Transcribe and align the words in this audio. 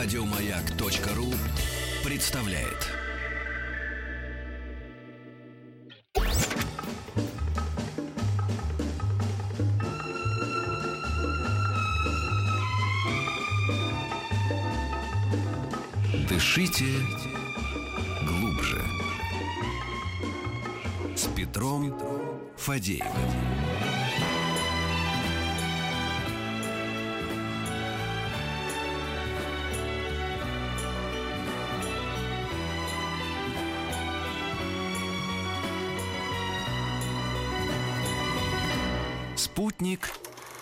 Радиомаяк.ру 0.00 1.34
представляет. 2.04 2.86
Дышите 16.28 16.84
глубже. 18.24 18.80
С 21.16 21.26
Петром 21.34 21.92
Фадеевым. 22.56 24.07
Спутник 39.78 40.10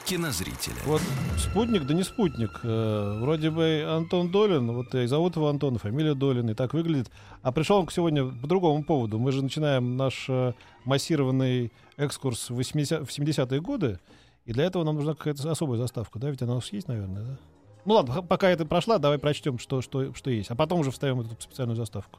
кинозрителя. 0.04 0.76
Вот 0.84 1.00
спутник, 1.38 1.86
да 1.86 1.94
не 1.94 2.02
спутник. 2.02 2.60
Э, 2.62 3.18
вроде 3.18 3.50
бы 3.50 3.82
Антон 3.88 4.30
Долин, 4.30 4.70
вот 4.72 4.94
и 4.94 5.06
зовут 5.06 5.36
его 5.36 5.48
Антон, 5.48 5.78
фамилия 5.78 6.12
Долин, 6.14 6.50
и 6.50 6.54
так 6.54 6.74
выглядит. 6.74 7.10
А 7.40 7.50
пришел 7.50 7.78
он 7.78 7.88
сегодня 7.88 8.26
по 8.26 8.46
другому 8.46 8.84
поводу. 8.84 9.18
Мы 9.18 9.32
же 9.32 9.42
начинаем 9.42 9.96
наш 9.96 10.26
э, 10.28 10.52
массированный 10.84 11.72
экскурс 11.96 12.50
в, 12.50 12.56
80, 12.56 13.08
в 13.08 13.18
70-е 13.18 13.58
годы, 13.62 14.00
и 14.44 14.52
для 14.52 14.64
этого 14.64 14.84
нам 14.84 14.96
нужна 14.96 15.14
какая-то 15.14 15.50
особая 15.50 15.78
заставка, 15.78 16.18
да? 16.18 16.28
Ведь 16.28 16.42
она 16.42 16.52
у 16.52 16.56
нас 16.56 16.70
есть, 16.70 16.86
наверное, 16.86 17.22
да? 17.22 17.38
Ну 17.86 17.94
ладно, 17.94 18.20
пока 18.20 18.50
это 18.50 18.66
прошла, 18.66 18.98
давай 18.98 19.18
прочтем, 19.18 19.58
что, 19.58 19.80
что, 19.80 20.12
что 20.12 20.28
есть. 20.28 20.50
А 20.50 20.54
потом 20.54 20.80
уже 20.80 20.90
вставим 20.90 21.20
эту 21.20 21.40
специальную 21.40 21.76
заставку. 21.76 22.18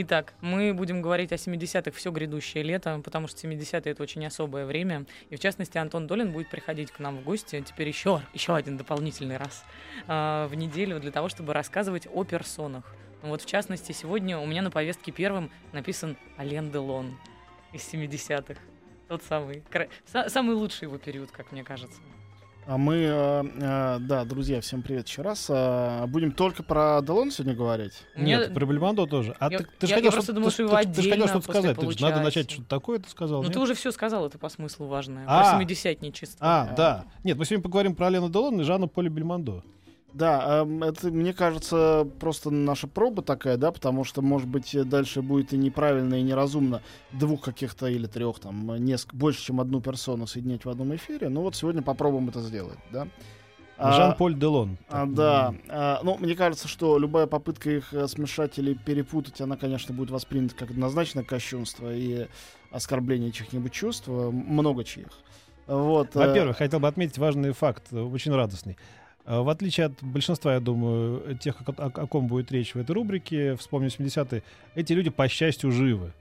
Итак, 0.00 0.34
мы 0.40 0.72
будем 0.74 1.02
говорить 1.02 1.32
о 1.32 1.34
70-х 1.34 1.90
все 1.90 2.12
грядущее 2.12 2.62
лето, 2.62 3.00
потому 3.04 3.26
что 3.26 3.44
70-е 3.44 3.90
это 3.90 4.00
очень 4.00 4.24
особое 4.24 4.64
время. 4.64 5.06
И 5.28 5.34
в 5.34 5.40
частности, 5.40 5.76
Антон 5.76 6.06
Долин 6.06 6.30
будет 6.30 6.48
приходить 6.48 6.92
к 6.92 7.00
нам 7.00 7.18
в 7.18 7.24
гости 7.24 7.64
теперь 7.66 7.88
еще, 7.88 8.22
еще 8.32 8.54
один 8.54 8.76
дополнительный 8.76 9.38
раз 9.38 9.64
э, 10.06 10.46
в 10.48 10.54
неделю 10.54 11.00
для 11.00 11.10
того, 11.10 11.28
чтобы 11.28 11.52
рассказывать 11.52 12.06
о 12.14 12.22
персонах. 12.22 12.84
Вот 13.22 13.42
в 13.42 13.46
частности, 13.46 13.90
сегодня 13.90 14.38
у 14.38 14.46
меня 14.46 14.62
на 14.62 14.70
повестке 14.70 15.10
первым 15.10 15.50
написан 15.72 16.16
Ален 16.38 16.70
Делон 16.70 17.18
из 17.72 17.82
70-х. 17.92 18.60
Тот 19.08 19.24
самый, 19.24 19.64
самый 20.28 20.54
лучший 20.54 20.84
его 20.84 20.98
период, 20.98 21.32
как 21.32 21.50
мне 21.50 21.64
кажется. 21.64 22.00
А 22.68 22.76
мы, 22.76 22.96
э, 22.96 23.44
э, 23.62 23.96
да, 24.00 24.26
друзья, 24.26 24.60
всем 24.60 24.82
привет 24.82 25.08
еще 25.08 25.22
раз. 25.22 25.46
Э, 25.48 26.04
будем 26.06 26.32
только 26.32 26.62
про 26.62 27.00
Делон 27.00 27.30
сегодня 27.30 27.54
говорить? 27.54 27.94
Нет, 28.14 28.52
про 28.52 28.66
Бельмондо 28.66 29.06
тоже. 29.06 29.34
А 29.40 29.50
я, 29.50 29.60
ты, 29.60 29.64
ты 29.64 29.86
я, 29.86 29.94
хотел, 29.94 30.10
я 30.10 30.12
просто 30.12 30.34
думал, 30.34 30.50
что 30.50 30.64
его 30.64 30.72
ты, 30.72 30.80
отдельно 30.80 30.94
ты 30.94 31.02
же 31.02 31.10
хотел 31.10 31.28
что-то 31.28 31.44
сказать. 31.50 31.76
Ты 31.76 31.80
получасти. 31.80 32.02
надо 32.02 32.20
начать 32.20 32.50
что-то 32.50 32.68
такое, 32.68 32.98
ты 32.98 33.08
сказал. 33.08 33.38
Ну 33.38 33.44
нет? 33.44 33.54
ты 33.54 33.58
уже 33.58 33.72
все 33.72 33.90
сказал, 33.90 34.26
это 34.26 34.36
по 34.36 34.50
смыслу 34.50 34.86
важное. 34.86 35.24
А. 35.26 35.56
Про 35.56 35.64
70-ничество. 35.64 36.46
А, 36.46 36.74
да. 36.76 37.06
Нет, 37.24 37.38
мы 37.38 37.46
сегодня 37.46 37.62
поговорим 37.62 37.94
про 37.94 38.08
Алена 38.08 38.28
Делона 38.28 38.60
и 38.60 38.64
Жанна 38.64 38.86
Поля 38.86 39.08
Бельмондо. 39.08 39.64
Да, 40.14 40.62
эм, 40.62 40.82
это, 40.82 41.10
мне 41.10 41.34
кажется, 41.34 42.08
просто 42.18 42.50
наша 42.50 42.86
проба 42.88 43.22
такая, 43.22 43.56
да, 43.56 43.70
потому 43.70 44.04
что, 44.04 44.22
может 44.22 44.48
быть, 44.48 44.76
дальше 44.88 45.22
будет 45.22 45.52
и 45.52 45.58
неправильно, 45.58 46.14
и 46.14 46.22
неразумно 46.22 46.82
двух 47.12 47.42
каких-то 47.42 47.86
или 47.86 48.06
трех, 48.06 48.38
там, 48.40 48.74
несколько, 48.84 49.16
больше, 49.16 49.42
чем 49.42 49.60
одну 49.60 49.80
персону 49.80 50.26
соединять 50.26 50.64
в 50.64 50.70
одном 50.70 50.94
эфире. 50.96 51.28
Ну 51.28 51.42
вот 51.42 51.56
сегодня 51.56 51.82
попробуем 51.82 52.28
это 52.28 52.40
сделать, 52.40 52.78
да. 52.90 53.06
А, 53.76 53.92
Жан-Поль 53.92 54.34
Делон. 54.34 54.76
А, 54.88 55.06
да. 55.06 55.54
А, 55.68 56.00
ну, 56.02 56.16
мне 56.18 56.34
кажется, 56.34 56.66
что 56.66 56.98
любая 56.98 57.26
попытка 57.28 57.70
их 57.70 57.94
э, 57.94 58.08
смешать 58.08 58.58
или 58.58 58.74
перепутать, 58.74 59.40
она, 59.40 59.56
конечно, 59.56 59.94
будет 59.94 60.10
воспринята 60.10 60.56
как 60.56 60.70
однозначно 60.70 61.22
кощунство 61.22 61.94
и 61.94 62.26
оскорбление 62.72 63.30
чьих-нибудь 63.30 63.72
чувств, 63.72 64.08
э, 64.08 64.30
много 64.30 64.82
чьих. 64.82 65.06
Вот. 65.68 66.16
э, 66.16 66.18
Во-первых, 66.18 66.56
хотел 66.56 66.80
бы 66.80 66.88
отметить 66.88 67.18
важный 67.18 67.52
факт, 67.52 67.84
э, 67.92 68.00
очень 68.00 68.34
радостный. 68.34 68.76
Э, 69.28 69.40
В 69.42 69.48
отличие 69.50 69.86
от 69.86 70.02
большинства, 70.02 70.54
я 70.54 70.60
думаю, 70.60 71.36
тех, 71.38 71.56
о, 71.60 71.70
о- 71.76 72.02
о 72.02 72.06
ком 72.06 72.26
будет 72.28 72.50
речь 72.50 72.74
в 72.74 72.78
этой 72.78 72.92
рубрике, 72.92 73.54
вспомню 73.56 73.90
70-е, 73.90 74.42
эти 74.74 74.92
люди, 74.94 75.10
по 75.10 75.28
счастью, 75.28 75.70
живы. 75.70 76.12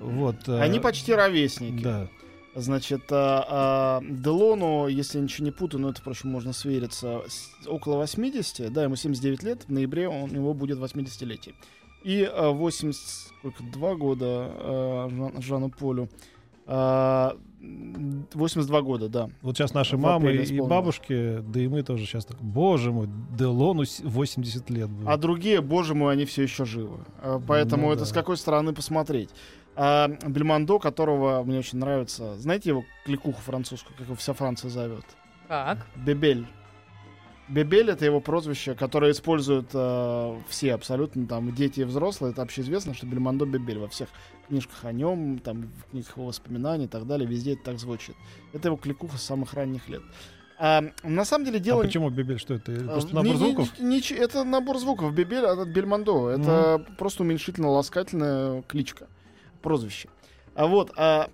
Вот, 0.00 0.48
э, 0.48 0.60
Они 0.60 0.80
почти 0.80 1.14
ровесники. 1.14 1.82
Да. 1.82 2.08
Значит, 2.56 3.02
а, 3.12 3.44
а, 3.48 4.02
Делону, 4.02 4.88
если 4.88 5.18
я 5.18 5.22
ничего 5.24 5.44
не 5.44 5.52
путаю, 5.52 5.80
но 5.82 5.90
это, 5.90 6.00
впрочем, 6.00 6.30
можно 6.30 6.52
свериться, 6.52 7.22
с- 7.28 7.50
около 7.68 7.96
80, 7.98 8.72
да, 8.72 8.82
ему 8.82 8.96
79 8.96 9.44
лет, 9.44 9.62
в 9.68 9.70
ноябре 9.72 10.08
он, 10.08 10.30
у 10.30 10.34
него 10.34 10.52
будет 10.54 10.78
80-летие. 10.78 11.54
И 12.02 12.24
а, 12.24 12.50
82 12.50 13.94
года 13.94 14.26
а, 14.26 15.08
Жан- 15.10 15.40
Жану 15.42 15.68
Полю. 15.70 16.08
А, 16.72 17.36
м, 17.60 18.26
82 18.32 18.80
года, 18.82 19.08
да. 19.08 19.28
Вот 19.42 19.56
сейчас 19.56 19.74
наши 19.74 19.96
В 19.96 20.00
мамы 20.00 20.30
и 20.32 20.44
исполнилось. 20.44 20.68
бабушки, 20.70 21.40
да 21.40 21.60
и 21.60 21.66
мы 21.66 21.82
тоже 21.82 22.06
сейчас 22.06 22.24
так, 22.24 22.40
боже 22.40 22.92
мой, 22.92 23.08
Делону 23.36 23.84
с- 23.84 24.00
80 24.04 24.70
лет 24.70 24.88
было. 24.88 25.12
А 25.12 25.16
другие, 25.16 25.60
боже 25.60 25.94
мой, 25.96 26.12
они 26.12 26.24
все 26.26 26.44
еще 26.44 26.64
живы. 26.64 26.98
А, 27.22 27.40
Поэтому 27.44 27.88
Ну 27.88 27.92
это 27.92 28.00
да. 28.02 28.06
с 28.06 28.12
какой 28.12 28.36
стороны 28.36 28.72
посмотреть. 28.72 29.30
А 29.74 30.08
Бельмондо, 30.26 30.78
которого 30.78 31.42
мне 31.42 31.58
очень 31.58 31.78
нравится, 31.78 32.36
знаете 32.38 32.70
его 32.70 32.84
кликуху 33.04 33.40
французскую, 33.40 33.96
как 33.96 34.06
его 34.06 34.14
вся 34.16 34.32
Франция 34.32 34.70
зовет? 34.70 35.04
Как? 35.48 35.86
Бебель. 35.96 36.46
Бебель 37.50 37.90
это 37.90 38.04
его 38.04 38.20
прозвище, 38.20 38.74
которое 38.74 39.10
используют 39.10 39.70
э, 39.74 40.38
все 40.48 40.72
абсолютно, 40.74 41.26
там, 41.26 41.52
дети 41.54 41.80
и 41.80 41.84
взрослые. 41.84 42.32
Это 42.32 42.42
общеизвестно, 42.42 42.94
что 42.94 43.06
Бельмондо 43.06 43.44
Бебель 43.44 43.78
во 43.78 43.88
всех 43.88 44.08
книжках 44.48 44.84
о 44.84 44.92
нем, 44.92 45.38
там, 45.40 45.62
в 45.62 45.90
книгах 45.90 46.16
его 46.16 46.26
воспоминаний 46.26 46.84
и 46.84 46.88
так 46.88 47.06
далее, 47.06 47.28
везде 47.28 47.54
это 47.54 47.64
так 47.64 47.78
звучит. 47.78 48.14
Это 48.52 48.68
его 48.68 48.76
кликуха 48.76 49.18
с 49.18 49.22
самых 49.22 49.54
ранних 49.54 49.88
лет. 49.88 50.02
А, 50.58 50.84
на 51.02 51.24
самом 51.24 51.46
деле 51.46 51.58
дело... 51.58 51.80
А 51.80 51.84
почему 51.86 52.10
Бибель, 52.10 52.38
что 52.38 52.54
это? 52.54 52.72
А, 52.72 52.92
Просто 52.92 53.08
не- 53.10 53.14
набор 53.16 53.32
не- 53.32 53.38
звуков? 53.38 53.78
не- 53.80 53.98
нич- 54.00 54.14
это 54.16 54.44
набор 54.44 54.78
звуков. 54.78 55.12
Бебель 55.14 55.44
от 55.44 55.68
Бельмондо. 55.68 56.28
Это 56.30 56.84
просто 56.98 57.24
уменьшительно-ласкательная 57.24 58.62
кличка. 58.68 59.08
Прозвище. 59.62 60.08
А 60.54 60.66
вот, 60.66 60.92
а, 60.96 61.30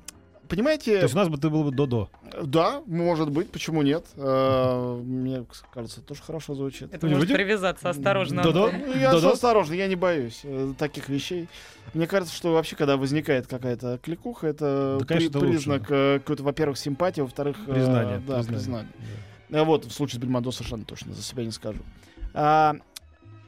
понимаете... 0.49 0.97
То 0.99 1.03
есть 1.03 1.15
у 1.15 1.19
нас 1.19 1.29
бы 1.29 1.37
ты 1.39 1.51
был 1.51 1.65
бы 1.65 1.71
Додо. 1.71 2.09
Да, 2.43 2.83
может 2.87 3.31
быть, 3.31 3.51
почему 3.51 3.83
нет? 3.83 4.05
А, 4.17 5.01
Мне 5.01 5.45
кажется, 5.73 6.01
тоже 6.01 6.23
хорошо 6.23 6.55
звучит. 6.55 6.93
Это 6.93 7.09
не 7.09 7.15
может 7.15 7.33
привязаться 7.33 7.91
осторожно. 7.91 8.43
Антон. 8.43 8.73
Ну, 8.87 8.99
Я 8.99 9.11
осторожно, 9.11 9.75
я 9.75 9.87
не 9.87 9.97
боюсь 9.97 10.41
э, 10.45 10.73
таких 10.79 11.09
вещей. 11.09 11.49
Мне 11.95 12.07
кажется, 12.07 12.35
что 12.35 12.53
вообще, 12.53 12.77
когда 12.77 12.97
возникает 12.97 13.47
какая-то 13.47 13.99
кликуха, 14.03 14.47
это 14.49 14.99
признак 15.07 15.91
э, 15.91 16.19
какой-то, 16.21 16.43
во-первых, 16.43 16.79
симпатии, 16.79 17.21
во-вторых, 17.21 17.57
э, 17.67 17.73
Признание. 17.75 18.23
да, 18.27 18.43
признание. 18.43 18.93
Вот, 19.49 19.85
в 19.85 19.93
случае 19.93 20.19
с 20.19 20.23
Бельмондо 20.23 20.51
совершенно 20.51 20.85
точно 20.85 21.15
за 21.15 21.23
себя 21.23 21.45
не 21.45 21.53
скажу. 21.53 21.81
А, 22.35 22.77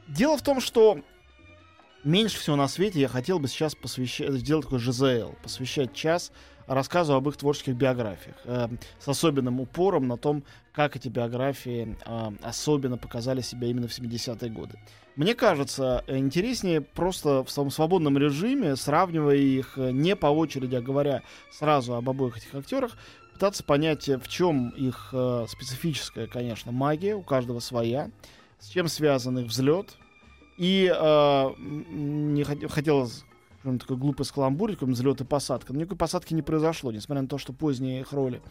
дело 0.07 0.37
в 0.37 0.41
том, 0.41 0.61
что 0.61 0.99
меньше 2.03 2.39
всего 2.39 2.55
на 2.55 2.67
свете 2.67 2.99
я 2.99 3.07
хотел 3.07 3.39
бы 3.39 3.47
сейчас 3.47 3.75
посвящать, 3.75 4.31
сделать 4.33 4.65
такой 4.65 4.79
ЖЗЛ, 4.79 5.35
посвящать 5.43 5.93
час 5.93 6.31
рассказу 6.69 7.15
об 7.15 7.27
их 7.27 7.35
творческих 7.35 7.75
биографиях, 7.75 8.35
э, 8.45 8.67
с 8.99 9.07
особенным 9.07 9.59
упором 9.59 10.07
на 10.07 10.17
том, 10.17 10.43
как 10.71 10.95
эти 10.95 11.09
биографии 11.09 11.97
э, 12.05 12.31
особенно 12.43 12.97
показали 12.97 13.41
себя 13.41 13.67
именно 13.67 13.87
в 13.87 13.91
70-е 13.91 14.49
годы. 14.51 14.79
Мне 15.15 15.33
кажется, 15.33 16.05
интереснее 16.07 16.79
просто 16.79 17.43
в 17.43 17.49
своем 17.49 17.71
свободном 17.71 18.17
режиме, 18.17 18.75
сравнивая 18.75 19.35
их 19.35 19.77
э, 19.77 19.91
не 19.91 20.15
по 20.15 20.27
очереди, 20.27 20.75
а 20.75 20.81
говоря 20.81 21.23
сразу 21.51 21.95
об 21.95 22.07
обоих 22.09 22.37
этих 22.37 22.53
актерах, 22.53 22.95
пытаться 23.33 23.63
понять, 23.63 24.07
э, 24.07 24.19
в 24.19 24.27
чем 24.27 24.69
их 24.69 25.09
э, 25.11 25.45
специфическая, 25.49 26.27
конечно, 26.27 26.71
магия, 26.71 27.15
у 27.15 27.23
каждого 27.23 27.59
своя, 27.61 28.11
с 28.59 28.67
чем 28.67 28.87
связан 28.87 29.39
их 29.39 29.47
взлет. 29.47 29.97
И 30.57 30.93
э, 30.93 31.49
не 31.57 32.43
хот- 32.43 32.67
хотелось 32.67 33.23
какой-нибудь 33.59 33.81
такой 33.81 33.97
глупый 33.97 34.25
скаламбурить, 34.25 34.79
какой 34.79 34.93
взлет 34.93 35.21
и 35.21 35.25
посадка. 35.25 35.73
Но 35.73 35.79
никакой 35.79 35.97
посадки 35.97 36.33
не 36.33 36.41
произошло, 36.41 36.91
несмотря 36.91 37.21
на 37.21 37.27
то, 37.27 37.37
что 37.37 37.53
поздние 37.53 38.01
их 38.01 38.13
роли, 38.13 38.41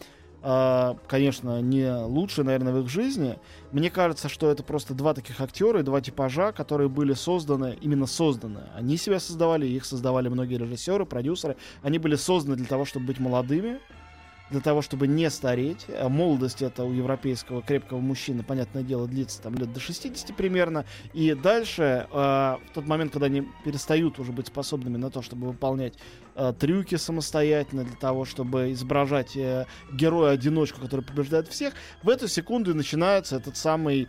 э, 0.42 0.94
конечно, 1.06 1.60
не 1.60 1.90
лучшие, 2.04 2.44
наверное, 2.44 2.72
в 2.72 2.80
их 2.80 2.88
жизни. 2.88 3.38
Мне 3.72 3.90
кажется, 3.90 4.28
что 4.28 4.50
это 4.50 4.62
просто 4.62 4.94
два 4.94 5.14
таких 5.14 5.40
актера 5.40 5.80
и 5.80 5.82
два 5.82 6.00
типажа, 6.00 6.52
которые 6.52 6.88
были 6.88 7.14
созданы, 7.14 7.76
именно 7.80 8.06
созданы. 8.06 8.60
Они 8.74 8.96
себя 8.96 9.18
создавали, 9.18 9.66
их 9.66 9.84
создавали 9.84 10.28
многие 10.28 10.58
режиссеры, 10.58 11.06
продюсеры. 11.06 11.56
Они 11.82 11.98
были 11.98 12.16
созданы 12.16 12.56
для 12.56 12.66
того, 12.66 12.84
чтобы 12.84 13.06
быть 13.06 13.18
молодыми, 13.18 13.80
для 14.50 14.60
того, 14.60 14.82
чтобы 14.82 15.06
не 15.06 15.30
стареть. 15.30 15.86
А 15.88 16.08
Молодость 16.08 16.62
это 16.62 16.84
у 16.84 16.92
европейского 16.92 17.62
крепкого 17.62 18.00
мужчины, 18.00 18.42
понятное 18.42 18.82
дело, 18.82 19.06
длится 19.06 19.42
там 19.42 19.54
лет 19.54 19.72
до 19.72 19.80
60 19.80 20.34
примерно. 20.36 20.84
И 21.12 21.34
дальше, 21.34 22.06
э, 22.10 22.14
в 22.14 22.60
тот 22.74 22.86
момент, 22.86 23.12
когда 23.12 23.26
они 23.26 23.46
перестают 23.64 24.18
уже 24.18 24.32
быть 24.32 24.48
способными 24.48 24.96
на 24.96 25.10
то, 25.10 25.22
чтобы 25.22 25.48
выполнять 25.48 25.94
э, 26.34 26.52
трюки 26.58 26.96
самостоятельно, 26.96 27.84
для 27.84 27.96
того, 27.96 28.24
чтобы 28.24 28.72
изображать 28.72 29.36
э, 29.36 29.66
героя-одиночку, 29.92 30.80
который 30.80 31.04
побеждает 31.04 31.48
всех, 31.48 31.74
в 32.02 32.08
эту 32.08 32.28
секунду 32.28 32.70
и 32.70 32.74
начинается 32.74 33.36
этот 33.36 33.56
самый 33.56 34.08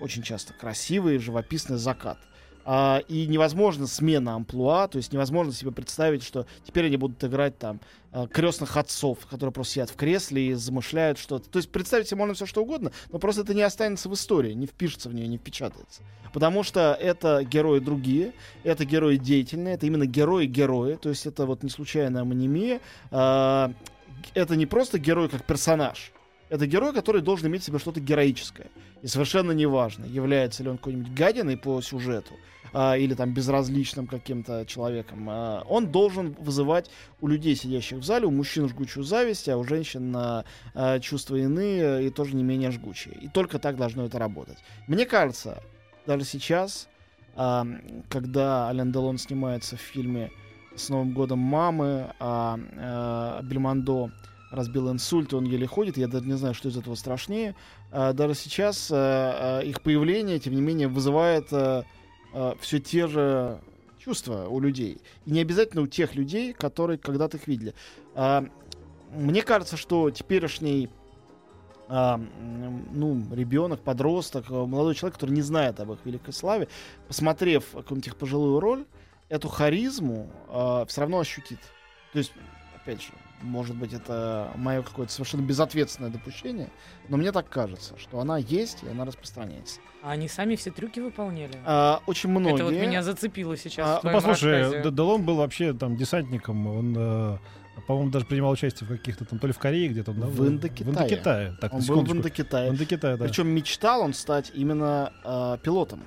очень 0.00 0.22
часто 0.22 0.52
красивый, 0.52 1.18
живописный 1.18 1.76
закат. 1.76 2.18
А, 2.66 3.02
и 3.08 3.26
невозможно 3.26 3.86
смена 3.86 4.34
амплуа, 4.34 4.88
то 4.88 4.96
есть 4.96 5.12
невозможно 5.12 5.52
себе 5.52 5.70
представить, 5.70 6.22
что 6.22 6.46
теперь 6.64 6.86
они 6.86 6.96
будут 6.96 7.22
играть 7.22 7.58
там 7.58 7.78
а, 8.10 8.26
крестных 8.26 8.76
отцов, 8.78 9.26
которые 9.26 9.52
просто 9.52 9.74
сидят 9.74 9.90
в 9.90 9.96
кресле 9.96 10.48
и 10.48 10.54
замышляют 10.54 11.18
что-то. 11.18 11.48
То 11.50 11.58
есть 11.58 11.70
представить 11.70 12.08
себе 12.08 12.18
можно 12.18 12.34
все 12.34 12.46
что 12.46 12.62
угодно, 12.62 12.90
но 13.10 13.18
просто 13.18 13.42
это 13.42 13.52
не 13.52 13.62
останется 13.62 14.08
в 14.08 14.14
истории, 14.14 14.52
не 14.52 14.66
впишется 14.66 15.10
в 15.10 15.14
нее, 15.14 15.28
не 15.28 15.36
впечатается. 15.36 16.02
Потому 16.32 16.62
что 16.62 16.96
это 16.98 17.44
герои 17.44 17.80
другие, 17.80 18.32
это 18.62 18.86
герои 18.86 19.16
деятельные, 19.16 19.74
это 19.74 19.86
именно 19.86 20.06
герои-герои, 20.06 20.94
то 20.94 21.10
есть 21.10 21.26
это 21.26 21.44
вот 21.44 21.62
не 21.62 21.70
случайная 21.70 22.22
амонимия. 22.22 22.80
А, 23.10 23.72
это 24.32 24.56
не 24.56 24.64
просто 24.64 24.98
герой 24.98 25.28
как 25.28 25.44
персонаж, 25.44 26.12
это 26.54 26.68
герой, 26.68 26.94
который 26.94 27.20
должен 27.20 27.48
иметь 27.48 27.62
в 27.62 27.64
себе 27.64 27.78
что-то 27.80 28.00
героическое. 28.00 28.68
И 29.02 29.08
совершенно 29.08 29.50
неважно, 29.50 30.04
является 30.04 30.62
ли 30.62 30.68
он 30.70 30.78
какой-нибудь 30.78 31.12
гадиной 31.12 31.56
по 31.56 31.80
сюжету, 31.80 32.34
а, 32.72 32.96
или 32.96 33.14
там 33.14 33.34
безразличным 33.34 34.06
каким-то 34.06 34.64
человеком, 34.64 35.26
а, 35.28 35.64
он 35.68 35.88
должен 35.90 36.36
вызывать 36.38 36.90
у 37.20 37.26
людей, 37.26 37.56
сидящих 37.56 37.98
в 37.98 38.04
зале, 38.04 38.26
у 38.26 38.30
мужчин 38.30 38.68
жгучую 38.68 39.02
зависть, 39.02 39.48
а 39.48 39.56
у 39.56 39.64
женщин 39.64 40.14
а, 40.16 40.44
чувства 41.00 41.36
иные 41.36 42.06
и 42.06 42.10
тоже 42.10 42.36
не 42.36 42.44
менее 42.44 42.70
жгучие. 42.70 43.16
И 43.20 43.28
только 43.28 43.58
так 43.58 43.76
должно 43.76 44.06
это 44.06 44.20
работать. 44.20 44.58
Мне 44.86 45.06
кажется, 45.06 45.60
даже 46.06 46.24
сейчас, 46.24 46.88
а, 47.34 47.66
когда 48.08 48.68
Ален 48.68 48.92
Делон 48.92 49.18
снимается 49.18 49.76
в 49.76 49.80
фильме 49.80 50.30
с 50.76 50.88
Новым 50.88 51.14
годом 51.14 51.40
мамы, 51.40 52.12
а, 52.20 52.60
а 52.78 53.42
Бельмондо 53.42 54.12
разбил 54.54 54.90
инсульт, 54.90 55.34
он 55.34 55.44
еле 55.44 55.66
ходит, 55.66 55.96
я 55.96 56.08
даже 56.08 56.26
не 56.26 56.36
знаю, 56.36 56.54
что 56.54 56.68
из 56.68 56.76
этого 56.76 56.94
страшнее. 56.94 57.54
А, 57.90 58.12
даже 58.12 58.34
сейчас 58.34 58.90
а, 58.90 59.58
а, 59.58 59.60
их 59.60 59.82
появление, 59.82 60.38
тем 60.38 60.54
не 60.54 60.62
менее, 60.62 60.88
вызывает 60.88 61.48
а, 61.52 61.84
все 62.60 62.80
те 62.80 63.06
же 63.06 63.60
чувства 63.98 64.48
у 64.48 64.60
людей. 64.60 64.98
И 65.24 65.30
не 65.30 65.40
обязательно 65.40 65.82
у 65.82 65.86
тех 65.86 66.14
людей, 66.14 66.52
которые 66.52 66.98
когда-то 66.98 67.36
их 67.36 67.46
видели. 67.46 67.74
Мне 69.12 69.42
кажется, 69.42 69.76
что 69.76 70.10
теперешний 70.10 70.90
э, 71.88 72.16
ну, 72.90 73.22
ребенок, 73.32 73.80
подросток, 73.80 74.50
молодой 74.50 74.96
человек, 74.96 75.14
который 75.14 75.30
не 75.30 75.42
знает 75.42 75.78
об 75.78 75.92
их 75.92 76.00
великой 76.04 76.34
славе, 76.34 76.66
посмотрев 77.06 77.64
какую-нибудь 77.66 78.08
их 78.08 78.16
пожилую 78.16 78.58
роль, 78.58 78.84
эту 79.28 79.48
харизму 79.48 80.28
э, 80.48 80.84
все 80.88 81.00
равно 81.02 81.20
ощутит. 81.20 81.60
То 82.12 82.18
есть, 82.18 82.32
опять 82.74 83.02
же, 83.02 83.12
может 83.42 83.76
быть, 83.76 83.92
это 83.92 84.50
мое 84.56 84.82
какое-то 84.82 85.12
совершенно 85.12 85.42
безответственное 85.42 86.10
допущение, 86.10 86.70
но 87.08 87.16
мне 87.16 87.32
так 87.32 87.48
кажется, 87.48 87.98
что 87.98 88.20
она 88.20 88.38
есть 88.38 88.82
и 88.82 88.88
она 88.88 89.04
распространяется. 89.04 89.80
А 90.02 90.12
они 90.12 90.28
сами 90.28 90.56
все 90.56 90.70
трюки 90.70 91.00
выполняли? 91.00 91.58
А, 91.64 92.00
очень 92.06 92.30
многие. 92.30 92.54
Это 92.54 92.64
вот 92.64 92.74
меня 92.74 93.02
зацепило 93.02 93.56
сейчас. 93.56 93.86
А, 93.86 94.00
ну, 94.02 94.12
послушай, 94.12 94.82
Делон 94.90 95.24
был 95.24 95.36
вообще 95.36 95.72
там 95.72 95.96
десантником, 95.96 96.66
он 96.66 96.94
э, 96.96 97.38
по-моему, 97.86 98.10
даже 98.10 98.24
принимал 98.24 98.52
участие 98.52 98.88
в 98.88 98.90
каких-то 98.90 99.24
там, 99.24 99.38
то 99.38 99.46
ли 99.46 99.52
в 99.52 99.58
Корее 99.58 99.88
где-то. 99.88 100.12
Да, 100.12 100.26
в 100.26 100.46
Индокитае. 100.46 100.86
В 100.86 100.90
Индокитае. 100.90 101.56
Так, 101.60 101.74
он 101.74 101.82
был 101.82 102.02
в 102.02 102.12
Индокитае. 102.12 102.70
В 102.70 102.74
Индокитае, 102.74 103.16
да. 103.16 103.24
Причем 103.24 103.48
мечтал 103.48 104.02
он 104.02 104.14
стать 104.14 104.52
именно 104.54 105.12
э, 105.24 105.58
пилотом. 105.62 106.02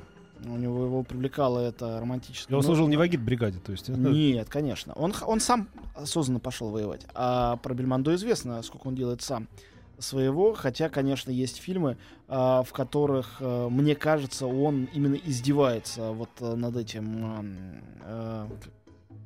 У 0.45 0.57
него 0.57 0.86
его 0.86 1.04
привлекало 1.04 1.60
это 1.60 2.00
романтическое. 2.00 2.57
Он 2.57 2.63
служил 2.63 2.88
не 2.88 2.98
в 2.98 3.01
агит-бригаде, 3.01 3.60
то 3.60 3.72
есть? 3.72 3.89
Нет, 3.89 4.50
конечно. 4.50 4.94
Он, 4.94 5.13
он 5.25 5.39
сам 5.39 5.68
осознанно 5.95 6.39
пошел 6.39 6.69
воевать. 6.69 7.06
А 7.13 7.57
про 7.57 7.74
Бельмондо 7.74 8.13
известно, 8.16 8.62
сколько 8.62 8.88
он 8.88 8.95
делает 8.95 9.22
сам 9.22 9.48
своего, 10.00 10.54
хотя, 10.54 10.89
конечно, 10.89 11.31
есть 11.31 11.57
фильмы, 11.57 11.98
а, 12.28 12.62
в 12.63 12.72
которых, 12.72 13.38
а, 13.39 13.68
мне 13.69 13.95
кажется, 13.95 14.45
он 14.45 14.88
именно 14.94 15.16
издевается 15.16 16.12
вот 16.12 16.30
а, 16.39 16.56
над 16.56 16.78
этим, 16.78 17.84
а, 18.04 18.48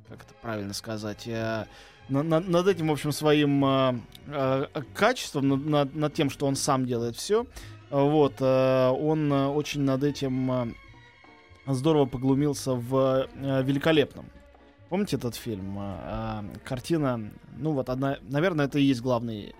как 0.08 0.24
это 0.24 0.34
правильно 0.42 0.74
сказать, 0.74 1.28
на, 1.28 2.24
на, 2.24 2.40
над 2.40 2.68
этим, 2.68 2.88
в 2.88 2.92
общем, 2.92 3.12
своим 3.12 3.64
а, 3.66 3.96
а, 4.28 4.68
качеством, 4.94 5.48
над, 5.48 5.66
над, 5.66 5.96
над 5.96 6.14
тем, 6.14 6.30
что 6.30 6.46
он 6.46 6.56
сам 6.56 6.86
делает 6.86 7.16
все. 7.16 7.46
Вот, 7.90 8.42
он 8.42 9.32
очень 9.34 9.82
над 9.82 10.06
этим 10.06 10.74
здорово 11.66 12.06
поглумился 12.06 12.74
в 12.74 13.28
э, 13.34 13.64
великолепном. 13.64 14.26
Помните 14.90 15.16
этот 15.16 15.36
фильм? 15.36 15.78
Э, 15.80 16.44
э, 16.44 16.58
картина, 16.66 17.32
ну 17.58 17.72
вот 17.72 17.90
одна, 17.90 18.18
наверное, 18.22 18.66
это 18.66 18.80
и 18.80 18.84
есть 18.84 19.02
главный 19.02 19.56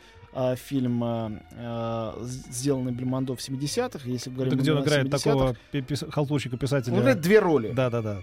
фильм, 0.56 1.42
сделанный 2.22 2.94
Бельмондо 2.94 3.36
в 3.36 3.40
70-х, 3.40 4.08
если 4.08 4.30
говорим 4.30 4.54
это 4.54 4.62
где 4.62 4.72
он 4.72 4.82
играет 4.82 5.12
такого 5.12 5.58
пис- 5.74 6.10
халтурщика 6.10 6.56
писателя. 6.56 6.94
Он 6.94 7.02
играет 7.02 7.20
две 7.20 7.40
роли. 7.40 7.74
Да, 7.74 7.90
да, 7.90 8.02
да. 8.02 8.22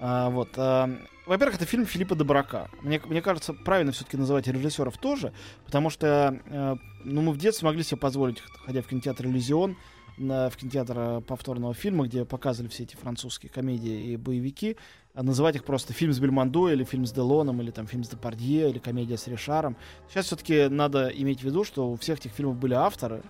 А, 0.00 0.30
вот. 0.30 0.50
А, 0.56 0.88
во-первых, 1.26 1.56
это 1.56 1.66
фильм 1.66 1.84
Филиппа 1.84 2.14
Добрака. 2.14 2.70
Мне, 2.82 3.00
мне 3.06 3.20
кажется, 3.22 3.52
правильно 3.52 3.92
все-таки 3.92 4.16
называть 4.16 4.46
режиссеров 4.46 4.96
тоже, 4.98 5.32
потому 5.64 5.90
что 5.90 6.40
а, 6.50 6.76
ну, 7.04 7.22
мы 7.22 7.32
в 7.32 7.38
детстве 7.38 7.66
могли 7.66 7.82
себе 7.82 7.98
позволить, 7.98 8.40
ходя 8.64 8.82
в 8.82 8.86
кинотеатр 8.86 9.26
«Иллюзион», 9.26 9.76
в 10.18 10.52
кинотеатр 10.56 11.22
повторного 11.22 11.74
фильма, 11.74 12.06
где 12.06 12.24
показывали 12.24 12.70
все 12.70 12.82
эти 12.82 12.96
французские 12.96 13.50
комедии 13.50 14.12
и 14.12 14.16
боевики, 14.16 14.76
а 15.14 15.22
называть 15.22 15.56
их 15.56 15.64
просто 15.64 15.92
фильм 15.92 16.12
с 16.12 16.18
Бельмондо 16.18 16.70
или 16.70 16.84
фильм 16.84 17.06
с 17.06 17.12
Делоном, 17.12 17.62
или 17.62 17.70
там 17.70 17.86
фильм 17.86 18.04
с 18.04 18.08
Депардье, 18.08 18.70
или 18.70 18.78
комедия 18.78 19.16
с 19.16 19.26
Ришаром. 19.26 19.76
Сейчас 20.08 20.26
все-таки 20.26 20.68
надо 20.68 21.08
иметь 21.08 21.40
в 21.40 21.44
виду, 21.44 21.64
что 21.64 21.90
у 21.90 21.96
всех 21.96 22.18
этих 22.18 22.32
фильмов 22.32 22.56
были 22.56 22.74
авторы, 22.74 23.22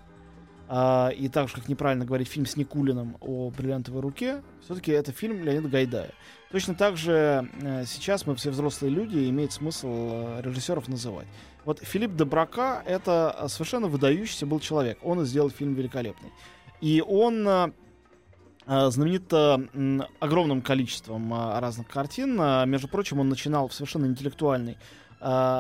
а, 0.71 1.09
и 1.09 1.29
так 1.29 1.49
же, 1.49 1.55
как 1.55 1.69
неправильно 1.69 2.05
говорить 2.05 2.29
фильм 2.29 2.45
с 2.45 2.57
Никулиным 2.57 3.17
о 3.21 3.51
бриллиантовой 3.51 4.03
руке, 4.03 4.43
все-таки 4.63 4.93
это 4.93 5.13
фильм 5.13 5.43
Леонида 5.43 5.69
Гайдая. 5.69 6.11
Точно 6.51 6.75
так 6.75 6.99
же 6.99 7.49
э, 7.63 7.85
сейчас 7.87 8.27
мы 8.27 8.35
все 8.35 8.51
взрослые 8.51 8.93
люди, 8.93 9.17
и 9.17 9.31
имеет 9.31 9.53
смысл 9.53 9.89
э, 9.89 10.41
режиссеров 10.43 10.89
называть. 10.89 11.27
Вот 11.65 11.81
Филипп 11.81 12.13
Добрака 12.13 12.83
это 12.87 13.47
совершенно 13.49 13.89
выдающийся 13.89 14.45
был 14.45 14.61
человек. 14.61 14.99
Он 15.03 15.23
и 15.23 15.25
сделал 15.25 15.49
фильм 15.49 15.75
великолепный. 15.75 16.33
И 16.81 17.03
он 17.07 17.47
э, 17.49 17.73
э, 18.67 18.91
знаменит 18.91 19.33
э, 19.33 19.59
огромным 20.21 20.63
количеством 20.63 21.33
разных 21.35 21.89
картин. 21.89 22.37
Между 22.69 22.89
прочим, 22.89 23.21
он 23.21 23.29
начинал 23.29 23.69
в 23.69 23.75
совершенно 23.75 24.07
интеллектуальной 24.07 24.77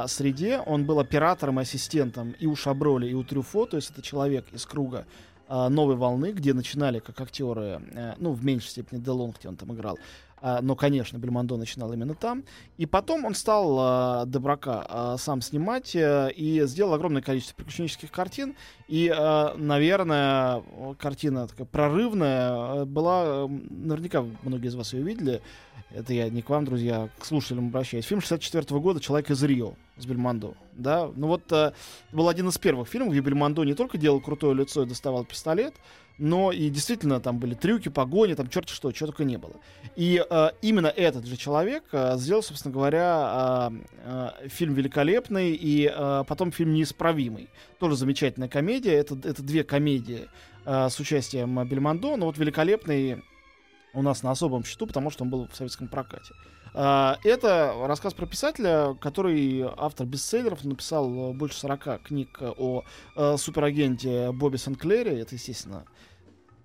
среде. 0.06 0.60
Он 0.66 0.84
был 0.84 1.00
оператором 1.00 1.58
и 1.58 1.62
ассистентом 1.62 2.30
и 2.38 2.46
у 2.46 2.54
Шаброли, 2.54 3.08
и 3.08 3.14
у 3.14 3.24
Трюфо, 3.24 3.66
то 3.66 3.76
есть 3.76 3.90
это 3.90 4.02
человек 4.02 4.46
из 4.52 4.64
круга 4.64 5.04
новой 5.48 5.96
волны, 5.96 6.30
где 6.30 6.54
начинали 6.54 7.00
как 7.00 7.20
актеры, 7.20 8.14
ну, 8.18 8.30
в 8.34 8.44
меньшей 8.44 8.68
степени 8.68 9.00
Делон, 9.00 9.34
где 9.36 9.48
он 9.48 9.56
там 9.56 9.74
играл, 9.74 9.98
но, 10.42 10.76
конечно, 10.76 11.18
Бельмондо 11.18 11.56
начинал 11.56 11.92
именно 11.92 12.14
там. 12.14 12.44
И 12.76 12.86
потом 12.86 13.24
он 13.24 13.34
стал 13.34 13.76
а, 13.78 14.24
Добрака 14.24 14.86
а, 14.88 15.16
сам 15.18 15.40
снимать 15.40 15.94
э, 15.96 16.30
и 16.32 16.62
сделал 16.66 16.94
огромное 16.94 17.22
количество 17.22 17.56
приключенческих 17.56 18.10
картин. 18.10 18.54
И, 18.88 19.12
наверное, 19.56 20.62
картина 20.98 21.46
такая 21.46 21.66
прорывная 21.66 22.84
была, 22.86 23.46
наверняка 23.48 24.24
многие 24.42 24.68
из 24.68 24.74
вас 24.74 24.94
ее 24.94 25.02
видели, 25.02 25.42
это 25.90 26.12
я 26.12 26.28
не 26.28 26.42
к 26.42 26.50
вам, 26.50 26.64
друзья, 26.64 27.08
к 27.18 27.24
слушателям 27.24 27.68
обращаюсь. 27.68 28.04
Фильм 28.04 28.20
64 28.20 28.64
-го 28.64 28.80
года 28.80 29.00
«Человек 29.00 29.30
из 29.30 29.42
Рио» 29.42 29.74
с 29.96 30.04
Бельмондо. 30.04 30.54
Да? 30.72 31.10
Ну 31.16 31.28
вот, 31.28 31.50
э, 31.50 31.72
был 32.12 32.28
один 32.28 32.48
из 32.48 32.58
первых 32.58 32.88
фильмов, 32.88 33.12
где 33.12 33.20
Бельмондо 33.20 33.64
не 33.64 33.74
только 33.74 33.96
делал 33.96 34.20
крутое 34.20 34.54
лицо 34.54 34.82
и 34.82 34.86
доставал 34.86 35.24
пистолет, 35.24 35.74
но 36.18 36.50
и 36.50 36.68
действительно 36.68 37.20
там 37.20 37.38
были 37.38 37.54
трюки, 37.54 37.88
погони, 37.88 38.34
там 38.34 38.48
черт 38.48 38.68
что, 38.68 38.90
чего 38.92 39.08
только 39.08 39.24
не 39.24 39.38
было. 39.38 39.54
И 39.96 40.24
э, 40.28 40.50
именно 40.62 40.88
этот 40.88 41.26
же 41.26 41.36
человек 41.36 41.84
э, 41.92 42.16
сделал, 42.18 42.42
собственно 42.42 42.74
говоря, 42.74 43.70
э, 43.70 44.30
э, 44.42 44.48
фильм 44.48 44.74
великолепный 44.74 45.52
и 45.52 45.90
э, 45.92 46.24
потом 46.26 46.50
фильм 46.52 46.74
неисправимый. 46.74 47.48
Тоже 47.78 47.96
замечательная 47.96 48.48
комедия. 48.48 48.94
Это, 48.94 49.16
это 49.22 49.42
две 49.42 49.62
комедии 49.62 50.28
э, 50.64 50.88
с 50.88 50.98
участием 50.98 51.66
Бельмондо, 51.66 52.16
но 52.16 52.26
вот 52.26 52.36
великолепный 52.36 53.22
у 53.94 54.02
нас 54.02 54.22
на 54.22 54.32
особом 54.32 54.64
счету, 54.64 54.86
потому 54.86 55.10
что 55.10 55.24
он 55.24 55.30
был 55.30 55.48
в 55.48 55.56
советском 55.56 55.88
прокате. 55.88 56.34
Это 56.80 57.74
рассказ 57.86 58.14
про 58.14 58.26
писателя, 58.26 58.94
который 59.00 59.62
автор 59.76 60.06
бестселлеров, 60.06 60.64
написал 60.64 61.32
больше 61.32 61.58
40 61.58 62.02
книг 62.02 62.38
о 62.40 62.84
uh, 63.16 63.36
суперагенте 63.36 64.30
Бобби 64.32 64.58
Сенклере. 64.58 65.20
Это, 65.20 65.34
естественно, 65.34 65.84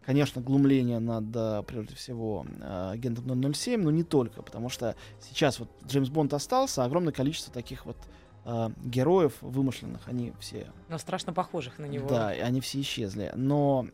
конечно, 0.06 0.42
глумление 0.42 1.00
над, 1.00 1.36
э, 1.36 1.64
прежде 1.66 1.96
всего, 1.96 2.46
э, 2.62 2.92
агентом 2.92 3.54
007, 3.54 3.82
но 3.82 3.92
не 3.92 4.04
только, 4.04 4.42
потому 4.42 4.70
что 4.70 4.96
сейчас 5.22 5.60
вот 5.60 5.70
Джеймс 5.88 6.10
Бонд 6.10 6.34
остался, 6.34 6.84
огромное 6.84 7.14
количество 7.14 7.54
таких 7.54 7.86
вот 7.86 7.98
э, 8.46 8.70
героев 8.84 9.34
вымышленных, 9.42 10.08
они 10.08 10.34
все... 10.40 10.68
Но 10.90 10.98
страшно 10.98 11.34
похожих 11.34 11.80
на 11.80 11.86
него. 11.86 12.08
Да, 12.08 12.30
они 12.30 12.62
все 12.62 12.82
исчезли. 12.82 13.32
Но, 13.36 13.88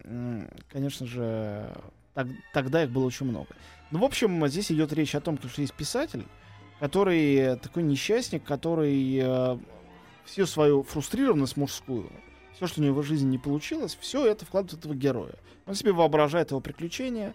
конечно 0.71 1.05
же, 1.05 1.71
тогда 2.53 2.83
их 2.83 2.89
было 2.89 3.05
очень 3.05 3.25
много. 3.25 3.47
Ну, 3.91 3.99
в 3.99 4.03
общем, 4.03 4.47
здесь 4.47 4.71
идет 4.71 4.93
речь 4.93 5.15
о 5.15 5.21
том, 5.21 5.37
что 5.37 5.61
есть 5.61 5.73
писатель, 5.73 6.25
который 6.79 7.57
такой 7.57 7.83
несчастник, 7.83 8.43
который 8.43 9.19
э, 9.21 9.57
всю 10.25 10.45
свою 10.45 10.83
фрустрированность 10.83 11.57
мужскую, 11.57 12.11
все, 12.53 12.67
что 12.67 12.81
у 12.81 12.83
него 12.83 13.01
в 13.01 13.05
жизни 13.05 13.29
не 13.29 13.37
получилось, 13.37 13.97
все 13.99 14.25
это 14.25 14.45
вкладывает 14.45 14.73
в 14.73 14.79
этого 14.79 14.93
героя. 14.93 15.35
Он 15.65 15.75
себе 15.75 15.91
воображает 15.91 16.51
его 16.51 16.59
приключения, 16.59 17.33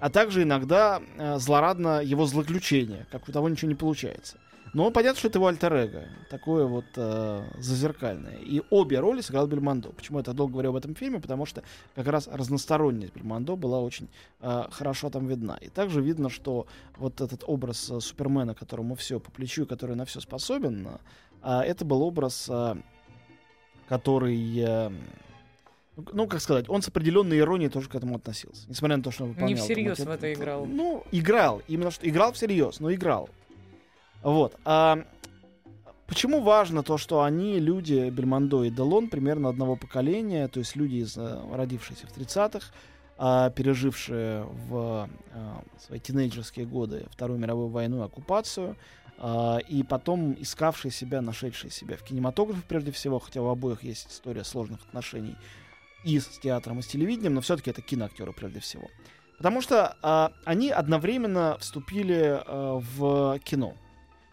а 0.00 0.10
также 0.10 0.42
иногда 0.42 1.02
э, 1.16 1.38
злорадно 1.38 2.02
его 2.02 2.26
злоключения, 2.26 3.06
как 3.10 3.28
у 3.28 3.32
того 3.32 3.48
ничего 3.48 3.68
не 3.68 3.74
получается. 3.74 4.38
Но 4.74 4.90
понятно, 4.90 5.18
что 5.18 5.28
это 5.28 5.38
его 5.38 5.46
альтер 5.46 6.06
такое 6.28 6.66
вот 6.66 6.84
э, 6.96 7.44
зазеркальное. 7.58 8.38
И 8.38 8.62
обе 8.70 8.98
роли 8.98 9.20
сыграл 9.20 9.46
Бельмондо. 9.46 9.90
Почему 9.90 10.18
я 10.18 10.24
так 10.24 10.34
долго 10.34 10.52
говорю 10.52 10.70
об 10.70 10.76
этом 10.76 10.94
фильме? 10.94 11.20
Потому 11.20 11.46
что 11.46 11.62
как 11.94 12.06
раз 12.06 12.28
разносторонность 12.30 13.14
Бельмондо 13.14 13.56
была 13.56 13.80
очень 13.80 14.08
э, 14.40 14.64
хорошо 14.70 15.10
там 15.10 15.26
видна. 15.26 15.56
И 15.60 15.68
также 15.68 16.02
видно, 16.02 16.28
что 16.28 16.66
вот 16.96 17.20
этот 17.20 17.44
образ 17.46 17.90
э, 17.90 18.00
Супермена, 18.00 18.54
которому 18.54 18.94
все 18.96 19.20
по 19.20 19.30
плечу 19.30 19.66
который 19.66 19.96
на 19.96 20.04
все 20.04 20.20
способен, 20.20 20.88
э, 21.42 21.60
это 21.60 21.84
был 21.84 22.02
образ, 22.02 22.46
э, 22.48 22.74
который... 23.88 24.58
Э, 24.58 24.90
ну, 26.12 26.26
как 26.26 26.40
сказать, 26.40 26.68
он 26.68 26.82
с 26.82 26.88
определенной 26.88 27.38
иронией 27.38 27.70
тоже 27.70 27.88
к 27.88 27.94
этому 27.94 28.16
относился. 28.16 28.68
Несмотря 28.68 28.98
на 28.98 29.02
то, 29.02 29.10
что 29.10 29.24
он 29.24 29.30
выполнял... 29.30 29.48
Не 29.48 29.54
всерьез 29.54 29.98
в 29.98 30.10
это 30.10 30.30
играл. 30.32 30.66
Ну, 30.66 31.04
играл. 31.10 31.62
Именно 31.68 31.90
что 31.90 32.06
играл 32.06 32.32
всерьез, 32.32 32.80
но 32.80 32.92
играл. 32.92 33.30
Вот. 34.26 34.56
А, 34.64 35.04
почему 36.08 36.40
важно 36.40 36.82
то, 36.82 36.98
что 36.98 37.22
они, 37.22 37.60
люди 37.60 38.10
Бельмондо 38.10 38.64
и 38.64 38.70
Делон, 38.70 39.08
примерно 39.08 39.48
одного 39.48 39.76
поколения, 39.76 40.48
то 40.48 40.58
есть 40.58 40.74
люди, 40.74 40.96
из, 40.96 41.16
э, 41.16 41.40
родившиеся 41.52 42.08
в 42.08 42.10
30-х, 42.10 42.72
а, 43.18 43.50
пережившие 43.50 44.42
в 44.68 45.08
а, 45.32 45.62
свои 45.78 46.00
тинейджерские 46.00 46.66
годы 46.66 47.06
Вторую 47.12 47.38
мировую 47.38 47.68
войну 47.68 48.02
и 48.02 48.04
оккупацию, 48.04 48.76
а, 49.16 49.58
и 49.58 49.84
потом 49.84 50.34
искавшие 50.40 50.90
себя, 50.90 51.22
нашедшие 51.22 51.70
себя 51.70 51.96
в 51.96 52.02
кинематографе 52.02 52.62
прежде 52.66 52.90
всего, 52.90 53.20
хотя 53.20 53.40
у 53.42 53.46
обоих 53.46 53.84
есть 53.84 54.10
история 54.10 54.42
сложных 54.42 54.80
отношений 54.88 55.36
и 56.02 56.18
с 56.18 56.26
театром, 56.40 56.80
и 56.80 56.82
с 56.82 56.88
телевидением, 56.88 57.34
но 57.34 57.42
все-таки 57.42 57.70
это 57.70 57.80
киноактеры 57.80 58.32
прежде 58.32 58.58
всего. 58.58 58.88
Потому 59.36 59.60
что 59.60 59.96
а, 60.02 60.32
они 60.44 60.70
одновременно 60.70 61.58
вступили 61.60 62.42
а, 62.44 62.80
в 62.80 63.38
кино. 63.44 63.76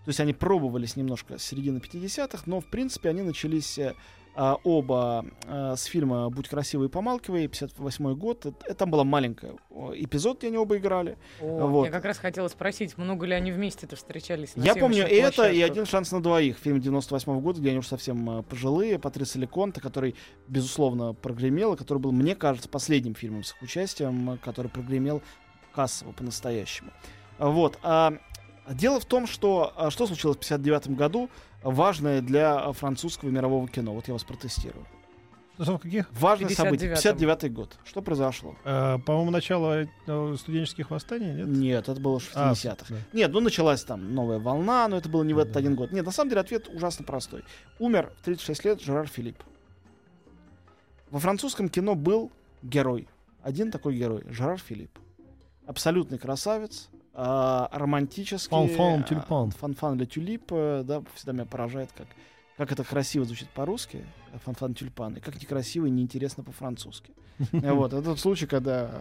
То 0.06 0.10
есть 0.10 0.20
они 0.20 0.34
пробовались 0.34 0.96
немножко 0.96 1.38
с 1.38 1.44
середины 1.44 1.78
50-х, 1.78 2.44
но 2.46 2.60
в 2.60 2.66
принципе 2.66 3.10
они 3.10 3.22
начались 3.22 3.78
э, 3.78 3.94
а, 4.36 4.58
оба 4.64 5.26
а, 5.46 5.76
с 5.76 5.84
фильма 5.84 6.30
«Будь 6.30 6.50
красивый 6.50 6.88
и 6.88 6.92
помалкивай», 6.92 7.48
58 7.48 8.16
год. 8.16 8.46
Это, 8.48 8.58
это 8.66 8.76
там 8.76 8.90
была 8.90 9.04
маленькая 9.04 9.54
эпизод, 9.96 10.40
где 10.40 10.48
они 10.48 10.58
оба 10.58 10.78
играли. 10.78 11.18
О, 11.40 11.68
Вот. 11.68 11.86
Я 11.86 11.92
как 11.92 12.06
раз 12.06 12.18
хотела 12.18 12.48
спросить, 12.48 12.98
много 12.98 13.26
ли 13.28 13.34
они 13.34 13.52
вместе-то 13.52 13.96
встречались 13.96 14.56
на 14.56 14.64
Я 14.64 14.76
помню 14.76 15.06
съемочных 15.08 15.40
это 15.40 15.50
и? 15.52 15.62
«Один 15.62 15.86
шанс 15.86 16.12
на 16.12 16.22
двоих», 16.22 16.58
фильм 16.58 16.82
98 16.82 17.40
года, 17.42 17.60
где 17.60 17.70
они 17.70 17.80
уже 17.80 17.88
совсем 17.88 18.40
э, 18.40 18.44
пожилые, 18.44 18.98
Патриса 18.98 19.38
Леконта, 19.38 19.82
который, 19.82 20.16
безусловно, 20.48 21.14
прогремел, 21.14 21.76
и 21.76 21.78
который 21.78 22.00
был, 22.00 22.12
мне 22.12 22.36
кажется, 22.36 22.68
последним 22.68 23.14
фильмом 23.14 23.44
с 23.44 23.52
их 23.52 23.62
участием, 23.62 24.32
э, 24.32 24.38
который 24.38 24.72
прогремел 24.72 25.22
кассово 25.74 26.12
по-настоящему. 26.12 26.92
Вот. 27.38 27.78
А, 27.84 28.14
дело 28.70 29.00
в 29.00 29.06
том, 29.06 29.28
что 29.28 29.74
а, 29.76 29.92
что 29.92 30.08
случилось 30.08 30.38
в 30.38 30.40
59 30.40 30.90
году, 30.96 31.30
важное 31.62 32.22
для 32.22 32.60
а, 32.60 32.74
французского 32.74 33.30
мирового 33.30 33.68
кино. 33.68 33.94
Вот 33.94 34.08
я 34.08 34.14
вас 34.14 34.24
протестирую. 34.24 34.86
Что, 35.60 35.78
в 35.78 35.82
каких? 35.82 36.12
Важное 36.14 36.50
событие. 36.50 36.90
59-м. 36.94 37.18
59 37.18 37.54
год. 37.54 37.78
Что 37.86 38.02
произошло? 38.02 38.56
Э, 38.66 38.98
по-моему, 39.06 39.30
начало 39.30 39.84
э, 40.08 40.36
студенческих 40.40 40.90
восстаний, 40.90 41.32
нет? 41.32 41.48
Нет, 41.48 41.90
это 41.90 42.02
было 42.02 42.18
в 42.18 42.32
А, 42.34 42.54
60-х. 42.54 42.86
да. 42.90 42.96
Нет, 43.14 43.32
ну 43.32 43.40
началась 43.40 43.84
там 43.84 44.16
новая 44.16 44.40
волна, 44.40 44.88
но 44.88 44.98
это 44.98 45.10
было 45.10 45.22
не 45.22 45.36
в 45.36 45.38
этот 45.38 45.54
Да-да-да. 45.54 45.68
один 45.68 45.76
год. 45.78 45.92
Нет, 45.92 46.06
на 46.08 46.12
самом 46.12 46.30
деле 46.30 46.42
ответ 46.42 46.70
ужасно 46.70 47.06
простой. 47.06 47.44
Умер 47.78 48.12
в 48.20 48.24
36 48.26 48.66
лет 48.66 48.82
Жерар 48.82 49.06
Филипп. 49.06 49.44
Во 51.12 51.20
французском 51.20 51.70
кино 51.70 51.94
был 51.94 52.32
герой. 52.64 53.08
Один 53.44 53.70
такой 53.70 53.96
герой. 53.96 54.24
Жерар 54.30 54.58
Филипп. 54.58 54.98
Абсолютный 55.68 56.18
красавец. 56.18 56.90
А, 57.14 57.70
романтический. 57.72 58.50
Фанфан, 58.56 59.00
а, 59.02 59.04
Тюльпан. 59.04 59.52
Fanfan 59.52 59.98
la 59.98 60.06
Tulipe. 60.06 60.44
э, 60.52 60.84
Да, 60.86 61.02
всегда 61.16 61.34
меня 61.34 61.46
поражает, 61.46 61.90
как, 61.96 62.08
как 62.58 62.72
это 62.72 62.84
красиво 62.84 63.26
звучит 63.26 63.50
по-русски. 63.50 64.06
э, 64.34 64.38
Фан-фан 64.46 64.74
тюльпан. 64.74 65.16
И 65.16 65.20
как 65.20 65.40
некрасиво 65.42 65.86
и 65.86 65.90
неинтересно 65.92 66.44
по-французски. 66.44 67.12
Э, 67.52 67.72
Вот, 67.74 67.94
это 67.94 68.02
тот 68.04 68.20
случай, 68.20 68.46
когда 68.48 68.92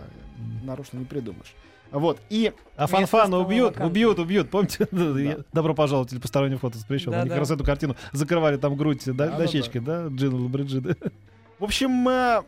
нарочно 0.62 0.99
не 0.99 1.04
придумаешь. 1.04 1.54
Вот, 1.90 2.19
и 2.31 2.54
А 2.76 2.87
фанфана 2.87 3.37
убьют, 3.38 3.73
вакантной. 3.75 3.87
убьют, 3.90 4.19
убьют. 4.19 4.50
Помните? 4.50 4.88
Добро 5.52 5.75
пожаловать 5.75 6.11
или 6.12 6.21
постороннее 6.21 6.59
фото 6.59 6.78
запрещено. 6.78 7.12
Они 7.12 7.25
Да-да. 7.25 7.31
как 7.35 7.38
раз 7.40 7.50
эту 7.50 7.64
картину 7.64 7.97
закрывали 8.12 8.57
там 8.57 8.76
грудь 8.76 9.02
да, 9.04 9.12
Да-да-да. 9.12 9.38
дощечкой, 9.38 9.81
да, 9.83 10.07
Джин 10.09 10.49
Бриджида. 10.50 10.97
В 11.59 11.64
общем, 11.64 12.09
э, 12.09 12.42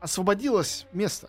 освободилось 0.00 0.86
место. 0.92 1.28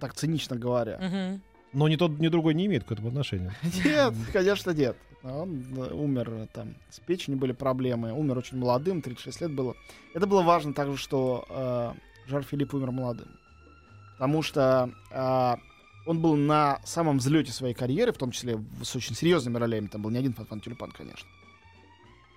Так 0.00 0.14
цинично 0.14 0.56
говоря. 0.56 0.98
Мгм. 1.00 1.42
Но 1.72 1.88
ни 1.88 1.96
тот, 1.96 2.18
ни 2.18 2.28
другой 2.28 2.54
не 2.54 2.66
имеет 2.66 2.84
к 2.84 2.92
этому 2.92 3.08
отношения. 3.08 3.54
Нет, 3.84 4.14
конечно, 4.32 4.70
нет. 4.70 4.96
Он 5.22 5.64
э, 5.76 5.92
умер, 5.92 6.30
э, 6.30 6.46
там, 6.52 6.74
с 6.90 7.00
печенью 7.00 7.38
были 7.38 7.52
проблемы. 7.52 8.12
Умер 8.12 8.38
очень 8.38 8.58
молодым, 8.58 9.02
36 9.02 9.40
лет 9.42 9.52
было. 9.52 9.74
Это 10.14 10.26
было 10.26 10.42
важно 10.42 10.72
также, 10.72 10.96
что 10.96 11.44
э, 11.48 11.92
Жар 12.28 12.42
Филипп 12.42 12.72
умер 12.74 12.92
молодым. 12.92 13.28
Потому 14.12 14.42
что 14.42 14.90
э, 15.10 15.56
он 16.06 16.22
был 16.22 16.36
на 16.36 16.80
самом 16.84 17.18
взлете 17.18 17.52
своей 17.52 17.74
карьеры, 17.74 18.12
в 18.12 18.18
том 18.18 18.30
числе 18.30 18.58
с 18.82 18.96
очень 18.96 19.14
серьезными 19.14 19.58
ролями. 19.58 19.88
Там 19.88 20.02
был 20.02 20.10
не 20.10 20.18
один 20.18 20.32
Фан 20.32 20.60
Тюльпан, 20.60 20.92
конечно. 20.92 21.28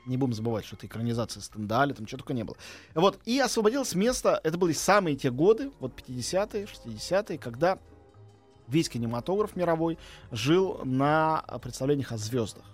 Не 0.07 0.17
будем 0.17 0.33
забывать, 0.33 0.65
что 0.65 0.75
это 0.75 0.87
экранизация 0.87 1.41
Стендали, 1.41 1.93
там 1.93 2.07
что 2.07 2.17
только 2.17 2.33
не 2.33 2.43
было. 2.43 2.57
Вот, 2.95 3.19
и 3.25 3.39
освободилось 3.39 3.93
место, 3.93 4.41
это 4.43 4.57
были 4.57 4.73
самые 4.73 5.15
те 5.15 5.29
годы, 5.29 5.71
вот 5.79 5.93
50-е, 5.95 6.65
60-е, 6.65 7.37
когда 7.37 7.77
весь 8.71 8.89
кинематограф 8.89 9.55
мировой 9.55 9.97
жил 10.31 10.81
на 10.83 11.43
представлениях 11.61 12.11
о 12.11 12.17
звездах. 12.17 12.65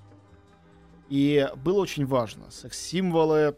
И 1.09 1.49
было 1.55 1.79
очень 1.79 2.05
важно. 2.05 2.51
Секс-символы, 2.51 3.57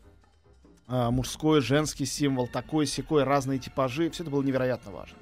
а, 0.87 1.11
мужской, 1.11 1.61
женский 1.61 2.05
символ, 2.05 2.47
такой, 2.47 2.85
секой, 2.85 3.23
разные 3.23 3.59
типажи. 3.59 4.09
Все 4.09 4.23
это 4.23 4.31
было 4.31 4.41
невероятно 4.41 4.91
важно. 4.91 5.17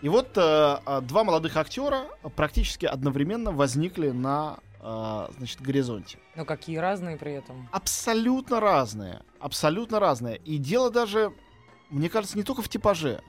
И 0.00 0.08
вот 0.08 0.36
а, 0.36 0.82
а, 0.84 1.00
два 1.00 1.24
молодых 1.24 1.56
актера 1.56 2.06
практически 2.36 2.86
одновременно 2.86 3.52
возникли 3.52 4.10
на 4.10 4.58
а, 4.80 5.30
значит, 5.38 5.60
горизонте. 5.62 6.18
Но 6.36 6.44
какие 6.44 6.76
разные 6.76 7.16
при 7.16 7.32
этом. 7.32 7.68
Абсолютно 7.72 8.60
разные. 8.60 9.22
Абсолютно 9.40 9.98
разные. 9.98 10.36
И 10.38 10.58
дело 10.58 10.90
даже, 10.90 11.32
мне 11.90 12.10
кажется, 12.10 12.36
не 12.36 12.44
только 12.44 12.60
в 12.60 12.68
типаже. 12.68 13.22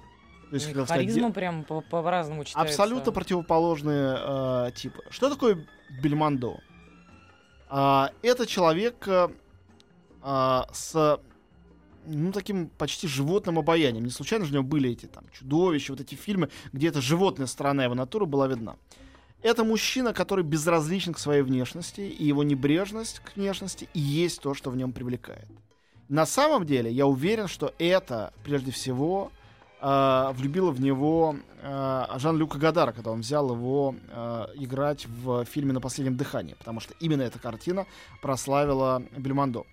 То 0.50 0.56
есть, 0.56 0.68
них 0.68 0.76
хотел 0.76 0.86
сказать, 0.86 1.08
Харизма 1.08 1.32
прям 1.32 1.64
по- 1.64 1.82
по-разному 1.82 2.44
читается. 2.44 2.72
Абсолютно 2.72 3.12
противоположные 3.12 4.18
э, 4.18 4.72
типы. 4.76 5.04
Что 5.10 5.30
такое 5.30 5.68
Бельмондо? 6.02 6.60
А, 7.68 8.12
это 8.22 8.46
человек 8.46 9.08
э, 9.08 9.30
а, 10.22 10.68
с 10.72 11.20
ну, 12.08 12.32
таким 12.32 12.70
почти 12.70 13.08
животным 13.08 13.60
обаянием. 13.60 14.04
Не 14.04 14.12
случайно 14.12 14.46
же 14.46 14.52
у 14.52 14.54
него 14.56 14.64
были 14.64 14.92
эти 14.92 15.08
там 15.08 15.26
чудовища, 15.32 15.94
вот 15.94 16.02
эти 16.02 16.16
фильмы, 16.16 16.50
где 16.72 16.88
эта 16.88 17.02
животная 17.02 17.48
сторона 17.48 17.84
его 17.84 17.96
натуры 17.96 18.26
была 18.26 18.48
видна. 18.48 18.76
Это 19.42 19.64
мужчина, 19.64 20.14
который 20.14 20.44
безразличен 20.44 21.14
к 21.14 21.20
своей 21.20 21.42
внешности, 21.44 22.02
и 22.02 22.26
его 22.26 22.44
небрежность 22.44 23.20
к 23.20 23.36
внешности 23.36 23.88
и 23.94 24.00
есть 24.00 24.42
то, 24.42 24.54
что 24.54 24.72
в 24.72 24.76
нем 24.76 24.92
привлекает. 24.92 25.48
На 26.10 26.26
самом 26.26 26.66
деле, 26.66 26.92
я 26.92 27.08
уверен, 27.08 27.48
что 27.48 27.74
это, 27.80 28.34
прежде 28.44 28.72
всего, 28.72 29.32
э, 29.86 30.32
влюбила 30.34 30.72
в 30.72 30.82
него 30.82 31.36
э, 31.62 32.06
Жан-Люка 32.18 32.58
Гадара, 32.58 32.92
когда 32.92 33.12
он 33.12 33.22
взял 33.22 33.52
его 33.52 33.96
э, 34.10 34.46
играть 34.56 35.06
в 35.06 35.46
фильме 35.46 35.74
«На 35.74 35.82
последнем 35.82 36.18
дыхании», 36.18 36.56
потому 36.56 36.80
что 36.80 36.94
именно 37.00 37.22
эта 37.22 37.38
картина 37.38 37.86
прославила 38.22 39.04
Бельмондо. 39.16 39.66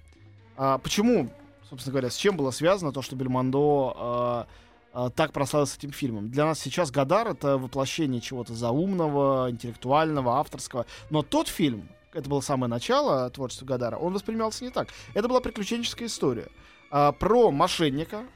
А 0.56 0.76
почему, 0.78 1.30
собственно 1.70 1.92
говоря, 1.92 2.10
с 2.10 2.16
чем 2.16 2.36
было 2.36 2.50
связано 2.50 2.92
то, 2.92 3.00
что 3.00 3.16
Бельмондо 3.16 4.46
э, 4.94 5.06
э, 5.06 5.10
так 5.16 5.32
прославился 5.32 5.78
этим 5.78 5.92
фильмом? 5.92 6.30
Для 6.30 6.44
нас 6.44 6.58
сейчас 6.58 6.90
Гадар— 6.90 7.28
это 7.28 7.56
воплощение 7.56 8.20
чего-то 8.20 8.52
заумного, 8.52 9.50
интеллектуального, 9.50 10.38
авторского. 10.38 10.84
Но 11.08 11.22
тот 11.22 11.48
фильм, 11.48 11.88
это 12.12 12.28
было 12.28 12.40
самое 12.42 12.68
начало 12.68 13.30
творчества 13.30 13.64
Гадара, 13.64 13.96
он 13.96 14.12
воспринимался 14.12 14.62
не 14.64 14.70
так. 14.70 14.88
Это 15.14 15.26
была 15.26 15.40
приключенческая 15.40 16.08
история 16.08 16.48
а, 16.90 17.12
про 17.12 17.50
мошенника, 17.50 18.26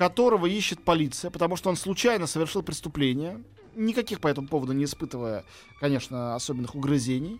которого 0.00 0.46
ищет 0.46 0.82
полиция, 0.82 1.30
потому 1.30 1.56
что 1.56 1.68
он 1.68 1.76
случайно 1.76 2.26
совершил 2.26 2.62
преступление, 2.62 3.44
никаких 3.74 4.22
по 4.22 4.28
этому 4.28 4.48
поводу 4.48 4.72
не 4.72 4.84
испытывая, 4.84 5.44
конечно, 5.78 6.34
особенных 6.34 6.74
угрызений, 6.74 7.38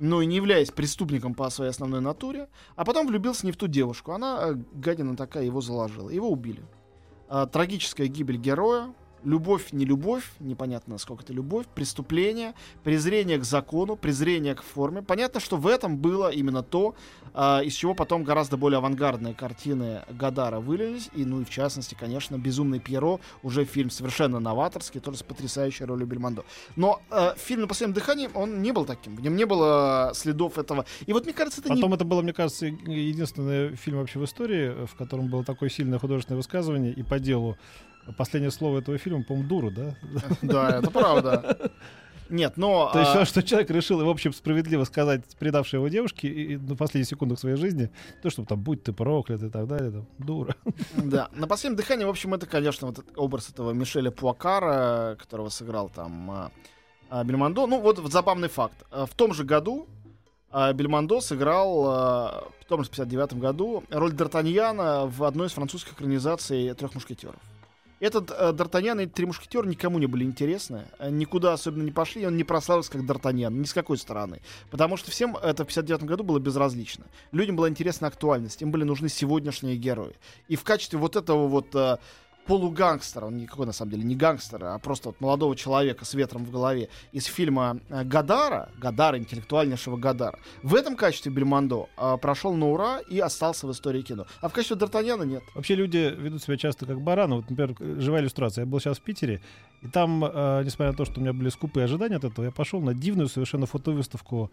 но 0.00 0.20
и 0.20 0.26
не 0.26 0.34
являясь 0.34 0.72
преступником 0.72 1.34
по 1.34 1.48
своей 1.50 1.70
основной 1.70 2.00
натуре, 2.00 2.48
а 2.74 2.84
потом 2.84 3.06
влюбился 3.06 3.46
не 3.46 3.52
в 3.52 3.56
ту 3.56 3.68
девушку. 3.68 4.10
Она, 4.10 4.40
э, 4.42 4.54
гадина 4.72 5.16
такая, 5.16 5.44
его 5.44 5.60
заложила. 5.60 6.10
Его 6.10 6.28
убили. 6.28 6.64
А, 7.28 7.46
трагическая 7.46 8.08
гибель 8.08 8.38
героя, 8.38 8.92
Любовь, 9.24 9.72
не 9.72 9.84
любовь, 9.84 10.30
непонятно, 10.40 10.94
насколько 10.94 11.22
это 11.22 11.32
любовь, 11.32 11.66
преступление, 11.74 12.54
презрение 12.82 13.38
к 13.38 13.44
закону, 13.44 13.96
презрение 13.96 14.54
к 14.54 14.62
форме. 14.62 15.02
Понятно, 15.02 15.40
что 15.40 15.56
в 15.56 15.66
этом 15.66 15.96
было 15.96 16.30
именно 16.30 16.62
то, 16.62 16.94
а, 17.32 17.60
из 17.60 17.74
чего 17.74 17.94
потом 17.94 18.22
гораздо 18.22 18.56
более 18.56 18.78
авангардные 18.78 19.34
картины 19.34 20.02
Гадара 20.10 20.60
вылились. 20.60 21.10
И, 21.14 21.24
ну 21.24 21.40
и 21.40 21.44
в 21.44 21.50
частности, 21.50 21.96
конечно, 21.98 22.36
«Безумный 22.38 22.80
Пьеро», 22.80 23.18
уже 23.42 23.64
фильм 23.64 23.90
совершенно 23.90 24.40
новаторский, 24.40 25.00
тоже 25.00 25.18
с 25.18 25.22
потрясающей 25.22 25.84
ролью 25.84 26.06
Бельмондо. 26.06 26.44
Но 26.76 27.00
э, 27.10 27.34
фильм 27.36 27.62
«На 27.62 27.66
последнем 27.66 27.94
дыхании», 27.94 28.28
он 28.34 28.62
не 28.62 28.72
был 28.72 28.84
таким. 28.84 29.16
В 29.16 29.20
нем 29.20 29.36
не 29.36 29.46
было 29.46 30.12
следов 30.14 30.58
этого. 30.58 30.86
И 31.06 31.12
вот 31.12 31.24
мне 31.24 31.32
кажется, 31.32 31.60
это 31.60 31.70
Потом 31.70 31.90
не... 31.90 31.96
это 31.96 32.04
было, 32.04 32.22
мне 32.22 32.32
кажется, 32.32 32.66
единственный 32.66 33.74
фильм 33.76 33.98
вообще 33.98 34.18
в 34.18 34.24
истории, 34.24 34.86
в 34.86 34.94
котором 34.94 35.28
было 35.28 35.44
такое 35.44 35.68
сильное 35.68 35.98
художественное 35.98 36.36
высказывание 36.36 36.92
и 36.92 37.02
по 37.02 37.18
делу. 37.18 37.56
Последнее 38.16 38.50
слово 38.50 38.78
этого 38.80 38.98
фильма, 38.98 39.24
по-моему, 39.24 39.48
дуру, 39.48 39.70
да? 39.70 39.96
Да, 40.42 40.78
это 40.78 40.90
правда. 40.90 41.72
Нет, 42.30 42.56
но... 42.56 42.90
То 42.92 43.00
есть, 43.00 43.16
а, 43.16 43.24
что 43.24 43.42
человек 43.42 43.70
решил, 43.70 44.04
в 44.04 44.08
общем, 44.08 44.32
справедливо 44.32 44.84
сказать 44.84 45.22
предавшей 45.38 45.78
его 45.78 45.88
девушке 45.88 46.28
и, 46.28 46.54
и 46.54 46.56
на 46.56 46.74
последних 46.74 47.08
секундах 47.08 47.38
своей 47.38 47.56
жизни, 47.56 47.90
то, 48.22 48.30
что 48.30 48.44
там, 48.44 48.60
будь 48.60 48.82
ты 48.82 48.92
проклят 48.92 49.42
и 49.42 49.50
так 49.50 49.66
далее, 49.66 49.90
там, 49.90 50.06
дура. 50.18 50.56
Да, 50.96 51.28
на 51.32 51.46
последнем 51.46 51.76
дыхании, 51.76 52.04
в 52.04 52.08
общем, 52.08 52.34
это, 52.34 52.46
конечно, 52.46 52.88
вот 52.88 53.04
образ 53.16 53.50
этого 53.50 53.72
Мишеля 53.72 54.10
Пуакара, 54.10 55.16
которого 55.20 55.48
сыграл 55.48 55.90
там 55.90 56.30
а, 56.30 56.50
а, 57.10 57.24
Бельмондо. 57.24 57.66
Ну, 57.66 57.80
вот, 57.80 57.98
забавный 58.10 58.48
факт. 58.48 58.84
А, 58.90 59.06
В 59.06 59.14
том 59.14 59.34
же 59.34 59.44
году 59.44 59.86
Бельмондо 60.52 61.20
сыграл, 61.20 61.82
в 61.82 62.64
том 62.68 62.84
же 62.84 62.90
59 62.90 63.34
году, 63.34 63.82
роль 63.90 64.12
Д'Артаньяна 64.12 65.08
в 65.08 65.24
одной 65.24 65.48
из 65.48 65.52
французских 65.52 65.94
экранизаций 65.94 66.72
«Трех 66.74 66.94
мушкетеров». 66.94 67.40
Этот 68.04 68.30
э, 68.30 68.52
Д'Артаньян 68.52 69.02
и 69.02 69.06
Три 69.06 69.24
мушкетера 69.24 69.66
никому 69.66 69.98
не 69.98 70.04
были 70.04 70.24
интересны, 70.24 70.84
э, 70.98 71.08
никуда 71.08 71.54
особенно 71.54 71.84
не 71.84 71.90
пошли, 71.90 72.26
он 72.26 72.36
не 72.36 72.44
прославился 72.44 72.92
как 72.92 73.00
Д'Артаньян, 73.00 73.50
ни 73.50 73.64
с 73.64 73.72
какой 73.72 73.96
стороны. 73.96 74.42
Потому 74.70 74.98
что 74.98 75.10
всем 75.10 75.38
это 75.38 75.64
в 75.64 75.68
59 75.68 76.02
году 76.02 76.22
было 76.22 76.38
безразлично. 76.38 77.06
Людям 77.32 77.56
была 77.56 77.70
интересна 77.70 78.08
актуальность, 78.08 78.60
им 78.60 78.70
были 78.72 78.84
нужны 78.84 79.08
сегодняшние 79.08 79.78
герои. 79.78 80.16
И 80.48 80.56
в 80.56 80.64
качестве 80.64 80.98
вот 80.98 81.16
этого 81.16 81.48
вот 81.48 81.74
э, 81.74 81.96
полугангстера, 82.46 83.26
он 83.26 83.36
никакой 83.36 83.66
на 83.66 83.72
самом 83.72 83.92
деле 83.92 84.04
не 84.04 84.16
гангстер, 84.16 84.64
а 84.64 84.78
просто 84.78 85.10
вот 85.10 85.20
молодого 85.20 85.56
человека 85.56 86.04
с 86.04 86.14
ветром 86.14 86.44
в 86.44 86.50
голове 86.50 86.88
из 87.12 87.24
фильма 87.24 87.80
э, 87.88 88.04
Гадара, 88.04 88.70
Гадара, 88.78 89.18
интеллектуальнейшего 89.18 89.96
Гадара, 89.96 90.38
в 90.62 90.74
этом 90.74 90.96
качестве 90.96 91.32
Бельмондо 91.32 91.88
э, 91.96 92.16
прошел 92.20 92.54
на 92.54 92.68
ура 92.70 93.00
и 93.00 93.18
остался 93.18 93.66
в 93.66 93.72
истории 93.72 94.02
кино. 94.02 94.26
А 94.40 94.48
в 94.48 94.52
качестве 94.52 94.76
Д'Артаньяна 94.76 95.24
нет. 95.24 95.42
Вообще 95.54 95.74
люди 95.74 96.14
ведут 96.16 96.42
себя 96.42 96.56
часто 96.56 96.86
как 96.86 97.00
бараны. 97.00 97.36
Вот, 97.36 97.50
например, 97.50 98.00
живая 98.00 98.22
иллюстрация. 98.22 98.62
Я 98.62 98.66
был 98.66 98.80
сейчас 98.80 98.98
в 98.98 99.02
Питере, 99.02 99.40
и 99.82 99.88
там, 99.88 100.24
э, 100.24 100.62
несмотря 100.64 100.92
на 100.92 100.96
то, 100.96 101.04
что 101.04 101.20
у 101.20 101.22
меня 101.22 101.32
были 101.32 101.48
скупые 101.48 101.84
ожидания 101.84 102.16
от 102.16 102.24
этого, 102.24 102.44
я 102.44 102.50
пошел 102.50 102.80
на 102.80 102.94
дивную 102.94 103.28
совершенно 103.28 103.66
фотовыставку 103.66 104.50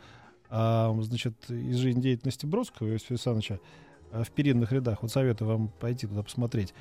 а, 0.54 0.94
значит, 1.02 1.34
из 1.50 1.78
жизнедеятельности 1.78 2.46
Бродского 2.46 2.90
Иосифа 2.90 3.14
Александровича 3.14 3.60
а, 4.12 4.24
в 4.24 4.32
передних 4.32 4.74
рядах. 4.74 5.02
Вот 5.02 5.10
советую 5.10 5.48
вам 5.48 5.68
пойти 5.80 6.08
туда 6.08 6.24
посмотреть. 6.24 6.74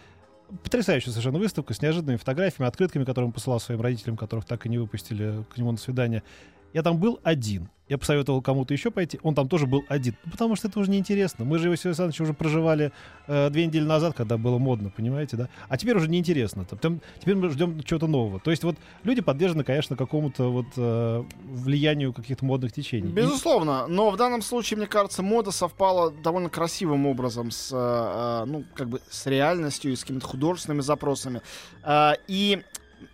Потрясающая 0.63 1.13
совершенно 1.13 1.39
выставка 1.39 1.75
с 1.75 1.83
неожиданными 1.83 2.17
фотографиями, 2.17 2.69
открытками, 2.69 3.05
которые 3.05 3.27
он 3.29 3.33
посылал 3.33 3.61
своим 3.61 3.81
родителям, 3.81 4.17
которых 4.17 4.45
так 4.45 4.67
и 4.67 4.69
не 4.69 4.79
выпустили 4.79 5.45
к 5.53 5.57
нему 5.57 5.73
на 5.73 5.79
свидание. 5.79 6.23
Я 6.73 6.83
там 6.83 6.99
был 6.99 7.21
один. 7.23 7.69
Я 7.91 7.99
посоветовал 7.99 8.41
кому-то 8.41 8.73
еще 8.73 8.93
пойти. 8.93 9.19
Он 9.25 9.35
там 9.35 9.49
тоже 9.49 9.67
был 9.67 9.85
один. 9.89 10.15
Ну, 10.25 10.31
потому 10.31 10.55
что 10.55 10.69
это 10.69 10.79
уже 10.79 10.93
неинтересно. 10.93 11.45
Мы 11.45 11.59
же 11.59 11.69
Иосиф 11.69 11.87
Александрович 11.87 12.21
уже 12.21 12.35
проживали 12.35 12.93
э, 13.27 13.51
две 13.51 13.67
недели 13.67 13.83
назад, 13.83 14.15
когда 14.15 14.39
было 14.39 14.59
модно, 14.59 14.91
понимаете, 14.97 15.37
да? 15.37 15.49
А 15.69 15.77
теперь 15.77 15.97
уже 15.97 16.09
неинтересно. 16.09 16.65
Там, 16.65 17.01
теперь 17.19 17.35
мы 17.35 17.51
ждем 17.51 17.83
чего-то 17.83 18.07
нового. 18.07 18.39
То 18.39 18.53
есть 18.53 18.63
вот 18.63 18.77
люди 19.03 19.23
подвержены, 19.23 19.65
конечно, 19.65 19.97
какому-то 19.97 20.53
вот 20.53 20.67
э, 20.77 21.25
влиянию 21.43 22.13
каких-то 22.13 22.45
модных 22.45 22.73
течений. 22.73 23.11
Безусловно, 23.11 23.89
но 23.89 24.11
в 24.11 24.17
данном 24.17 24.43
случае, 24.43 24.79
мне 24.79 24.87
кажется, 24.87 25.25
мода 25.25 25.51
совпала 25.51 26.13
довольно 26.13 26.49
красивым 26.49 27.07
образом 27.07 27.51
с, 27.51 27.73
э, 27.73 27.77
э, 27.77 28.45
ну, 28.47 28.65
как 28.75 28.89
бы 28.89 29.01
с 29.11 29.27
реальностью 29.27 29.93
и 29.93 29.97
с 29.97 30.03
какими-то 30.03 30.29
художественными 30.29 30.83
запросами. 30.83 31.43
Э, 31.83 32.13
и 32.29 32.63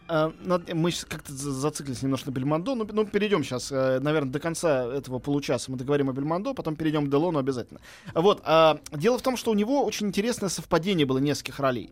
мы 0.09 0.91
щас 0.91 1.04
как-то 1.04 1.32
за- 1.32 1.52
зациклились 1.52 2.02
немножко 2.02 2.30
на 2.30 2.34
Бельмондо, 2.34 2.75
ну, 2.75 2.89
ну, 2.91 3.04
перейдем 3.06 3.45
сейчас, 3.45 3.73
э, 3.73 3.99
наверное, 4.00 4.30
до 4.30 4.41
конца 4.41 4.87
этого 4.87 5.19
получаса 5.19 5.71
мы 5.71 5.76
договорим 5.76 6.10
о 6.10 6.13
Бельмондо, 6.13 6.54
потом 6.54 6.76
перейдем 6.76 7.06
к 7.06 7.10
Делону 7.10 7.39
обязательно. 7.39 7.80
Вот, 8.15 8.43
а, 8.45 8.78
дело 8.93 9.19
в 9.19 9.23
том, 9.23 9.37
что 9.37 9.50
у 9.50 9.54
него 9.54 9.84
очень 9.84 10.06
интересное 10.08 10.49
совпадение 10.49 11.06
было 11.06 11.19
нескольких 11.19 11.58
ролей. 11.60 11.91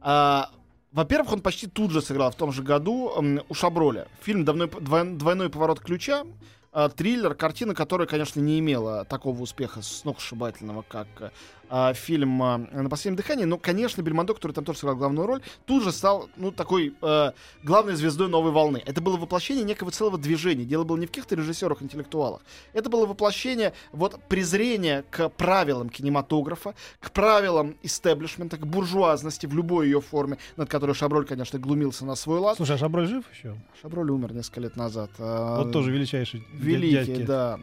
А, 0.00 0.50
во-первых, 0.92 1.32
он 1.32 1.40
почти 1.40 1.66
тут 1.66 1.90
же 1.90 2.00
сыграл 2.00 2.30
в 2.30 2.36
том 2.36 2.52
же 2.52 2.62
году 2.62 3.12
у 3.48 3.54
Шаброля. 3.54 4.08
Фильм 4.22 4.44
«Двойной, 4.44 4.68
двой- 4.68 5.16
«Двойной 5.16 5.50
поворот 5.50 5.80
ключа», 5.80 6.24
а, 6.72 6.88
триллер, 6.88 7.34
картина, 7.34 7.74
которая, 7.74 8.06
конечно, 8.06 8.38
не 8.40 8.58
имела 8.58 9.04
такого 9.04 9.40
успеха 9.40 9.82
сногсшибательного, 9.82 10.84
как 10.86 11.32
э, 11.70 11.94
фильм 11.94 12.42
а, 12.42 12.58
«На 12.58 12.88
последнем 12.88 13.16
дыхании», 13.16 13.44
но, 13.44 13.58
конечно, 13.58 14.02
Бельмондо, 14.02 14.34
который 14.34 14.52
там 14.52 14.64
тоже 14.64 14.78
сыграл 14.78 14.96
главную 14.96 15.26
роль, 15.26 15.42
тут 15.64 15.82
же 15.82 15.92
стал, 15.92 16.28
ну, 16.36 16.50
такой 16.52 16.94
э, 17.02 17.32
главной 17.62 17.94
звездой 17.94 18.28
новой 18.28 18.50
волны. 18.52 18.82
Это 18.86 19.00
было 19.00 19.16
воплощение 19.16 19.64
некого 19.64 19.90
целого 19.90 20.18
движения. 20.18 20.64
Дело 20.64 20.84
было 20.84 20.96
не 20.96 21.06
в 21.06 21.10
каких-то 21.10 21.34
режиссерах, 21.34 21.82
интеллектуалах. 21.82 22.42
Это 22.72 22.90
было 22.90 23.06
воплощение 23.06 23.72
вот 23.92 24.20
презрения 24.28 25.04
к 25.10 25.28
правилам 25.30 25.88
кинематографа, 25.88 26.74
к 27.00 27.10
правилам 27.10 27.76
истеблишмента, 27.82 28.56
к 28.56 28.66
буржуазности 28.66 29.46
в 29.46 29.54
любой 29.54 29.86
ее 29.86 30.00
форме, 30.00 30.38
над 30.56 30.68
которой 30.68 30.94
Шаброль, 30.94 31.26
конечно, 31.26 31.58
глумился 31.58 32.04
на 32.04 32.14
свой 32.14 32.38
лад. 32.38 32.56
Слушай, 32.56 32.76
а 32.76 32.78
Шаброль 32.78 33.06
жив 33.06 33.24
еще? 33.32 33.56
Шаброль 33.80 34.10
умер 34.10 34.32
несколько 34.34 34.60
лет 34.60 34.76
назад. 34.76 35.10
А, 35.18 35.62
Вот 35.62 35.72
тоже 35.72 35.90
величайший 35.90 36.44
Великий, 36.52 37.06
дядьки. 37.12 37.22
да. 37.24 37.58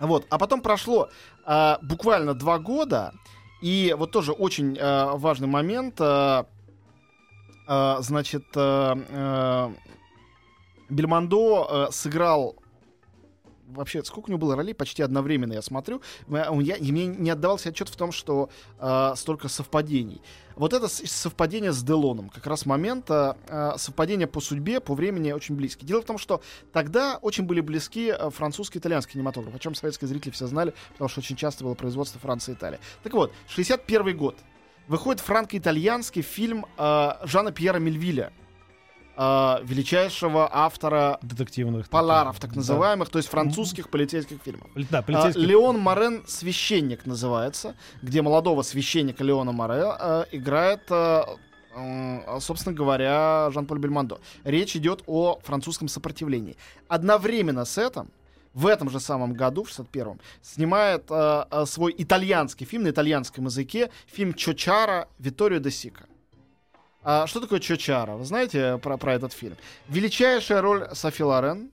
Вот. 0.00 0.26
А 0.30 0.38
потом 0.38 0.60
прошло 0.62 1.08
а, 1.44 1.78
буквально 1.82 2.34
два 2.34 2.58
года, 2.58 3.12
и 3.60 3.94
вот 3.98 4.12
тоже 4.12 4.32
очень 4.32 4.76
а, 4.78 5.16
важный 5.16 5.48
момент. 5.48 5.96
а, 6.00 6.46
а, 7.66 8.00
значит, 8.00 8.44
а, 8.56 8.98
а, 9.10 9.72
Бельмондо 10.88 11.66
а, 11.68 11.90
сыграл 11.92 12.56
вообще, 13.68 14.02
сколько 14.04 14.28
у 14.28 14.30
него 14.30 14.38
было 14.38 14.56
ролей? 14.56 14.74
Почти 14.74 15.02
одновременно, 15.02 15.52
я 15.52 15.62
смотрю. 15.62 16.02
М- 16.28 16.60
Я, 16.60 16.76
и 16.76 16.90
мне 16.92 17.06
не 17.06 17.30
отдавался 17.30 17.68
отчет 17.70 17.88
в 17.88 17.96
том, 17.96 18.12
что 18.12 18.50
а, 18.78 19.14
столько 19.16 19.48
совпадений. 19.48 20.20
Вот 20.56 20.72
это 20.72 20.88
совпадение 20.88 21.72
с 21.72 21.82
Делоном, 21.82 22.30
как 22.30 22.46
раз 22.46 22.66
момент 22.66 23.10
а, 23.10 23.36
а, 23.48 23.78
совпадения 23.78 24.26
по 24.26 24.40
судьбе, 24.40 24.80
по 24.80 24.94
времени 24.94 25.30
очень 25.32 25.54
близкий. 25.54 25.86
Дело 25.86 26.02
в 26.02 26.04
том, 26.04 26.18
что 26.18 26.42
тогда 26.72 27.18
очень 27.22 27.44
были 27.44 27.60
близки 27.60 28.10
а, 28.10 28.30
французский 28.30 28.78
и 28.78 28.80
итальянский 28.80 29.12
кинематограф, 29.14 29.54
о 29.54 29.58
чем 29.58 29.74
советские 29.74 30.08
зрители 30.08 30.32
все 30.32 30.46
знали, 30.46 30.74
потому 30.92 31.08
что 31.08 31.20
очень 31.20 31.36
часто 31.36 31.64
было 31.64 31.74
производство 31.74 32.18
Франции 32.20 32.52
и 32.52 32.54
Италии. 32.54 32.78
Так 33.02 33.12
вот, 33.14 33.32
61 33.48 34.16
год. 34.16 34.36
Выходит 34.88 35.20
франко-итальянский 35.20 36.22
фильм 36.22 36.64
а, 36.78 37.20
Жана 37.24 37.52
Пьера 37.52 37.78
Мельвиля, 37.78 38.32
а, 39.20 39.60
величайшего 39.64 40.48
автора 40.50 41.18
Детективных. 41.22 41.88
поларов, 41.90 42.38
так 42.38 42.50
Да. 42.50 42.56
называемых, 42.58 43.08
то 43.08 43.18
есть 43.18 43.28
французских 43.28 43.90
полицейских 43.90 44.40
фильмов. 44.44 44.70
Да, 44.90 44.98
А, 45.00 45.02
полицейский. 45.02 45.44
Леон 45.44 45.78
Морен 45.80 46.22
«Священник» 46.28 47.04
называется, 47.04 47.74
где 48.00 48.22
молодого 48.22 48.62
священника 48.62 49.24
Леона 49.24 49.50
Море 49.50 49.82
а, 49.86 50.24
играет, 50.30 50.82
а, 50.90 51.26
м, 51.74 52.22
собственно 52.40 52.76
говоря, 52.76 53.50
Жан-Поль 53.52 53.78
Бельмондо. 53.80 54.20
Речь 54.44 54.76
идет 54.76 55.02
о 55.06 55.40
французском 55.42 55.88
сопротивлении. 55.88 56.56
Одновременно 56.86 57.64
с 57.64 57.76
этим 57.76 58.10
в 58.54 58.66
этом 58.68 58.88
же 58.88 59.00
самом 59.00 59.34
году, 59.34 59.64
в 59.64 59.68
61-м, 59.68 60.20
снимает 60.42 61.06
а, 61.10 61.46
а, 61.50 61.66
свой 61.66 61.92
итальянский 61.98 62.66
фильм 62.66 62.84
на 62.84 62.90
итальянском 62.90 63.46
языке, 63.46 63.90
фильм 64.06 64.32
Чочара 64.32 65.08
Витторио 65.18 65.58
де 65.58 65.70
Сика. 65.72 66.06
А 67.10 67.26
что 67.26 67.40
такое 67.40 67.58
Чочара? 67.58 68.16
Вы 68.16 68.26
знаете 68.26 68.76
про, 68.82 68.98
про 68.98 69.14
этот 69.14 69.32
фильм? 69.32 69.56
Величайшая 69.88 70.60
роль 70.60 70.88
Софи 70.92 71.24
Лорен, 71.24 71.70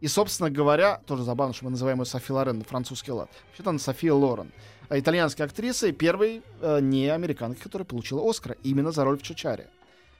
и, 0.00 0.08
собственно 0.08 0.50
говоря, 0.50 1.00
тоже 1.06 1.22
забавно, 1.22 1.54
что 1.54 1.66
мы 1.66 1.70
называем 1.70 2.00
ее 2.00 2.04
Софи 2.04 2.32
Лорен 2.32 2.58
на 2.58 2.64
французский 2.64 3.12
лад. 3.12 3.30
Вообще-то 3.46 3.70
она 3.70 3.78
София 3.78 4.12
Лорен. 4.12 4.50
А 4.88 4.98
Итальянская 4.98 5.46
актриса 5.46 5.86
и 5.86 5.92
первой 5.92 6.42
э, 6.60 6.80
не 6.80 7.06
американки, 7.06 7.60
которая 7.62 7.86
получила 7.86 8.28
Оскара 8.28 8.56
именно 8.64 8.90
за 8.90 9.04
роль 9.04 9.18
в 9.18 9.22
Чучаре. 9.22 9.70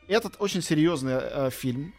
Этот 0.06 0.36
очень 0.38 0.62
серьезный 0.62 1.14
э, 1.14 1.50
фильм 1.50 1.92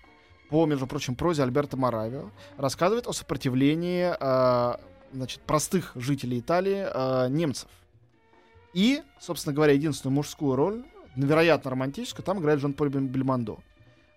по, 0.49 0.65
между 0.65 0.88
прочим, 0.88 1.15
прозе 1.15 1.43
Альберто 1.43 1.76
Моравио 1.76 2.30
рассказывает 2.56 3.08
о 3.08 3.12
сопротивлении 3.12 4.13
э, 4.17 4.78
значит, 5.12 5.41
простых 5.41 5.91
жителей 5.95 6.39
Италии 6.39 6.88
э, 6.89 7.28
немцев. 7.28 7.67
И, 8.73 9.02
собственно 9.19 9.54
говоря, 9.54 9.73
единственную 9.73 10.15
мужскую 10.15 10.56
роль, 10.56 10.86
невероятно 11.15 11.71
романтическую, 11.71 12.26
там 12.26 12.39
играет 12.39 12.60
Жан-Поль 12.60 12.89
Бельмондо. 12.89 13.60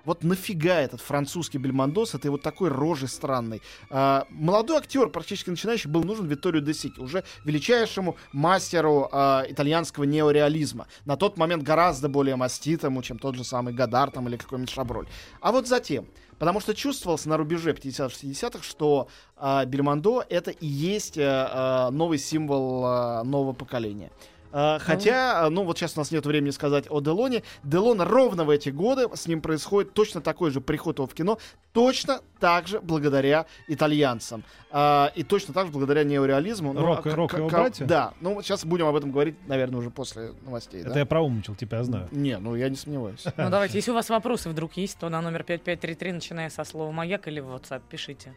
Вот 0.07 0.23
нафига 0.23 0.81
этот 0.81 1.01
французский 1.01 1.59
Бельмондо 1.59 2.07
с 2.07 2.15
этой 2.15 2.31
вот 2.31 2.41
такой 2.41 2.69
рожей 2.69 3.09
странной? 3.09 3.61
А, 3.91 4.25
молодой 4.31 4.79
актер, 4.79 5.09
практически 5.09 5.51
начинающий, 5.51 5.91
был 5.91 6.05
нужен 6.05 6.27
Витторио 6.27 6.61
де 6.61 6.75
Сики, 6.75 7.01
уже 7.01 7.25
величайшему 7.45 8.17
мастеру 8.33 9.09
а, 9.11 9.45
итальянского 9.49 10.05
неореализма. 10.05 10.87
На 11.07 11.17
тот 11.17 11.37
момент 11.37 11.65
гораздо 11.65 12.09
более 12.09 12.37
маститому, 12.37 13.03
чем 13.03 13.19
тот 13.19 13.35
же 13.35 13.43
самый 13.43 13.75
Гадар 13.75 14.13
там 14.13 14.29
или 14.29 14.37
какой-нибудь 14.37 14.73
Шаброль. 14.73 15.09
А 15.41 15.51
вот 15.51 15.67
затем, 15.67 16.07
Потому 16.39 16.61
что 16.61 16.75
чувствовалось 16.75 17.25
на 17.25 17.37
рубеже 17.37 17.73
50-60-х, 17.73 18.63
что 18.63 19.09
э, 19.39 19.65
Бельмондо 19.65 20.23
это 20.29 20.51
и 20.51 20.67
есть 20.67 21.17
э, 21.17 21.89
новый 21.91 22.19
символ 22.19 22.85
э, 22.85 23.23
нового 23.23 23.55
поколения. 23.55 24.11
Uh, 24.57 24.79
хотя, 24.79 25.51
ну 25.51 25.65
вот 25.65 25.77
сейчас 25.77 25.97
у 25.97 26.01
нас 26.01 26.11
нет 26.11 26.25
времени 26.25 26.51
сказать 26.51 26.87
о 26.89 27.03
Делоне. 27.03 27.43
Делон 27.63 28.01
ровно 28.01 28.45
в 28.45 28.49
эти 28.51 28.71
годы 28.71 29.07
с 29.15 29.27
ним 29.27 29.43
происходит 29.43 29.93
точно 29.93 30.23
такой 30.23 30.51
же 30.51 30.63
приход 30.63 30.97
его 30.97 31.07
в 31.07 31.13
кино, 31.13 31.39
точно 31.73 32.21
так 32.41 32.67
же 32.67 32.81
благодаря 32.81 33.45
итальянцам. 33.69 34.45
Uh, 34.71 35.13
и 35.15 35.25
точно 35.25 35.53
так 35.53 35.67
же 35.67 35.73
благодаря 35.73 36.05
неореализму. 36.05 36.73
Рок, 36.73 37.05
ну, 37.05 37.15
рок 37.15 37.35
его 37.35 37.49
братья? 37.51 37.85
Да, 37.85 38.15
ну 38.23 38.41
сейчас 38.41 38.65
будем 38.65 38.87
об 38.87 38.97
этом 38.97 39.13
говорить, 39.13 39.37
наверное, 39.47 39.79
уже 39.79 39.91
после 39.91 40.33
новостей. 40.43 40.81
Это 40.81 40.95
да? 40.95 41.01
я 41.01 41.07
проумничал, 41.07 41.55
типа 41.55 41.75
я 41.75 41.85
знаю. 41.85 42.09
Не, 42.11 42.39
ну 42.39 42.55
я 42.55 42.71
не 42.71 42.77
сомневаюсь. 42.77 43.25
Ну 43.37 43.51
давайте, 43.51 43.77
если 43.77 43.91
у 43.91 43.95
вас 43.95 44.09
вопросы 44.09 44.49
вдруг 44.49 44.79
есть, 44.79 44.99
то 44.99 45.11
на 45.11 45.21
номер 45.21 45.45
5533, 45.45 46.13
начиная 46.13 46.49
со 46.49 46.65
слова 46.65 46.91
«Маяк» 46.91 47.29
или 47.29 47.41
в 47.41 47.55
WhatsApp, 47.55 47.83
пишите. 47.89 48.35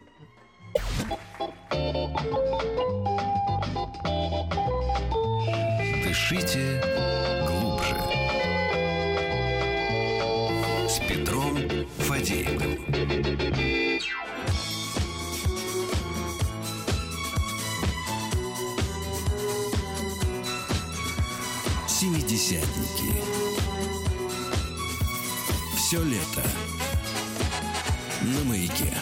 Дышите 6.10 6.82
глубже. 7.46 7.94
С 10.88 10.98
Петром 11.06 11.56
Фадеевым. 11.98 12.78
Семидесятники. 21.86 23.14
Все 25.76 26.02
лето. 26.02 26.42
На 28.22 28.44
маяке. 28.48 28.92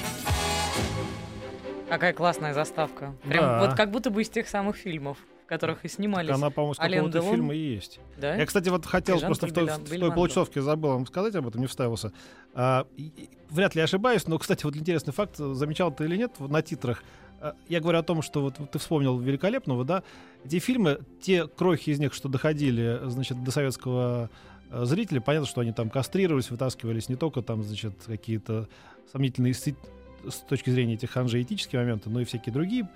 Какая 1.88 2.12
классная 2.12 2.53
заставка. 2.55 3.14
Прям 3.25 3.44
Да. 3.44 3.61
вот 3.61 3.77
как 3.77 3.90
будто 3.90 4.11
бы 4.11 4.21
из 4.23 4.29
тех 4.29 4.49
самых 4.49 4.77
фильмов, 4.77 5.16
которых 5.49 5.85
и 5.85 5.89
снимались. 5.89 6.31
Она, 6.31 6.51
по-моему, 6.51 6.75
с 6.75 6.79
какого-то 6.79 7.19
Делон? 7.21 7.31
фильма 7.35 7.55
и 7.55 7.75
есть. 7.75 7.99
Да? 8.19 8.37
Я, 8.37 8.47
кстати, 8.47 8.69
вот 8.69 8.87
хотел 8.87 9.19
просто 9.21 9.47
в 9.47 9.53
той, 9.53 9.67
в 9.67 9.89
той 9.89 10.13
получасовке 10.13 10.61
забыл 10.61 10.91
вам 10.91 11.07
сказать 11.07 11.35
об 11.35 11.49
этом, 11.49 11.61
не 11.61 11.67
вставился. 11.67 12.13
А, 12.55 12.87
и- 12.97 13.31
вряд 13.51 13.75
ли 13.75 13.81
ошибаюсь, 13.83 14.27
но, 14.27 14.39
кстати, 14.39 14.65
вот 14.65 14.77
интересный 14.77 15.13
факт, 15.13 15.37
замечал 15.37 15.93
ты 15.93 16.05
или 16.05 16.17
нет, 16.17 16.39
на 16.39 16.63
титрах. 16.63 17.03
а, 17.41 17.55
Я 17.69 17.81
говорю 17.81 17.99
о 17.99 18.03
том, 18.03 18.23
что 18.23 18.43
вот 18.43 18.55
ты 18.71 18.79
вспомнил 18.79 19.19
великолепного, 19.19 19.85
да? 19.85 20.03
Эти 20.45 20.59
фильмы, 20.59 21.01
те 21.21 21.47
крохи 21.49 21.91
из 21.91 21.99
них, 21.99 22.13
что 22.15 22.29
доходили, 22.29 23.01
значит, 23.07 23.43
до 23.43 23.51
советского 23.51 24.31
э, 24.71 24.85
зрителя, 24.85 25.21
понятно, 25.21 25.49
что 25.49 25.63
они 25.63 25.73
там 25.73 25.89
кастрировались, 25.89 26.51
вытаскивались 26.51 27.09
не 27.09 27.17
только 27.17 27.41
там, 27.43 27.63
значит, 27.63 27.95
какие-то 28.07 28.69
сомнительные 29.11 29.55
с 29.55 30.37
точки 30.49 30.71
зрения 30.71 30.95
этих 30.95 31.11
ханжей 31.11 31.43
этические 31.43 31.81
моменты, 31.81 32.11
но 32.11 32.21
и 32.21 32.25
всякие 32.25 32.53
другие. 32.53 32.89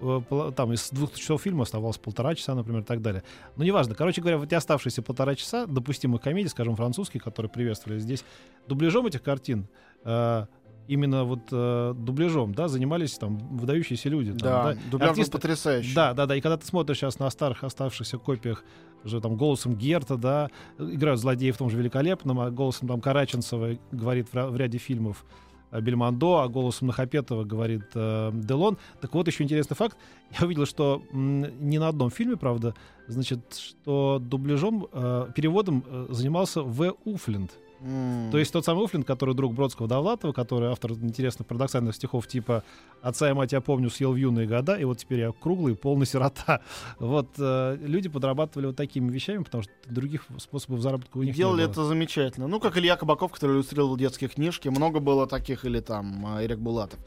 Э, 0.00 0.52
Там 0.56 0.72
из 0.72 0.90
двух 0.90 1.14
часов 1.14 1.42
фильма 1.42 1.62
оставалось 1.62 1.98
полтора 1.98 2.34
часа, 2.34 2.54
например, 2.54 2.82
и 2.82 2.84
так 2.84 3.02
далее. 3.02 3.22
Но 3.56 3.64
неважно. 3.64 3.94
Короче 3.94 4.20
говоря, 4.20 4.38
вот 4.38 4.46
эти 4.46 4.54
оставшиеся 4.54 5.02
полтора 5.02 5.34
часа 5.34 5.66
допустимых 5.66 6.20
комедий, 6.20 6.48
скажем, 6.48 6.76
французские, 6.76 7.20
которые 7.20 7.50
приветствовали 7.50 7.98
здесь, 7.98 8.24
дубляжом 8.68 9.06
этих 9.06 9.22
картин, 9.22 9.66
э, 10.04 10.46
именно 10.86 11.24
вот 11.24 11.40
э, 11.52 11.94
дубляжом, 11.98 12.54
да, 12.54 12.68
занимались 12.68 13.18
там 13.18 13.36
выдающиеся 13.56 14.08
люди. 14.08 14.30
там, 14.32 14.38
Да, 14.40 14.74
дубляж 14.90 15.08
был 15.08 15.10
артисты. 15.10 15.32
потрясающий. 15.32 15.94
Да, 15.94 16.14
да, 16.14 16.26
да. 16.26 16.36
И 16.36 16.40
когда 16.40 16.56
ты 16.56 16.64
смотришь 16.66 16.98
сейчас 16.98 17.18
на 17.18 17.28
старых 17.30 17.62
оставшихся 17.64 18.16
копиях 18.18 18.64
уже 19.04 19.20
там 19.20 19.36
голосом 19.36 19.74
Герта, 19.76 20.16
да, 20.16 20.48
играют 20.78 21.20
злодеи 21.20 21.50
в 21.50 21.56
том 21.58 21.68
же 21.70 21.76
великолепном, 21.76 22.40
а 22.40 22.50
голосом 22.50 22.88
там 22.88 23.00
Караченцева 23.00 23.78
говорит 23.92 24.28
в, 24.32 24.50
в 24.50 24.56
ряде 24.56 24.78
фильмов 24.78 25.24
Бельмондо, 25.72 26.38
а 26.38 26.48
голосом 26.48 26.88
Нахапетова 26.88 27.44
говорит 27.44 27.84
э, 27.94 28.30
Делон. 28.32 28.78
Так 29.00 29.14
вот, 29.14 29.26
еще 29.26 29.44
интересный 29.44 29.76
факт. 29.76 29.96
Я 30.38 30.46
увидел, 30.46 30.66
что 30.66 31.02
не 31.12 31.78
на 31.78 31.88
одном 31.88 32.10
фильме, 32.10 32.36
правда, 32.36 32.74
значит, 33.06 33.40
что 33.54 34.18
дубляжом, 34.20 34.86
э, 34.92 35.28
переводом 35.34 35.84
э, 35.86 36.06
занимался 36.10 36.62
В. 36.62 36.96
Уфленд. 37.04 37.52
М. 37.80 38.30
То 38.30 38.38
есть 38.38 38.52
тот 38.52 38.64
самый 38.64 38.84
Уфлин, 38.84 39.02
который 39.02 39.34
друг 39.34 39.54
Бродского 39.54 39.88
Довлатова, 39.88 40.32
который 40.32 40.70
автор 40.70 40.92
интересных 40.92 41.46
парадоксальных 41.46 41.94
стихов 41.94 42.26
типа 42.26 42.62
«Отца 43.02 43.30
и 43.30 43.32
мать 43.32 43.52
я 43.52 43.60
помню, 43.60 43.90
съел 43.90 44.12
в 44.12 44.16
юные 44.16 44.46
года, 44.46 44.74
и 44.76 44.84
вот 44.84 44.98
теперь 44.98 45.20
я 45.20 45.32
круглый, 45.32 45.74
полный 45.74 46.06
сирота». 46.06 46.60
Вот 46.98 47.28
э, 47.38 47.76
люди 47.80 48.08
подрабатывали 48.08 48.66
вот 48.66 48.76
такими 48.76 49.10
вещами, 49.10 49.42
потому 49.42 49.62
что 49.62 49.72
других 49.86 50.24
способов 50.38 50.80
заработка 50.80 51.18
у 51.18 51.22
них 51.22 51.34
Делали 51.34 51.60
не 51.60 51.66
было. 51.66 51.72
это 51.72 51.84
замечательно. 51.84 52.48
Ну, 52.48 52.60
как 52.60 52.76
Илья 52.76 52.96
Кабаков, 52.96 53.32
который 53.32 53.56
иллюстрировал 53.56 53.96
детские 53.96 54.28
книжки. 54.28 54.68
Много 54.68 55.00
было 55.00 55.26
таких, 55.26 55.64
или 55.64 55.80
там 55.80 56.38
э, 56.38 56.44
Эрик 56.44 56.58
Булатов. 56.58 56.98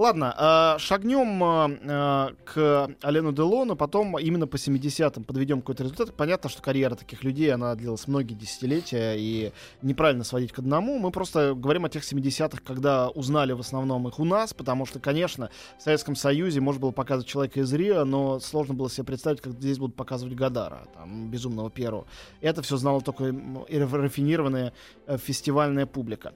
Ладно, 0.00 0.34
э, 0.34 0.78
шагнем 0.78 1.44
э, 1.44 1.78
э, 1.82 2.28
к 2.46 2.90
Алену 3.02 3.32
Делону, 3.32 3.76
потом 3.76 4.18
именно 4.18 4.46
по 4.46 4.56
70-м 4.56 5.24
подведем 5.24 5.60
какой-то 5.60 5.82
результат. 5.82 6.14
Понятно, 6.14 6.48
что 6.48 6.62
карьера 6.62 6.94
таких 6.94 7.22
людей, 7.22 7.52
она 7.52 7.74
длилась 7.74 8.08
многие 8.08 8.32
десятилетия, 8.32 9.14
и 9.18 9.52
неправильно 9.82 10.24
сводить 10.24 10.52
к 10.52 10.58
одному. 10.60 10.98
Мы 10.98 11.10
просто 11.10 11.52
говорим 11.54 11.84
о 11.84 11.90
тех 11.90 12.02
70-х, 12.02 12.62
когда 12.64 13.10
узнали 13.10 13.52
в 13.52 13.60
основном 13.60 14.08
их 14.08 14.18
у 14.18 14.24
нас, 14.24 14.54
потому 14.54 14.86
что, 14.86 15.00
конечно, 15.00 15.50
в 15.78 15.82
Советском 15.82 16.16
Союзе 16.16 16.62
можно 16.62 16.80
было 16.80 16.92
показывать 16.92 17.28
человека 17.28 17.60
из 17.60 17.70
Рио, 17.70 18.06
но 18.06 18.40
сложно 18.40 18.72
было 18.72 18.88
себе 18.88 19.04
представить, 19.04 19.42
как 19.42 19.52
здесь 19.52 19.76
будут 19.76 19.96
показывать 19.96 20.34
Гадара, 20.34 20.88
там, 20.94 21.30
безумного 21.30 21.68
первого. 21.68 22.06
Это 22.40 22.62
все 22.62 22.78
знала 22.78 23.02
только 23.02 23.24
рафинированная 23.68 24.72
фестивальная 25.18 25.84
публика. 25.84 26.32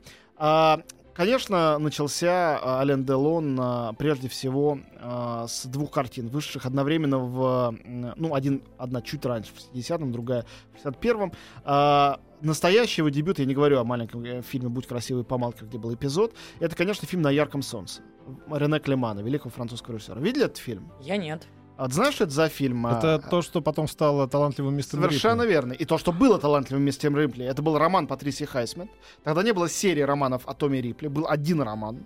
Конечно, 1.15 1.79
начался 1.79 2.59
а, 2.59 2.81
Ален 2.81 3.05
Делон 3.05 3.57
а, 3.61 3.93
прежде 3.93 4.29
всего 4.29 4.81
а, 5.01 5.47
с 5.47 5.65
двух 5.67 5.93
картин, 5.93 6.29
вышедших 6.29 6.67
одновременно 6.67 7.19
в... 7.19 7.77
Ну, 7.85 8.35
один, 8.35 8.63
одна 8.79 9.01
чуть 9.01 9.25
раньше, 9.25 9.53
в 9.55 9.77
60-м, 9.77 10.11
другая 10.11 10.45
в 10.73 10.87
61-м. 10.87 11.33
А, 11.65 12.21
Настоящий 12.41 13.01
его 13.01 13.09
дебют, 13.09 13.39
я 13.39 13.47
не 13.47 13.55
говорю 13.55 13.79
о 13.79 13.85
маленьком 13.85 14.23
э, 14.23 14.43
фильме 14.43 14.69
«Будь 14.69 14.87
красивый, 14.87 15.25
помалкивай», 15.25 15.67
где 15.67 15.79
был 15.79 15.95
эпизод, 15.95 16.35
это, 16.61 16.77
конечно, 16.77 17.09
фильм 17.09 17.23
«На 17.23 17.31
ярком 17.31 17.63
солнце» 17.63 18.03
Рене 18.51 18.81
Клемана, 18.81 19.21
великого 19.21 19.51
французского 19.51 19.95
режиссера. 19.95 20.21
Видели 20.21 20.45
этот 20.45 20.59
фильм? 20.59 20.93
Я 21.01 21.17
нет. 21.17 21.47
А 21.77 21.89
ты 21.89 21.95
знаешь, 21.95 22.15
что 22.15 22.25
это 22.25 22.33
за 22.33 22.49
фильм? 22.49 22.87
Это 22.87 23.15
А, 23.15 23.19
то, 23.19 23.43
что 23.43 23.61
потом 23.61 23.89
стало 23.89 24.29
талантливым 24.29 24.77
мистером 24.77 25.05
Совершенно 25.05 25.43
Рипли. 25.43 25.53
верно. 25.53 25.73
И 25.73 25.85
то, 25.85 25.99
что 25.99 26.13
было 26.13 26.39
талантливым 26.39 26.85
мистером 26.85 27.17
Рипли, 27.17 27.45
это 27.45 27.63
был 27.63 27.79
роман 27.79 28.07
Патрисии 28.07 28.45
Хайсмит. 28.45 28.89
Тогда 29.25 29.43
не 29.43 29.53
было 29.53 29.69
серии 29.69 30.03
романов 30.03 30.43
о 30.47 30.55
Томе 30.55 30.81
Рипли, 30.81 31.09
был 31.09 31.27
один 31.29 31.61
роман. 31.63 31.99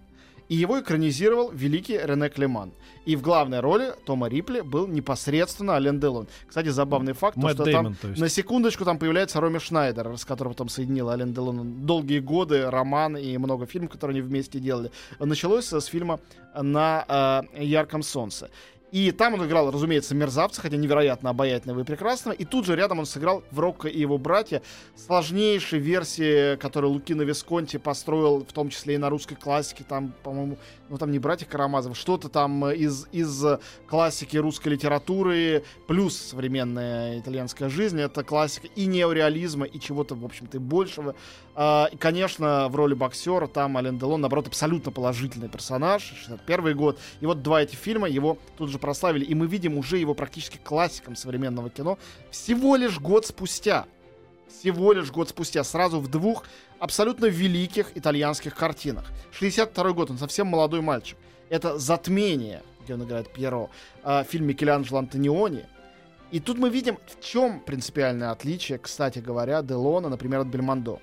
И 0.48 0.54
его 0.56 0.80
экранизировал 0.80 1.50
великий 1.52 1.98
Рене 1.98 2.30
Клеман. 2.30 2.72
И 3.04 3.16
в 3.16 3.20
главной 3.20 3.60
роли 3.60 3.92
Тома 4.06 4.28
Рипли 4.28 4.62
был 4.62 4.86
непосредственно 4.86 5.74
Ален 5.74 6.00
Делон. 6.00 6.26
Кстати, 6.46 6.68
забавный 6.68 7.12
факт, 7.12 7.34
то, 7.34 7.40
Мэтт 7.42 7.56
что 7.56 7.64
Дэймон, 7.64 7.84
там 7.84 7.94
то 7.96 8.08
есть. 8.08 8.18
на 8.18 8.28
секундочку 8.30 8.86
там 8.86 8.98
появляется 8.98 9.42
Роми 9.42 9.58
Шнайдер, 9.58 10.16
с 10.16 10.24
которым 10.24 10.54
там 10.54 10.70
соединил 10.70 11.10
Ален 11.10 11.34
Делон 11.34 11.84
долгие 11.84 12.20
годы, 12.20 12.70
роман 12.70 13.18
и 13.18 13.36
много 13.36 13.66
фильмов, 13.66 13.90
которые 13.90 14.14
они 14.14 14.22
вместе 14.22 14.58
делали. 14.58 14.90
Началось 15.18 15.70
с 15.70 15.84
фильма 15.84 16.18
«На 16.58 17.44
э, 17.54 17.62
ярком 17.62 18.02
солнце». 18.02 18.48
И 18.90 19.10
там 19.12 19.34
он 19.34 19.46
играл, 19.46 19.70
разумеется, 19.70 20.14
мерзавца, 20.14 20.60
хотя 20.60 20.76
невероятно 20.76 21.30
обаятельного 21.30 21.80
и 21.80 21.84
прекрасного. 21.84 22.34
И 22.34 22.44
тут 22.44 22.64
же 22.64 22.74
рядом 22.74 22.98
он 23.00 23.06
сыграл 23.06 23.42
в 23.50 23.60
Рокко 23.60 23.88
и 23.88 24.00
его 24.00 24.16
братья 24.18 24.62
сложнейшей 24.96 25.78
версии, 25.78 26.56
которую 26.56 26.92
Лукино 26.92 27.22
Висконти 27.22 27.76
построил, 27.76 28.44
в 28.44 28.52
том 28.52 28.70
числе 28.70 28.94
и 28.94 28.98
на 28.98 29.10
русской 29.10 29.34
классике. 29.34 29.84
Там, 29.86 30.14
по-моему, 30.22 30.58
ну 30.88 30.98
там 30.98 31.10
не 31.10 31.18
братья 31.18 31.46
Карамазов, 31.46 31.96
что-то 31.96 32.28
там 32.28 32.64
э, 32.66 32.76
из, 32.76 33.06
из 33.12 33.44
э, 33.44 33.58
классики 33.86 34.36
русской 34.36 34.68
литературы, 34.68 35.64
плюс 35.86 36.16
современная 36.16 37.18
итальянская 37.18 37.68
жизнь. 37.68 38.00
Это 38.00 38.24
классика 38.24 38.68
и 38.74 38.86
неореализма, 38.86 39.66
и 39.66 39.78
чего-то, 39.78 40.14
в 40.14 40.24
общем-то, 40.24 40.58
и 40.58 40.60
большего. 40.60 41.14
А, 41.54 41.88
и, 41.92 41.96
конечно, 41.96 42.68
в 42.68 42.76
роли 42.76 42.94
боксера 42.94 43.46
там 43.46 43.76
Ален 43.76 43.98
Делон, 43.98 44.20
наоборот, 44.20 44.46
абсолютно 44.46 44.92
положительный 44.92 45.48
персонаж. 45.48 46.02
61 46.02 46.76
год. 46.76 46.98
И 47.20 47.26
вот 47.26 47.42
два 47.42 47.62
эти 47.62 47.74
фильма 47.74 48.08
его 48.08 48.38
тут 48.56 48.70
же 48.70 48.78
прославили. 48.78 49.24
И 49.24 49.34
мы 49.34 49.46
видим 49.46 49.76
уже 49.76 49.98
его 49.98 50.14
практически 50.14 50.58
классиком 50.62 51.16
современного 51.16 51.70
кино 51.70 51.98
всего 52.30 52.76
лишь 52.76 52.98
год 52.98 53.26
спустя. 53.26 53.86
Всего 54.48 54.92
лишь 54.92 55.10
год 55.10 55.28
спустя. 55.28 55.62
Сразу 55.64 56.00
в 56.00 56.08
двух 56.08 56.44
абсолютно 56.78 57.26
великих 57.26 57.96
итальянских 57.96 58.54
картинах. 58.54 59.04
62 59.32 59.92
год, 59.92 60.10
он 60.10 60.18
совсем 60.18 60.46
молодой 60.46 60.80
мальчик. 60.80 61.16
Это 61.48 61.78
«Затмение», 61.78 62.62
где 62.84 62.94
он 62.94 63.04
играет 63.04 63.32
Пьеро, 63.32 63.70
а, 64.02 64.24
фильм 64.24 64.46
Микеланджело 64.46 64.98
Антониони. 64.98 65.66
И 66.30 66.40
тут 66.40 66.58
мы 66.58 66.68
видим, 66.68 66.98
в 67.06 67.24
чем 67.24 67.60
принципиальное 67.60 68.30
отличие, 68.30 68.78
кстати 68.78 69.18
говоря, 69.18 69.62
Делона, 69.62 70.08
например, 70.08 70.40
от 70.40 70.48
Бельмондо. 70.48 71.00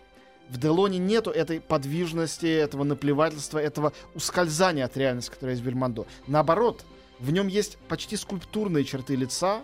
В 0.50 0.60
Делоне 0.60 1.00
нету 1.00 1.32
этой 1.32 1.60
подвижности, 1.60 2.46
этого 2.46 2.84
наплевательства, 2.84 3.58
этого 3.58 3.94
ускользания 4.14 4.86
от 4.86 4.96
реальности, 4.96 5.32
которая 5.32 5.56
есть 5.56 5.64
в 5.64 5.68
Бельмондо. 5.68 6.06
Наоборот, 6.28 6.86
в 7.20 7.32
нем 7.32 7.48
есть 7.48 7.78
почти 7.88 8.18
скульптурные 8.18 8.84
черты 8.84 9.16
лица, 9.16 9.62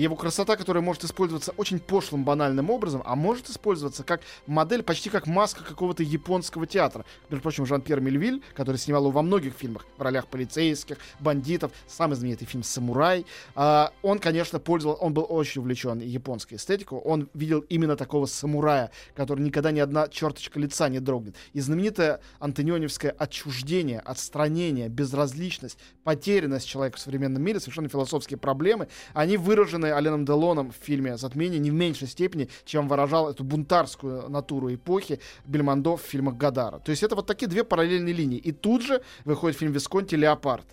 его 0.00 0.16
красота, 0.16 0.56
которая 0.56 0.82
может 0.82 1.04
использоваться 1.04 1.52
очень 1.56 1.78
пошлым, 1.78 2.24
банальным 2.24 2.70
образом, 2.70 3.02
а 3.04 3.14
может 3.14 3.50
использоваться 3.50 4.02
как 4.02 4.22
модель, 4.46 4.82
почти 4.82 5.10
как 5.10 5.26
маска 5.26 5.62
какого-то 5.62 6.02
японского 6.02 6.66
театра. 6.66 7.04
Между 7.28 7.42
прочим, 7.42 7.66
Жан-Пьер 7.66 8.00
Мельвиль, 8.00 8.42
который 8.54 8.76
снимал 8.76 9.02
его 9.02 9.10
во 9.10 9.22
многих 9.22 9.54
фильмах 9.54 9.86
в 9.96 10.02
ролях 10.02 10.26
полицейских, 10.26 10.96
бандитов, 11.18 11.72
самый 11.86 12.14
знаменитый 12.14 12.46
фильм 12.46 12.62
«Самурай», 12.62 13.26
а, 13.54 13.92
он, 14.02 14.18
конечно, 14.18 14.58
пользовался, 14.58 15.02
он 15.02 15.12
был 15.12 15.26
очень 15.28 15.60
увлечен 15.60 16.00
японской 16.00 16.54
эстетикой, 16.54 16.98
он 16.98 17.28
видел 17.34 17.60
именно 17.68 17.96
такого 17.96 18.26
самурая, 18.26 18.90
который 19.14 19.40
никогда 19.40 19.70
ни 19.70 19.80
одна 19.80 20.08
черточка 20.08 20.58
лица 20.58 20.88
не 20.88 21.00
дрогнет. 21.00 21.36
И 21.52 21.60
знаменитое 21.60 22.20
антонионевское 22.38 23.10
отчуждение, 23.10 24.00
отстранение, 24.00 24.88
безразличность, 24.88 25.78
потерянность 26.04 26.66
человека 26.66 26.96
в 26.96 27.00
современном 27.00 27.42
мире, 27.42 27.60
совершенно 27.60 27.88
философские 27.88 28.38
проблемы, 28.38 28.88
они 29.12 29.36
выражены 29.36 29.89
Аленом 29.94 30.24
Делоном 30.24 30.70
в 30.70 30.76
фильме 30.76 31.16
«Затмение» 31.16 31.58
не 31.58 31.70
в 31.70 31.74
меньшей 31.74 32.08
степени, 32.08 32.48
чем 32.64 32.88
выражал 32.88 33.30
эту 33.30 33.44
бунтарскую 33.44 34.28
натуру 34.28 34.72
эпохи 34.74 35.20
Бельмондо 35.44 35.96
в 35.96 36.02
фильмах 36.02 36.36
Гадара. 36.36 36.78
То 36.78 36.90
есть 36.90 37.02
это 37.02 37.16
вот 37.16 37.26
такие 37.26 37.48
две 37.48 37.64
параллельные 37.64 38.14
линии. 38.14 38.38
И 38.38 38.52
тут 38.52 38.82
же 38.82 39.02
выходит 39.24 39.58
фильм 39.58 39.72
Висконти 39.72 40.14
«Леопард», 40.14 40.66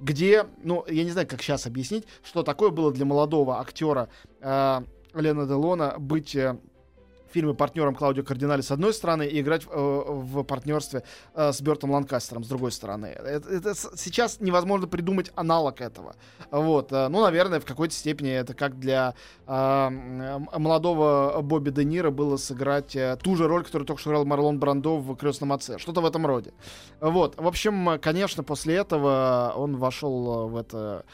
где, 0.00 0.46
ну, 0.62 0.84
я 0.88 1.04
не 1.04 1.10
знаю, 1.10 1.28
как 1.28 1.42
сейчас 1.42 1.66
объяснить, 1.66 2.04
что 2.24 2.42
такое 2.42 2.70
было 2.70 2.92
для 2.92 3.04
молодого 3.04 3.60
актера 3.60 4.08
э, 4.40 4.80
Алена 5.14 5.44
Делона 5.44 5.94
быть 5.98 6.34
э, 6.34 6.58
фильме 7.32 7.54
партнером 7.54 7.94
Клаудио 7.94 8.22
Кардинали 8.22 8.60
с 8.60 8.70
одной 8.70 8.94
стороны 8.94 9.26
и 9.26 9.40
играть 9.40 9.62
э, 9.64 9.68
в 9.70 10.42
партнерстве 10.42 11.02
э, 11.34 11.52
с 11.52 11.60
Бертом 11.60 11.90
Ланкастером 11.90 12.44
с 12.44 12.48
другой 12.48 12.72
стороны. 12.72 13.06
Это, 13.06 13.48
это 13.48 13.74
сейчас 13.96 14.40
невозможно 14.40 14.86
придумать 14.86 15.32
аналог 15.34 15.80
этого. 15.80 16.14
Вот. 16.50 16.92
Э, 16.92 17.08
ну, 17.08 17.22
наверное, 17.22 17.60
в 17.60 17.64
какой-то 17.64 17.94
степени 17.94 18.30
это 18.30 18.54
как 18.54 18.78
для 18.78 19.14
э, 19.46 20.38
молодого 20.56 21.40
Бобби 21.42 21.70
Де 21.70 21.84
Ниро 21.84 22.10
было 22.10 22.36
сыграть 22.36 22.94
э, 22.96 23.16
ту 23.22 23.36
же 23.36 23.48
роль, 23.48 23.64
которую 23.64 23.86
только 23.86 24.00
что 24.00 24.10
играл 24.10 24.24
Марлон 24.24 24.58
Брандо 24.58 24.98
в 24.98 25.16
«Крестном 25.16 25.52
отце». 25.52 25.78
Что-то 25.78 26.00
в 26.00 26.06
этом 26.06 26.26
роде. 26.26 26.52
Вот. 27.00 27.40
В 27.40 27.46
общем, 27.46 27.98
конечно, 28.00 28.42
после 28.42 28.76
этого 28.76 29.52
он 29.56 29.76
вошел 29.76 30.48
в 30.48 30.56
это 30.56 31.04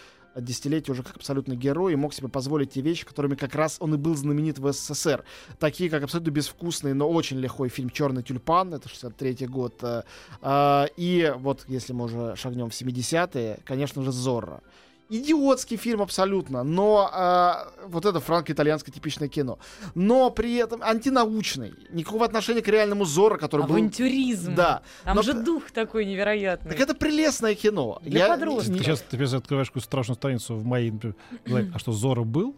десятилетия 0.40 0.92
уже 0.92 1.03
как 1.03 1.16
абсолютно 1.16 1.55
герой 1.55 1.92
и 1.92 1.96
мог 1.96 2.14
себе 2.14 2.29
позволить 2.29 2.72
те 2.72 2.81
вещи, 2.81 3.05
которыми 3.05 3.35
как 3.35 3.55
раз 3.55 3.77
он 3.81 3.94
и 3.94 3.96
был 3.96 4.14
знаменит 4.14 4.59
в 4.59 4.72
СССР. 4.72 5.24
Такие, 5.59 5.90
как 5.90 6.03
абсолютно 6.03 6.31
безвкусный, 6.31 6.94
но 6.94 7.09
очень 7.09 7.38
лихой 7.38 7.68
фильм 7.68 7.90
«Черный 7.90 8.22
тюльпан», 8.22 8.74
это 8.74 8.88
63 8.88 9.46
год. 9.46 9.79
Э, 9.83 10.03
э, 10.42 10.87
и 10.96 11.33
вот, 11.37 11.64
если 11.68 11.92
мы 11.92 12.05
уже 12.05 12.37
шагнем 12.37 12.70
в 12.70 12.72
70-е, 12.72 13.61
конечно 13.64 14.03
же, 14.03 14.12
«Зорро» 14.12 14.62
идиотский 15.09 15.77
фильм 15.77 16.03
абсолютно, 16.03 16.62
но 16.62 17.11
э, 17.12 17.87
вот 17.87 18.05
это 18.05 18.21
франко-итальянское 18.21 18.92
типичное 18.92 19.29
кино, 19.29 19.59
но 19.94 20.31
при 20.31 20.55
этом 20.57 20.83
антинаучный, 20.83 21.75
никакого 21.90 22.25
отношения 22.25 22.62
к 22.62 22.68
реальному 22.68 23.05
Зорро, 23.05 23.38
который 23.38 23.64
Авантюризм. 23.64 24.51
был... 24.51 24.57
Да. 24.57 24.83
Там 25.05 25.16
но... 25.16 25.23
же 25.23 25.35
дух 25.35 25.71
такой 25.71 26.05
невероятный. 26.05 26.71
Так 26.71 26.81
это 26.81 26.94
прелестное 26.94 27.55
кино. 27.55 27.99
Для 28.03 28.27
Я... 28.27 28.29
подростков. 28.29 28.77
Ты 28.77 28.85
сейчас 28.85 29.01
ты 29.03 29.23
открываешь 29.25 29.68
какую-то 29.68 29.87
страшную 29.87 30.16
страницу 30.16 30.55
в 30.55 30.64
моей, 30.64 30.90
например, 30.90 31.73
а 31.75 31.79
что, 31.79 31.92
Зорро 31.92 32.25
был? 32.25 32.55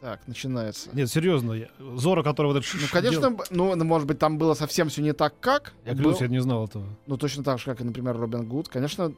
Так, 0.00 0.26
начинается. 0.26 0.88
Нет, 0.94 1.10
серьезно, 1.10 1.68
Зора, 1.96 2.22
который 2.22 2.46
вот 2.46 2.56
это... 2.56 2.66
Ну, 2.72 2.86
конечно, 2.90 3.36
ну, 3.50 3.74
ну, 3.76 3.84
может 3.84 4.08
быть, 4.08 4.18
там 4.18 4.38
было 4.38 4.54
совсем 4.54 4.88
все 4.88 5.02
не 5.02 5.12
так, 5.12 5.38
как. 5.40 5.74
Я 5.84 5.94
клянусь, 5.94 6.22
я 6.22 6.28
не 6.28 6.40
знал 6.40 6.64
этого. 6.64 6.86
Ну, 7.06 7.18
точно 7.18 7.44
так 7.44 7.58
же, 7.58 7.66
как 7.66 7.82
и, 7.82 7.84
например, 7.84 8.16
Робин 8.16 8.48
Гуд. 8.48 8.68
Конечно, 8.68 9.12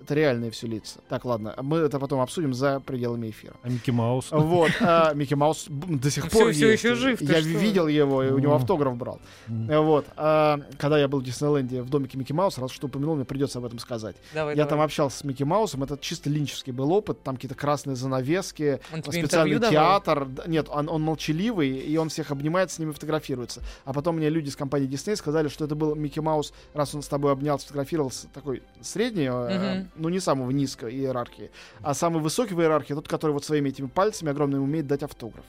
это 0.00 0.14
реальные 0.14 0.50
все 0.50 0.66
лица. 0.66 1.00
Так, 1.08 1.24
ладно, 1.24 1.54
мы 1.62 1.78
это 1.78 1.98
потом 1.98 2.20
обсудим 2.20 2.54
за 2.54 2.80
пределами 2.80 3.30
эфира. 3.30 3.56
А 3.62 3.68
Микки 3.68 3.90
Маус? 3.90 4.28
Вот, 4.30 4.70
а, 4.80 5.12
Микки 5.14 5.34
Маус 5.34 5.66
до 5.68 6.10
сих 6.10 6.30
пор 6.30 6.52
все, 6.52 6.70
есть. 6.70 6.84
еще 6.84 6.94
жив. 6.94 7.20
Я 7.20 7.40
видел 7.40 7.86
его, 7.86 8.22
и 8.22 8.30
у 8.30 8.38
него 8.38 8.54
автограф 8.54 8.96
брал. 8.96 9.20
Вот, 9.48 10.06
а, 10.16 10.60
когда 10.78 10.98
я 10.98 11.08
был 11.08 11.20
в 11.20 11.24
Диснейленде 11.24 11.82
в 11.82 11.90
домике 11.90 12.18
Микки 12.18 12.32
Мауса, 12.32 12.60
раз 12.60 12.70
что 12.70 12.86
упомянул, 12.86 13.16
мне 13.16 13.24
придется 13.24 13.58
об 13.58 13.64
этом 13.64 13.78
сказать. 13.78 14.16
Давай, 14.34 14.54
я 14.54 14.64
давай. 14.64 14.70
там 14.70 14.80
общался 14.80 15.18
с 15.18 15.24
Микки 15.24 15.42
Маусом, 15.42 15.82
это 15.82 15.98
чисто 15.98 16.30
линчевский 16.30 16.72
был 16.72 16.92
опыт, 16.92 17.22
там 17.22 17.36
какие-то 17.36 17.54
красные 17.54 17.96
занавески, 17.96 18.80
специальный 19.06 19.58
театр. 19.60 20.26
Давал? 20.26 20.48
Нет, 20.48 20.68
он, 20.70 20.88
он 20.88 21.02
молчаливый, 21.02 21.70
и 21.70 21.96
он 21.96 22.08
всех 22.08 22.30
обнимает, 22.30 22.70
с 22.70 22.78
ними 22.78 22.92
фотографируется. 22.92 23.62
А 23.84 23.92
потом 23.92 24.16
мне 24.16 24.28
люди 24.30 24.48
из 24.48 24.56
компании 24.56 24.86
Дисней 24.86 25.16
сказали, 25.16 25.48
что 25.48 25.64
это 25.64 25.74
был 25.74 25.94
Микки 25.94 26.20
Маус, 26.20 26.52
раз 26.74 26.94
он 26.94 27.02
с 27.02 27.08
тобой 27.08 27.32
обнял, 27.32 27.58
сфотографировался, 27.58 28.28
такой 28.28 28.62
средний, 28.80 29.28
э, 29.30 29.86
ну 29.96 30.08
не 30.08 30.20
самого 30.20 30.50
низкого 30.50 30.90
иерархии. 30.90 31.50
А 31.82 31.94
самый 31.94 32.22
высокий 32.22 32.54
в 32.54 32.60
иерархии 32.60 32.94
тот, 32.94 33.08
который 33.08 33.32
вот 33.32 33.44
своими 33.44 33.68
этими 33.68 33.86
пальцами 33.86 34.30
огромными 34.30 34.62
умеет 34.62 34.86
дать 34.86 35.02
автограф. 35.02 35.44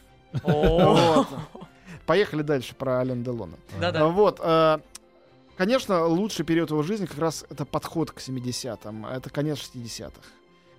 Поехали 2.06 2.42
дальше 2.42 2.76
про 2.76 3.00
Ален 3.00 3.24
Делона. 3.24 3.58
Да-да. 3.80 4.08
Вот. 4.08 4.40
Э, 4.42 4.80
конечно, 5.58 6.06
лучший 6.06 6.44
период 6.46 6.72
его 6.72 6.82
жизни 6.82 7.06
как 7.06 7.20
раз 7.20 7.46
это 7.50 7.66
подход 7.66 8.12
к 8.12 8.18
70-м. 8.18 9.06
Это 9.06 9.30
конец 9.30 9.58
60-х. 9.60 10.22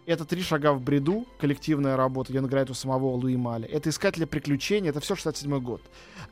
Это 0.06 0.24
«Три 0.24 0.42
шага 0.42 0.72
в 0.72 0.80
бреду», 0.80 1.26
коллективная 1.38 1.96
работа, 1.96 2.30
где 2.30 2.40
он 2.40 2.46
играет 2.46 2.68
у 2.70 2.74
самого 2.74 3.14
Луи 3.14 3.36
Мали. 3.36 3.68
Это 3.68 3.90
«Искатели 3.90 4.24
приключений», 4.24 4.90
это 4.90 4.98
все 4.98 5.14
67 5.14 5.60
год. 5.60 5.82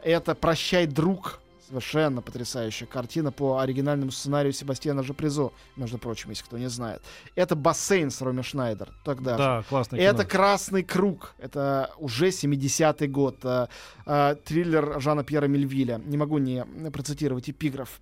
Это 0.02 0.34
«Прощай, 0.34 0.86
друг», 0.86 1.40
Совершенно 1.68 2.22
потрясающая 2.22 2.86
картина 2.86 3.30
по 3.30 3.58
оригинальному 3.58 4.10
сценарию 4.10 4.54
Себастьяна 4.54 5.02
Жапризо, 5.02 5.50
между 5.76 5.98
прочим, 5.98 6.30
если 6.30 6.44
кто 6.44 6.56
не 6.56 6.70
знает. 6.70 7.02
Это 7.34 7.56
«Бассейн» 7.56 8.10
с 8.10 8.22
Роми 8.22 8.42
Шнайдер. 8.42 8.88
Тогда 9.04 9.36
да, 9.36 9.64
классный 9.68 9.98
Это 9.98 10.24
«Красный 10.24 10.82
круг». 10.82 11.34
Это 11.36 11.90
уже 11.98 12.28
70-й 12.28 13.08
год. 13.08 13.40
А, 13.44 13.68
а, 14.06 14.34
триллер 14.36 14.98
Жана 14.98 15.24
Пьера 15.24 15.46
Мельвиля. 15.46 16.00
Не 16.06 16.16
могу 16.16 16.38
не 16.38 16.64
процитировать 16.90 17.50
эпиграф. 17.50 18.00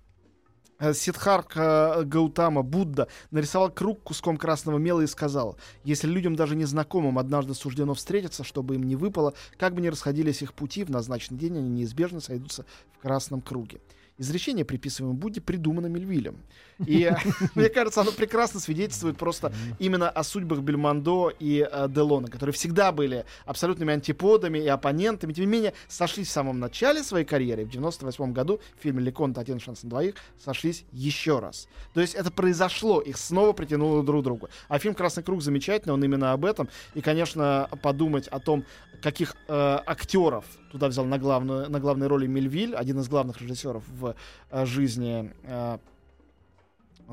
Э, 0.79 0.93
Сидхарка 0.93 2.03
Гаутама, 2.03 2.61
Будда, 2.61 3.07
нарисовал 3.31 3.71
круг 3.71 4.03
куском 4.03 4.37
красного 4.37 4.77
мела 4.77 5.01
и 5.01 5.07
сказал, 5.07 5.57
если 5.83 6.07
людям 6.07 6.35
даже 6.35 6.55
незнакомым 6.55 7.17
однажды 7.17 7.53
суждено 7.53 7.93
встретиться, 7.93 8.43
чтобы 8.43 8.75
им 8.75 8.83
не 8.83 8.95
выпало, 8.95 9.33
как 9.57 9.73
бы 9.73 9.81
ни 9.81 9.87
расходились 9.87 10.41
их 10.41 10.53
пути, 10.53 10.83
в 10.83 10.89
назначенный 10.89 11.39
день 11.39 11.57
они 11.57 11.69
неизбежно 11.69 12.19
сойдутся 12.19 12.65
в 12.93 13.01
красном 13.01 13.41
круге. 13.41 13.79
Изречение, 14.19 14.65
приписываемое 14.65 15.17
Будде, 15.17 15.41
придумано 15.41 15.87
Мельвилем. 15.87 16.37
И 16.85 17.11
мне 17.55 17.69
кажется, 17.69 18.01
оно 18.01 18.11
прекрасно 18.11 18.59
свидетельствует 18.59 19.17
просто 19.17 19.51
именно 19.79 20.09
о 20.09 20.23
судьбах 20.23 20.59
Бельмондо 20.59 21.31
и 21.39 21.67
э, 21.69 21.87
Делона, 21.89 22.27
которые 22.27 22.53
всегда 22.53 22.91
были 22.91 23.25
абсолютными 23.45 23.93
антиподами 23.93 24.59
и 24.59 24.67
оппонентами, 24.67 25.33
тем 25.33 25.45
не 25.45 25.51
менее 25.51 25.73
сошлись 25.87 26.27
в 26.27 26.31
самом 26.31 26.59
начале 26.59 27.03
своей 27.03 27.25
карьеры. 27.25 27.65
В 27.65 27.69
98 27.69 28.33
году 28.33 28.59
в 28.79 28.83
фильме 28.83 29.01
«Леконт. 29.01 29.37
Один 29.37 29.59
шанс 29.59 29.83
на 29.83 29.89
двоих» 29.89 30.15
сошлись 30.43 30.85
еще 30.91 31.39
раз. 31.39 31.67
То 31.93 32.01
есть 32.01 32.15
это 32.15 32.31
произошло, 32.31 33.01
их 33.01 33.17
снова 33.17 33.53
притянуло 33.53 34.03
друг 34.03 34.21
к 34.21 34.23
другу. 34.23 34.49
А 34.67 34.79
фильм 34.79 34.95
«Красный 34.95 35.23
круг» 35.23 35.41
замечательный, 35.41 35.93
он 35.93 36.03
именно 36.03 36.33
об 36.33 36.45
этом. 36.45 36.69
И, 36.93 37.01
конечно, 37.01 37.69
подумать 37.81 38.27
о 38.27 38.39
том, 38.39 38.65
каких 39.01 39.35
э, 39.47 39.79
актеров 39.85 40.45
туда 40.71 40.87
взял 40.87 41.05
на, 41.05 41.17
главную, 41.17 41.69
на 41.69 41.79
главной 41.79 42.07
роли 42.07 42.27
Мельвиль, 42.27 42.75
один 42.75 42.99
из 42.99 43.07
главных 43.07 43.41
режиссеров 43.41 43.83
в 43.87 44.15
э, 44.49 44.65
жизни 44.65 45.31
э, 45.43 45.77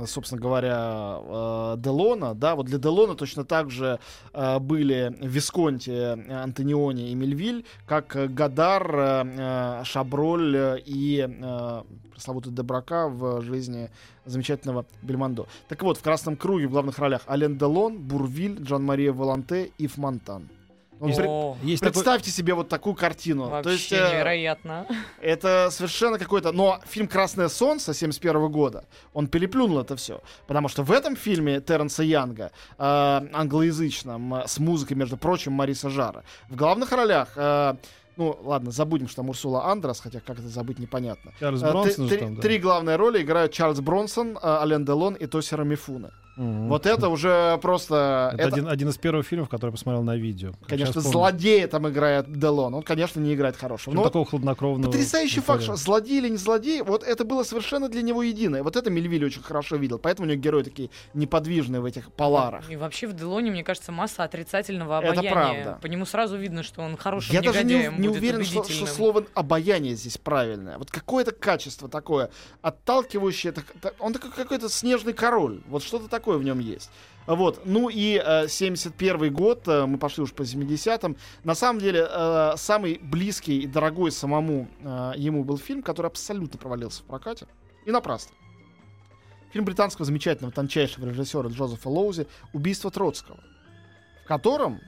собственно 0.07 0.41
говоря, 0.41 1.21
э, 1.21 1.75
Делона, 1.79 2.35
да, 2.35 2.57
вот 2.57 2.67
для 2.67 2.79
Делона 2.79 3.15
точно 3.15 3.45
так 3.45 3.71
же 3.71 3.99
э, 4.33 4.59
были 4.59 5.17
Висконти, 5.21 6.33
Антониони 6.33 7.11
и 7.11 7.15
Мельвиль, 7.15 7.65
как 7.87 8.17
Гадар, 8.35 8.95
э, 8.95 9.83
Шаброль 9.85 10.83
и 10.85 11.29
пресловутый 12.13 12.53
Дебрака 12.53 13.09
в 13.09 13.43
жизни 13.43 13.91
замечательного 14.25 14.87
Бельмондо. 15.03 15.47
Так 15.69 15.83
вот, 15.83 15.99
в 15.99 16.03
«Красном 16.03 16.37
круге» 16.37 16.67
в 16.67 16.71
главных 16.71 16.99
ролях 16.99 17.23
Ален 17.29 17.59
Делон, 17.59 17.99
Бурвиль, 17.99 18.61
Джан-Мария 18.61 19.13
Воланте 19.13 19.71
и 19.79 19.87
Фмонтан. 19.87 20.49
Он 21.01 21.11
О, 21.11 21.57
при... 21.61 21.69
есть 21.69 21.83
Представьте 21.83 22.31
такой... 22.31 22.37
себе 22.37 22.55
вот 22.55 22.69
такую 22.69 22.95
картину. 22.95 23.49
Вообще 23.49 23.63
То 23.63 23.71
есть, 23.71 23.93
э, 23.93 24.13
невероятно. 24.13 24.87
Это 25.21 25.69
совершенно 25.71 26.19
какой-то... 26.19 26.53
Но 26.53 26.81
фильм 26.87 27.09
«Красное 27.09 27.49
солнце» 27.49 27.93
71 27.95 28.49
года, 28.51 28.85
он 29.13 29.27
переплюнул 29.27 29.81
это 29.81 29.97
все. 29.97 30.21
Потому 30.47 30.69
что 30.69 30.83
в 30.83 30.93
этом 30.93 31.17
фильме 31.17 31.61
Терренса 31.61 32.03
Янга, 32.03 32.53
э, 32.79 32.83
англоязычном, 33.33 34.35
э, 34.35 34.47
с 34.47 34.59
музыкой, 34.59 34.97
между 34.97 35.17
прочим, 35.17 35.53
Мариса 35.53 35.91
Жара, 35.91 36.23
в 36.49 36.57
главных 36.57 36.93
ролях... 36.93 37.33
Э, 37.37 37.75
ну, 38.17 38.39
ладно, 38.43 38.71
забудем, 38.71 39.09
что 39.09 39.17
там 39.17 39.31
Урсула 39.31 39.67
Андрес, 39.67 40.01
хотя 40.01 40.21
как 40.21 40.39
это 40.39 40.49
забыть 40.49 40.79
непонятно. 40.79 41.33
Чарльз 41.41 41.63
э, 41.63 41.71
Бронсон 41.71 42.09
три, 42.09 42.19
там, 42.19 42.37
да. 42.37 42.43
три 42.43 42.59
главные 42.59 42.97
роли 42.97 43.23
играют 43.23 43.53
Чарльз 43.53 43.81
Бронсон, 43.81 44.37
э, 44.37 44.39
Ален 44.43 44.85
Делон 44.85 45.15
и 45.15 45.27
Тосера 45.27 45.65
Мифуна. 45.65 46.13
Мгм. 46.37 46.68
Вот 46.68 46.87
это 46.87 47.09
уже 47.09 47.59
просто... 47.62 48.31
Это, 48.35 48.49
Один, 48.49 48.68
один 48.68 48.88
из 48.88 48.97
первых 48.97 49.27
фильмов, 49.27 49.49
который 49.49 49.70
я 49.70 49.73
посмотрел 49.73 50.03
на 50.03 50.16
видео. 50.16 50.53
Как 50.61 50.70
Конечно, 50.70 51.01
злодея 51.01 51.68
там 51.68 51.88
играет 51.88 52.31
Делон. 52.33 52.75
Он, 52.75 52.83
конечно, 52.83 53.20
не 53.20 53.35
играет 53.35 53.57
хорошего. 53.57 53.94
Но 53.94 54.05
такого 54.05 54.25
хладнокровного. 54.25 54.90
Потрясающий 54.90 55.40
факт, 55.40 55.62
что 55.62 55.77
злодей 55.77 56.18
или 56.18 56.29
не 56.29 56.37
злодей, 56.37 56.83
вот 56.83 57.05
это 57.05 57.25
было 57.25 57.42
совершенно 57.44 57.88
для 57.88 58.03
него 58.03 58.23
единое. 58.23 58.62
Вот 58.62 58.77
это 58.77 58.90
Мельвиль 58.90 59.25
очень 59.25 59.42
хорошо 59.42 59.77
видел. 59.77 59.99
Поэтому 59.99 60.27
у 60.27 60.31
него 60.31 60.40
герои 60.40 60.62
такие 60.62 60.90
неподвижные 61.14 61.81
в 61.81 61.85
этих 61.85 62.12
поларах. 62.12 62.70
И 62.70 62.77
вообще 62.77 63.07
в 63.07 63.12
Делоне, 63.12 63.51
мне 63.51 63.62
кажется, 63.62 63.92
масса 63.92 64.25
отрицательного 64.25 65.01
Это 65.01 65.12
обаяния. 65.12 65.33
правда. 65.33 65.79
По 65.81 65.87
нему 65.87 66.05
сразу 66.05 66.37
видно, 66.37 66.62
что 66.62 66.83
он 66.83 66.97
хорошим 66.97 67.35
Я 67.35 67.42
даже 67.42 67.64
не, 67.64 67.90
не 67.97 68.09
уверен, 68.09 68.44
что, 68.44 68.64
что 68.64 68.87
слово 68.87 69.25
обаяние 69.35 69.94
здесь 69.94 70.18
правильное. 70.18 70.79
Вот 70.79 70.90
какое-то 70.90 71.33
качество 71.33 71.88
такое, 71.88 72.31
отталкивающее. 72.62 73.53
так- 73.53 73.66
так- 73.81 73.94
он 74.01 74.12
такой 74.12 74.31
какой-то 74.31 74.68
снежный 74.68 75.12
король. 75.12 75.61
Вот 75.68 75.83
что-то 75.83 76.09
такое 76.09 76.24
в 76.33 76.45
нем 76.45 76.59
есть. 76.59 76.91
Вот. 77.27 77.63
Ну 77.65 77.89
и 77.89 78.21
э, 78.23 78.49
71 78.49 79.33
год, 79.33 79.67
э, 79.67 79.87
мы 79.87 79.99
пошли 79.99 80.23
уж 80.23 80.33
по 80.33 80.43
70-м. 80.43 81.17
На 81.43 81.55
самом 81.55 81.81
деле, 81.81 82.07
э, 82.09 82.53
самый 82.57 82.99
близкий 82.99 83.61
и 83.61 83.67
дорогой 83.67 84.11
самому 84.11 84.69
э, 84.81 85.13
ему 85.17 85.45
был 85.45 85.57
фильм, 85.57 85.83
который 85.83 86.09
абсолютно 86.09 86.59
провалился 86.59 87.03
в 87.03 87.07
прокате. 87.07 87.47
И 87.87 87.91
напрасно. 87.91 88.35
Фильм 89.53 89.65
британского 89.65 90.05
замечательного, 90.05 90.53
тончайшего 90.53 91.09
режиссера 91.09 91.49
Джозефа 91.49 91.89
Лоузи 91.89 92.27
«Убийство 92.53 92.91
Троцкого», 92.91 93.39
в 94.25 94.27
котором, 94.27 94.81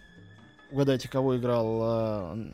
угадайте, 0.70 1.08
кого 1.08 1.36
играл 1.36 2.34
э, 2.34 2.52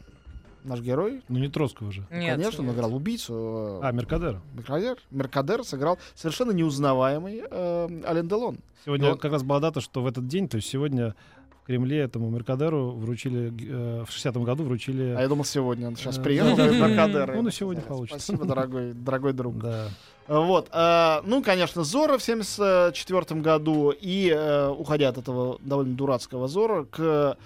наш 0.64 0.81
герой, 0.81 1.22
Ну, 1.29 1.38
не 1.38 1.48
Троцкого 1.48 1.92
же. 1.92 2.07
Нет, 2.11 2.37
Конечно, 2.37 2.61
он 2.61 2.66
нет. 2.68 2.77
играл 2.77 2.94
убийцу. 2.94 3.81
э, 3.83 3.87
А, 3.87 3.92
Меркадера. 3.92 4.40
Меркадер. 4.55 4.96
Меркадер 5.11 5.64
сыграл 5.64 5.98
совершенно 6.14 6.53
неузнаваемый 6.53 7.42
э, 7.51 7.88
Ален 8.07 8.29
Делон. 8.29 8.59
Сегодня 8.85 9.11
Ну, 9.11 9.16
как 9.16 9.33
раз 9.33 9.42
была 9.42 9.61
дата, 9.61 9.81
что 9.81 10.03
в 10.03 10.07
этот 10.07 10.27
день, 10.27 10.48
то 10.48 10.57
есть 10.57 10.68
сегодня 10.68 11.14
в 11.62 11.66
Кремле 11.66 11.98
этому 12.01 12.29
Меркадеру 12.31 12.90
вручили, 12.90 13.53
э, 13.68 14.05
в 14.05 14.11
60-м 14.11 14.42
году 14.42 14.64
вручили... 14.64 15.14
А 15.16 15.20
я 15.20 15.29
думал, 15.29 15.44
сегодня 15.44 15.87
он 15.87 15.94
сейчас 15.96 16.18
Э, 16.18 16.22
приехал, 16.22 16.57
говорит, 16.57 16.81
Меркадер. 16.81 17.37
Он 17.38 17.46
и 17.48 17.53
сегодня 17.53 17.83
Э, 17.83 17.87
получит. 17.87 18.20
Спасибо, 18.20 18.44
дорогой, 18.44 18.92
дорогой 18.94 19.33
друг. 19.33 19.59
Да. 19.59 19.88
Вот. 20.27 20.68
э, 20.72 21.20
ну, 21.25 21.42
конечно, 21.42 21.85
Зора 21.85 22.18
в 22.18 22.22
74 22.22 23.40
году. 23.40 23.92
И, 23.92 24.29
э, 24.35 24.68
уходя 24.70 25.09
от 25.11 25.18
этого 25.18 25.59
довольно 25.61 25.94
дурацкого 25.94 26.48
Зора, 26.48 26.85
к 26.90 27.37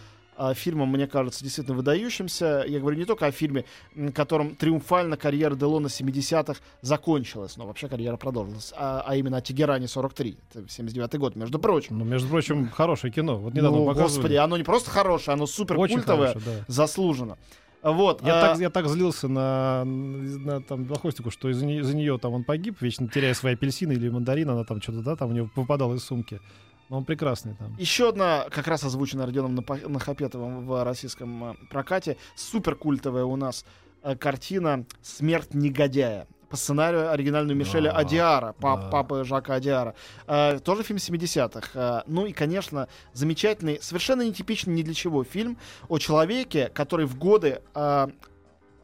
фильмам, 0.55 0.89
мне 0.91 1.07
кажется, 1.07 1.43
действительно 1.43 1.77
выдающимся. 1.77 2.65
Я 2.67 2.81
говорю 2.81 2.99
не 2.99 3.05
только 3.05 3.27
о 3.27 3.31
фильме, 3.31 3.65
которым 4.15 4.57
триумфально 4.57 5.17
карьера 5.17 5.55
Делона 5.55 5.87
70-х 5.87 6.61
закончилась, 6.83 7.57
но 7.57 7.67
вообще 7.67 7.89
карьера 7.89 8.17
продолжилась, 8.17 8.73
а, 8.77 9.03
а 9.07 9.17
именно 9.17 9.39
о 9.39 9.41
Тегеране 9.41 9.89
43, 9.89 10.39
это 10.55 10.69
79 10.69 11.19
год, 11.19 11.37
между 11.37 11.59
прочим. 11.59 11.99
Ну, 11.99 12.05
между 12.05 12.29
прочим, 12.29 12.69
хорошее 12.71 13.13
кино. 13.13 13.39
Вот 13.39 13.55
недавно 13.55 13.79
ну, 13.79 13.87
показывали. 13.87 14.15
господи, 14.15 14.35
оно 14.35 14.57
не 14.57 14.65
просто 14.65 14.91
хорошее, 14.91 15.35
оно 15.35 15.47
супер 15.47 15.77
культовое, 15.77 16.35
да. 16.35 16.65
заслуженно. 16.69 17.37
Вот. 17.83 18.23
Я, 18.23 18.39
а, 18.39 18.49
так, 18.49 18.59
я 18.59 18.71
так 18.71 18.89
злился 18.89 19.29
на, 19.29 19.85
на 19.85 20.61
там, 20.61 20.85
Белохвостику, 20.85 21.31
что 21.31 21.49
из-за 21.51 21.65
нее, 21.67 22.19
там 22.19 22.33
он 22.33 22.45
погиб, 22.45 22.81
вечно 22.81 23.07
теряя 23.09 23.35
свои 23.35 23.55
апельсины 23.55 23.93
или 23.93 24.09
мандарины, 24.09 24.51
она 24.51 24.65
там 24.65 24.83
что-то, 24.83 25.03
да, 25.03 25.17
там 25.17 25.31
у 25.31 25.33
него 25.33 25.51
выпадало 25.55 25.95
из 25.95 26.03
сумки. 26.03 26.41
Но 26.89 26.99
он 26.99 27.05
прекрасный 27.05 27.55
там. 27.55 27.75
Еще 27.79 28.09
одна, 28.09 28.47
как 28.51 28.69
раз 28.69 28.85
озвученная 28.85 29.27
Родионом 29.27 29.65
Нахапетовым 29.89 30.67
в 30.67 30.85
российском 30.85 31.45
э, 31.53 31.55
прокате, 31.71 32.17
супер 32.37 32.77
культовая 32.77 33.25
у 33.25 33.37
нас 33.37 33.65
э, 34.03 34.15
картина 34.17 34.85
«Смерть 35.03 35.55
негодяя». 35.55 36.27
По 36.49 36.57
сценарию 36.57 37.11
оригинальную 37.11 37.57
Мишеля 37.57 37.91
Да, 37.91 37.99
Адиара, 37.99 38.53
пап- 38.53 38.83
да. 38.83 38.89
папы 38.91 39.25
Жака 39.25 39.55
Адиара. 39.55 39.97
Э, 40.29 40.61
тоже 40.61 40.85
фильм 40.85 40.99
70-х. 40.99 41.71
Э, 41.75 42.03
ну 42.07 42.25
и, 42.25 42.33
конечно, 42.33 42.87
замечательный, 43.13 43.81
совершенно 43.83 44.23
нетипичный 44.23 44.73
ни 44.75 44.83
для 44.83 44.95
чего 44.95 45.25
фильм 45.25 45.59
о 45.89 45.99
человеке, 45.99 46.69
который 46.69 47.07
в 47.07 47.19
годы 47.19 47.63
э, 47.75 48.07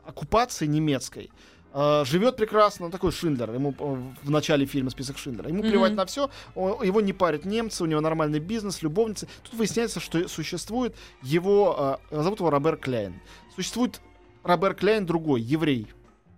оккупации 0.04 0.66
немецкой 0.66 1.26
э, 1.26 1.28
живет 1.74 2.36
прекрасно, 2.36 2.90
такой 2.90 3.12
Шиндлер, 3.12 3.52
ему 3.52 3.74
э, 3.78 4.12
в 4.22 4.30
начале 4.30 4.66
фильма 4.66 4.90
список 4.90 5.18
Шиндлера. 5.18 5.48
Ему 5.48 5.62
плевать 5.62 5.94
на 5.94 6.04
все, 6.04 6.30
его 6.54 7.00
не 7.00 7.12
парят 7.12 7.44
немцы, 7.44 7.82
у 7.82 7.86
него 7.86 8.00
нормальный 8.00 8.40
бизнес, 8.40 8.82
любовницы. 8.82 9.26
Тут 9.42 9.54
выясняется, 9.54 10.00
что 10.00 10.28
существует 10.28 10.94
его, 11.22 11.98
э, 12.10 12.22
зовут 12.22 12.40
его 12.40 12.50
Робер 12.50 12.76
Кляйн. 12.76 13.20
Существует 13.54 14.00
Робер 14.42 14.74
Кляйн 14.74 15.06
другой, 15.06 15.40
еврей, 15.40 15.86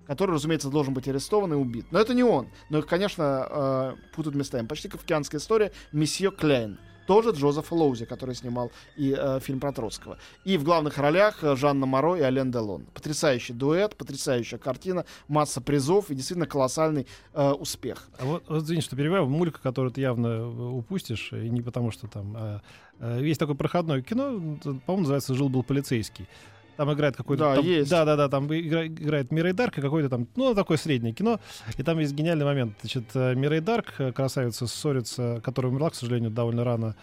который, 0.06 0.32
разумеется, 0.32 0.68
должен 0.68 0.94
быть 0.94 1.08
арестован 1.08 1.52
и 1.52 1.56
убит. 1.56 1.86
Но 1.90 1.98
это 1.98 2.14
не 2.14 2.22
он. 2.22 2.48
Но 2.70 2.78
их, 2.78 2.86
конечно, 2.86 3.48
э, 3.48 3.94
путают 4.14 4.36
местами. 4.36 4.66
Почти 4.66 4.88
кавказская 4.88 5.40
история. 5.40 5.72
Месье 5.92 6.30
Кляйн. 6.30 6.78
Тоже 7.06 7.30
Джозеф 7.30 7.72
Лоузи, 7.72 8.04
который 8.06 8.34
снимал 8.34 8.72
и 8.96 9.14
э, 9.16 9.40
фильм 9.40 9.60
про 9.60 9.72
Троцкого. 9.72 10.18
И 10.44 10.56
в 10.56 10.64
главных 10.64 10.98
ролях 10.98 11.42
э, 11.42 11.56
Жанна 11.56 11.86
Моро 11.86 12.16
и 12.16 12.20
Ален 12.22 12.50
Делон. 12.50 12.86
Потрясающий 12.94 13.52
дуэт, 13.52 13.96
потрясающая 13.96 14.58
картина, 14.58 15.04
масса 15.28 15.60
призов 15.60 16.10
и 16.10 16.14
действительно 16.14 16.46
колоссальный 16.46 17.06
э, 17.32 17.50
успех. 17.50 18.08
А 18.18 18.24
вот, 18.24 18.44
вот 18.48 18.62
извини, 18.62 18.80
что 18.80 18.96
перебиваю, 18.96 19.26
мулька, 19.26 19.60
которую 19.60 19.92
ты 19.92 20.00
явно 20.00 20.26
э, 20.26 20.44
упустишь, 20.44 21.32
и 21.32 21.48
не 21.50 21.62
потому 21.62 21.90
что 21.90 22.06
там... 22.08 22.36
а, 22.36 22.62
а, 23.00 23.20
есть 23.20 23.40
такое 23.40 23.56
проходное 23.56 24.02
кино, 24.02 24.58
по-моему, 24.62 25.00
называется 25.00 25.34
«Жил-был 25.34 25.62
полицейский». 25.62 26.28
Там 26.76 26.92
играет 26.92 27.16
какой-то... 27.16 27.44
Да, 27.44 27.54
там- 27.56 27.64
есть. 27.64 27.90
Да, 27.90 28.04
да, 28.04 28.16
да, 28.16 28.28
там 28.28 28.46
игра- 28.52 28.86
играет 28.86 29.30
Мирей 29.30 29.52
Дарк 29.52 29.78
и 29.78 29.80
какой-то 29.80 30.08
там, 30.08 30.26
ну, 30.36 30.54
такое 30.54 30.76
среднее 30.76 31.12
кино. 31.12 31.40
И 31.78 31.82
там 31.82 31.98
есть 31.98 32.12
гениальный 32.14 32.44
момент. 32.44 32.74
Значит, 32.80 33.04
э, 33.14 33.34
Мирей 33.34 33.60
Дарк, 33.60 33.94
э, 33.98 34.12
красавица, 34.12 34.66
ссорится, 34.66 35.40
которая 35.44 35.70
умерла, 35.70 35.90
к 35.90 35.94
сожалению, 35.94 36.30
довольно 36.30 36.64
рано. 36.64 36.96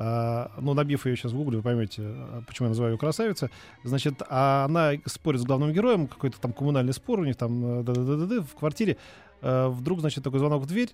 А, 0.00 0.52
ну, 0.60 0.74
набив 0.74 1.06
ее 1.06 1.16
сейчас 1.16 1.32
в 1.32 1.36
гугле, 1.36 1.56
вы 1.56 1.62
поймете, 1.64 2.02
а, 2.04 2.42
почему 2.46 2.66
я 2.66 2.68
называю 2.68 2.92
ее 2.94 2.98
красавицей. 2.98 3.48
Значит, 3.82 4.22
а 4.28 4.64
она 4.64 4.92
спорит 5.06 5.40
с 5.40 5.44
главным 5.44 5.72
героем, 5.72 6.06
какой-то 6.06 6.40
там 6.40 6.52
коммунальный 6.52 6.92
спор 6.92 7.18
у 7.18 7.24
них 7.24 7.34
там 7.36 7.80
э, 7.80 7.82
да-да-да-да, 7.82 8.42
в 8.42 8.54
квартире. 8.54 8.96
Э, 9.42 9.66
Вдруг, 9.68 10.00
значит, 10.00 10.22
такой 10.22 10.38
звонок 10.38 10.62
в 10.62 10.66
дверь. 10.66 10.90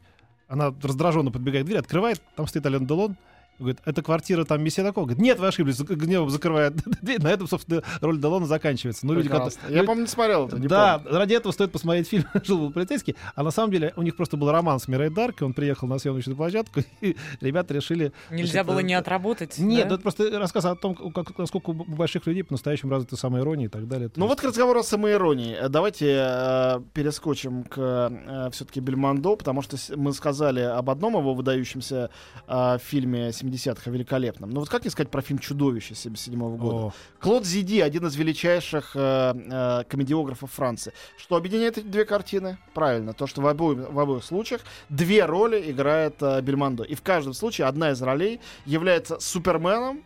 Она 0.49 0.75
раздраженно 0.83 1.31
подбегает 1.31 1.65
к 1.65 1.67
двери, 1.67 1.79
открывает, 1.81 2.23
там 2.35 2.47
стоит 2.47 2.65
Ален 2.65 2.87
Делон. 2.87 3.17
Говорит, 3.59 3.79
это 3.85 4.03
квартира 4.03 4.45
там 4.45 4.63
месье 4.63 4.83
такого. 4.83 5.05
Говорит, 5.05 5.23
нет, 5.23 5.39
вы 5.39 5.47
ошиблись, 5.47 5.79
гневом 5.81 6.31
закрывает 6.31 6.75
дверь. 7.03 7.23
На 7.23 7.29
этом, 7.29 7.47
собственно, 7.47 7.83
роль 8.01 8.21
Делона 8.21 8.47
заканчивается. 8.47 9.07
Ну, 9.07 9.15
люди, 9.15 9.29
которые- 9.29 9.53
Я, 9.69 9.85
помню, 9.85 10.03
не 10.03 10.09
смотрел 10.09 10.47
это. 10.49 10.59
не 10.59 10.67
да, 10.69 10.99
помню. 10.99 11.19
ради 11.19 11.35
этого 11.35 11.53
стоит 11.53 11.71
посмотреть 11.73 12.09
фильм 12.09 12.25
«Жил 12.45 12.59
был 12.59 12.73
полицейский». 12.73 13.17
А 13.35 13.43
на 13.43 13.51
самом 13.51 13.71
деле 13.71 13.93
у 13.97 14.03
них 14.03 14.17
просто 14.17 14.37
был 14.37 14.51
роман 14.51 14.81
с 14.81 14.89
Мирой 14.89 15.11
Дарк, 15.11 15.43
и 15.43 15.45
он 15.45 15.53
приехал 15.55 15.87
на 15.89 15.99
съемочную 15.99 16.37
площадку, 16.37 16.81
и 17.01 17.17
ребята 17.41 17.75
решили... 17.75 18.13
Нельзя 18.31 18.53
значит, 18.53 18.67
было 18.67 18.81
э, 18.81 18.83
не 18.83 18.95
отработать. 18.95 19.59
Нет, 19.59 19.89
да? 19.89 19.95
это 19.95 20.03
просто 20.03 20.39
рассказ 20.39 20.65
о 20.65 20.75
том, 20.75 20.95
как, 21.13 21.39
насколько 21.39 21.71
у 21.71 21.75
больших 21.75 22.27
людей 22.27 22.43
по-настоящему 22.43 22.91
развита 22.93 23.17
самоирония 23.17 23.67
и 23.67 23.71
так 23.71 23.87
далее. 23.89 24.11
Ну 24.17 24.25
есть- 24.25 24.31
вот 24.31 24.41
к 24.41 24.45
разговору 24.45 24.81
о 24.81 24.83
самоиронии. 24.85 25.57
Э, 25.59 25.69
Давайте 25.69 26.07
э, 26.19 26.81
перескочим 26.93 27.65
к 27.65 28.51
все-таки 28.53 28.81
Бельмондо, 28.81 29.37
потому 29.37 29.63
что 29.63 29.77
мы 29.97 30.13
сказали 30.13 30.61
об 30.61 30.91
одном 30.91 31.15
его 31.17 31.35
выдающемся 31.35 32.11
э, 32.47 32.79
фильме 32.83 33.33
70-х, 33.45 33.91
о 33.91 33.91
великолепном. 33.91 34.51
Ну 34.51 34.61
вот 34.61 34.69
как 34.69 34.85
не 34.85 34.91
сказать 34.91 35.11
про 35.11 35.23
фильм 35.23 35.39
«Чудовище» 35.39 35.95
77 35.95 36.57
года? 36.57 36.77
О, 36.77 36.93
Клод 37.21 37.45
Зиди, 37.45 37.81
один 37.81 38.07
из 38.07 38.17
величайших 38.17 38.93
э, 38.95 39.35
э, 39.35 39.85
комедиографов 39.89 40.53
Франции. 40.53 40.93
Что 41.17 41.37
объединяет 41.37 41.79
эти 41.79 41.87
две 41.87 42.05
картины? 42.05 42.59
Правильно, 42.73 43.13
то, 43.13 43.27
что 43.27 43.43
в 43.43 43.47
обоих, 43.47 43.91
в 43.91 43.99
обоих 43.99 44.25
случаях 44.25 44.63
две 44.89 45.25
роли 45.25 45.71
играет 45.71 46.23
э, 46.23 46.41
Бельмондо. 46.41 46.85
И 46.85 46.95
в 46.95 47.03
каждом 47.03 47.35
случае 47.35 47.67
одна 47.67 47.91
из 47.91 48.03
ролей 48.03 48.41
является 48.67 49.19
Суперменом, 49.21 50.03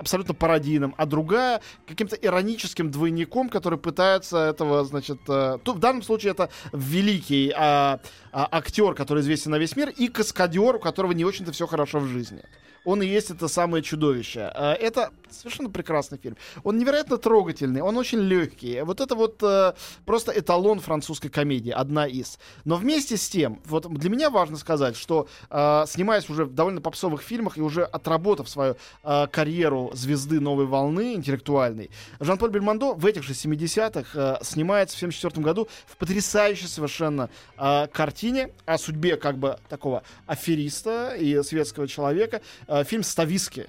абсолютно 0.00 0.34
пародийным, 0.34 0.94
а 0.96 1.04
другая 1.04 1.60
каким-то 1.86 2.16
ироническим 2.16 2.90
двойником, 2.90 3.50
который 3.50 3.78
пытается 3.78 4.38
этого, 4.38 4.82
значит, 4.84 5.18
э, 5.28 5.58
тут 5.62 5.76
в 5.76 5.78
данном 5.78 6.02
случае 6.02 6.32
это 6.32 6.48
великий 6.72 7.52
а, 7.54 8.00
а, 8.32 8.48
актер, 8.50 8.94
который 8.94 9.20
известен 9.20 9.50
на 9.50 9.58
весь 9.58 9.76
мир, 9.76 9.90
и 9.90 10.08
каскадер, 10.08 10.76
у 10.76 10.80
которого 10.80 11.12
не 11.12 11.24
очень-то 11.24 11.52
все 11.52 11.66
хорошо 11.66 12.00
в 12.00 12.06
жизни. 12.06 12.42
Он 12.84 13.02
и 13.02 13.06
есть 13.06 13.30
это 13.30 13.46
самое 13.48 13.82
чудовище. 13.82 14.50
Э, 14.54 14.72
Это 14.72 15.10
совершенно 15.32 15.70
прекрасный 15.70 16.18
фильм. 16.18 16.36
Он 16.62 16.78
невероятно 16.78 17.16
трогательный, 17.16 17.82
он 17.82 17.96
очень 17.96 18.20
легкий. 18.20 18.82
Вот 18.82 19.00
это 19.00 19.14
вот 19.14 19.42
э, 19.42 19.74
просто 20.04 20.32
эталон 20.38 20.80
французской 20.80 21.28
комедии, 21.28 21.70
одна 21.70 22.06
из. 22.06 22.38
Но 22.64 22.76
вместе 22.76 23.16
с 23.16 23.28
тем, 23.28 23.60
вот 23.64 23.92
для 23.92 24.10
меня 24.10 24.30
важно 24.30 24.56
сказать, 24.56 24.96
что 24.96 25.28
э, 25.50 25.84
снимаясь 25.86 26.28
уже 26.28 26.44
в 26.44 26.54
довольно 26.54 26.80
попсовых 26.80 27.22
фильмах 27.22 27.58
и 27.58 27.62
уже 27.62 27.84
отработав 27.84 28.48
свою 28.48 28.76
э, 29.02 29.26
карьеру 29.28 29.90
звезды 29.94 30.40
новой 30.40 30.66
волны 30.66 31.14
интеллектуальной, 31.14 31.90
Жан-Поль 32.20 32.50
Бельмондо 32.50 32.92
в 32.94 33.06
этих 33.06 33.22
же 33.22 33.32
70-х 33.32 34.38
э, 34.40 34.44
снимается 34.44 34.96
в 34.96 35.00
74 35.00 35.42
году 35.44 35.68
в 35.86 35.96
потрясающей 35.96 36.66
совершенно 36.66 37.30
э, 37.56 37.86
картине 37.92 38.50
о 38.66 38.78
судьбе 38.78 39.16
как 39.16 39.38
бы 39.38 39.58
такого 39.68 40.02
афериста 40.26 41.14
и 41.18 41.42
светского 41.42 41.88
человека. 41.88 42.40
Э, 42.66 42.84
фильм 42.84 43.02
«Стависки». 43.02 43.66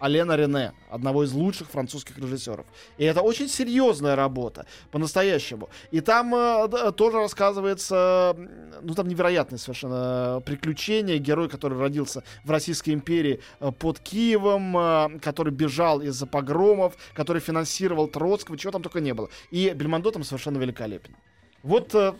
Алена 0.00 0.36
Рене, 0.36 0.72
одного 0.90 1.24
из 1.24 1.32
лучших 1.32 1.68
французских 1.70 2.18
режиссеров. 2.18 2.66
И 2.98 3.04
это 3.04 3.20
очень 3.22 3.48
серьезная 3.48 4.16
работа, 4.16 4.66
по-настоящему. 4.90 5.68
И 5.90 6.00
там 6.00 6.34
э, 6.34 6.68
д- 6.68 6.92
тоже 6.92 7.18
рассказывается, 7.18 8.34
ну 8.82 8.94
там 8.94 9.06
невероятные 9.08 9.58
совершенно 9.58 10.42
приключения. 10.44 11.18
Герой, 11.18 11.48
который 11.48 11.78
родился 11.78 12.22
в 12.44 12.50
Российской 12.50 12.90
империи 12.90 13.40
э, 13.60 13.70
под 13.72 14.00
Киевом, 14.00 14.76
э, 14.76 15.18
который 15.20 15.52
бежал 15.52 16.00
из-за 16.00 16.26
погромов, 16.26 16.94
который 17.14 17.40
финансировал 17.40 18.08
Троцкого, 18.08 18.56
чего 18.58 18.72
там 18.72 18.82
только 18.82 19.00
не 19.00 19.12
было. 19.14 19.28
И 19.50 19.70
Бельмондо 19.70 20.10
там 20.10 20.24
совершенно 20.24 20.58
великолепен. 20.58 21.14
Вот 21.62 21.94
э, 21.94 22.14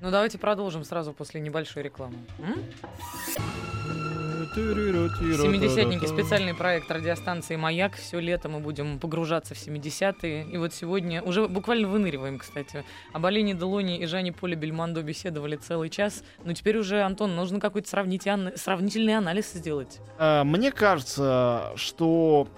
Ну 0.00 0.10
давайте 0.10 0.38
продолжим 0.38 0.84
сразу 0.84 1.12
после 1.12 1.40
небольшой 1.40 1.82
рекламы. 1.82 2.16
М? 2.38 2.62
Семидесятники, 4.56 6.06
специальный 6.06 6.54
проект 6.54 6.90
радиостанции 6.90 7.56
«Маяк». 7.56 7.94
Все 7.96 8.18
лето 8.20 8.48
мы 8.48 8.60
будем 8.60 8.98
погружаться 8.98 9.54
в 9.54 9.58
70-е. 9.58 10.46
И 10.50 10.56
вот 10.56 10.72
сегодня, 10.72 11.22
уже 11.22 11.46
буквально 11.46 11.88
выныриваем, 11.88 12.38
кстати. 12.38 12.82
Об 13.12 13.26
Олене 13.26 13.52
Делоне 13.52 13.98
и 13.98 14.06
Жанне 14.06 14.32
Поле 14.32 14.56
Бельмондо 14.56 15.02
беседовали 15.02 15.56
целый 15.56 15.90
час. 15.90 16.22
Но 16.42 16.54
теперь 16.54 16.78
уже, 16.78 17.02
Антон, 17.02 17.36
нужно 17.36 17.60
какой-то 17.60 17.86
сравнитель- 17.90 18.56
сравнительный 18.56 19.18
анализ 19.18 19.52
сделать. 19.52 20.00
Э, 20.18 20.42
Мне 20.42 20.72
кажется, 20.72 21.72
что 21.76 22.48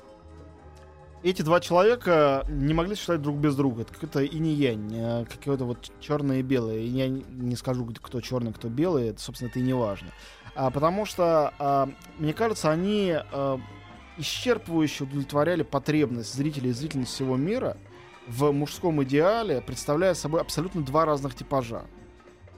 эти 1.25 1.43
два 1.43 1.59
человека 1.59 2.45
не 2.49 2.75
могли 2.75 2.95
существовать 2.95 3.23
друг 3.23 3.39
без 3.39 3.57
друга. 3.57 3.83
Это 3.83 3.93
какое-то 3.93 4.21
и 4.21 4.39
не 4.39 4.55
янь, 4.55 4.89
э, 4.95 5.25
какое-то 5.25 5.65
вот 5.65 5.91
черное 5.99 6.39
и 6.39 6.43
белое. 6.43 6.79
И 6.79 6.87
я 6.87 7.09
не 7.09 7.57
скажу, 7.57 7.85
кто 8.01 8.21
черный, 8.21 8.53
кто 8.53 8.69
белый, 8.69 9.09
это, 9.09 9.21
собственно, 9.21 9.49
это 9.49 9.59
и 9.59 9.63
не 9.63 9.73
важно. 9.73 10.11
А, 10.59 10.71
потому 10.73 11.07
что, 11.07 11.55
а, 11.61 11.89
мне 12.19 12.35
кажется, 12.35 12.69
они 12.69 13.15
а, 13.15 13.61
исчерпывающе 14.17 15.05
удовлетворяли 15.05 15.63
потребность 15.63 16.35
зрителей 16.35 16.71
и 16.71 16.73
зрительниц 16.73 17.11
всего 17.11 17.37
мира 17.37 17.77
в 18.27 18.51
мужском 18.51 19.01
идеале, 19.05 19.61
представляя 19.61 20.15
собой 20.15 20.41
абсолютно 20.41 20.83
два 20.83 21.05
разных 21.05 21.37
типажа. 21.37 21.85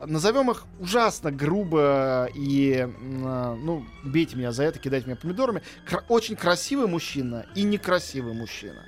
Назовем 0.02 0.50
их 0.50 0.64
ужасно 0.78 1.30
грубо 1.30 2.30
и, 2.34 2.88
а, 3.22 3.54
ну, 3.54 3.84
бейте 4.02 4.34
меня 4.34 4.52
за 4.52 4.62
это, 4.62 4.78
кидайте 4.78 5.04
меня 5.04 5.16
помидорами. 5.16 5.60
Очень 6.08 6.36
красивый 6.36 6.86
мужчина 6.86 7.44
и 7.54 7.64
некрасивый 7.64 8.32
мужчина. 8.32 8.82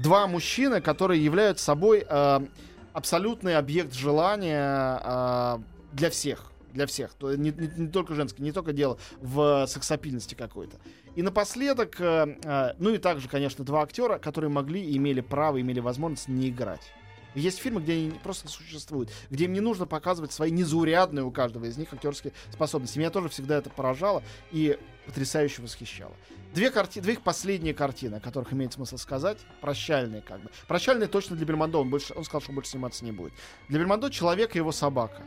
Два 0.00 0.28
мужчины, 0.28 0.80
которые 0.80 1.24
являются 1.24 1.64
собой 1.64 2.06
а, 2.08 2.46
абсолютный 2.92 3.56
объект 3.56 3.92
желания 3.92 4.60
а, 4.62 5.60
для 5.90 6.10
всех. 6.10 6.52
Для 6.76 6.86
всех. 6.86 7.14
То 7.14 7.34
не, 7.34 7.50
не- 7.52 7.70
не 7.74 7.88
только 7.88 8.14
женский, 8.14 8.42
не 8.42 8.52
только 8.52 8.74
дело 8.74 8.98
в 9.22 9.66
сексапильности 9.66 10.34
какой-то. 10.34 10.76
И 11.14 11.22
напоследок, 11.22 11.98
э, 11.98 12.36
э, 12.44 12.74
ну 12.78 12.90
и 12.90 12.98
также, 12.98 13.28
конечно, 13.28 13.64
два 13.64 13.80
актера, 13.80 14.18
которые 14.18 14.50
могли 14.50 14.84
и 14.84 14.98
имели 14.98 15.22
право, 15.22 15.58
имели 15.58 15.80
возможность 15.80 16.28
не 16.28 16.50
играть. 16.50 16.92
Есть 17.34 17.60
фильмы, 17.60 17.80
где 17.80 17.94
они 17.94 18.10
просто 18.22 18.48
существуют, 18.48 19.10
где 19.30 19.46
им 19.46 19.54
не 19.54 19.60
нужно 19.60 19.86
показывать 19.86 20.32
свои 20.32 20.50
незаурядные 20.50 21.24
у 21.24 21.30
каждого 21.30 21.64
из 21.64 21.78
них 21.78 21.92
актерские 21.94 22.34
способности. 22.50 22.98
Меня 22.98 23.08
тоже 23.10 23.30
всегда 23.30 23.56
это 23.56 23.70
поражало 23.70 24.22
и 24.52 24.78
потрясающе 25.06 25.62
восхищало. 25.62 26.14
Две, 26.54 26.70
карти... 26.70 27.00
Две 27.00 27.14
их 27.14 27.22
последние 27.22 27.72
картины, 27.72 28.16
о 28.16 28.20
которых 28.20 28.52
имеет 28.52 28.74
смысл 28.74 28.98
сказать, 28.98 29.38
прощальные 29.62 30.20
как 30.20 30.42
бы. 30.42 30.50
Прощальные 30.68 31.08
точно 31.08 31.36
для 31.36 31.46
Бельмондо, 31.46 31.80
он, 31.80 31.88
больше... 31.88 32.12
он 32.14 32.24
сказал, 32.24 32.42
что 32.42 32.52
больше 32.52 32.72
сниматься 32.72 33.02
не 33.02 33.12
будет. 33.12 33.32
Для 33.70 33.78
Бельмондо 33.78 34.10
«Человек 34.10 34.56
и 34.56 34.58
его 34.58 34.72
собака». 34.72 35.22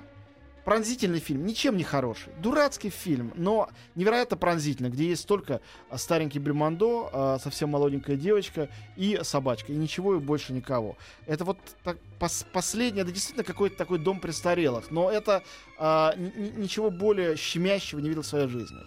Пронзительный 0.65 1.19
фильм, 1.19 1.45
ничем 1.45 1.77
не 1.77 1.83
хороший. 1.83 2.33
Дурацкий 2.39 2.89
фильм, 2.89 3.31
но 3.35 3.69
невероятно 3.95 4.37
пронзительный, 4.37 4.89
где 4.89 5.07
есть 5.07 5.27
только 5.27 5.61
а, 5.89 5.97
старенький 5.97 6.39
Бельмондо, 6.39 7.09
а, 7.11 7.39
совсем 7.39 7.69
молоденькая 7.69 8.15
девочка 8.15 8.69
и 8.95 9.19
собачка, 9.23 9.71
и 9.71 9.75
ничего 9.75 10.15
и 10.15 10.19
больше 10.19 10.53
никого. 10.53 10.97
Это 11.25 11.45
вот 11.45 11.57
так, 11.83 11.97
пос- 12.19 12.45
последнее, 12.51 13.03
это 13.03 13.11
действительно 13.11 13.43
какой-то 13.43 13.77
такой 13.77 13.99
дом 13.99 14.19
престарелых, 14.19 14.91
но 14.91 15.09
это 15.09 15.43
а, 15.77 16.13
ничего 16.15 16.91
более 16.91 17.35
щемящего 17.35 17.99
не 17.99 18.09
видел 18.09 18.21
в 18.21 18.27
своей 18.27 18.47
жизни. 18.47 18.79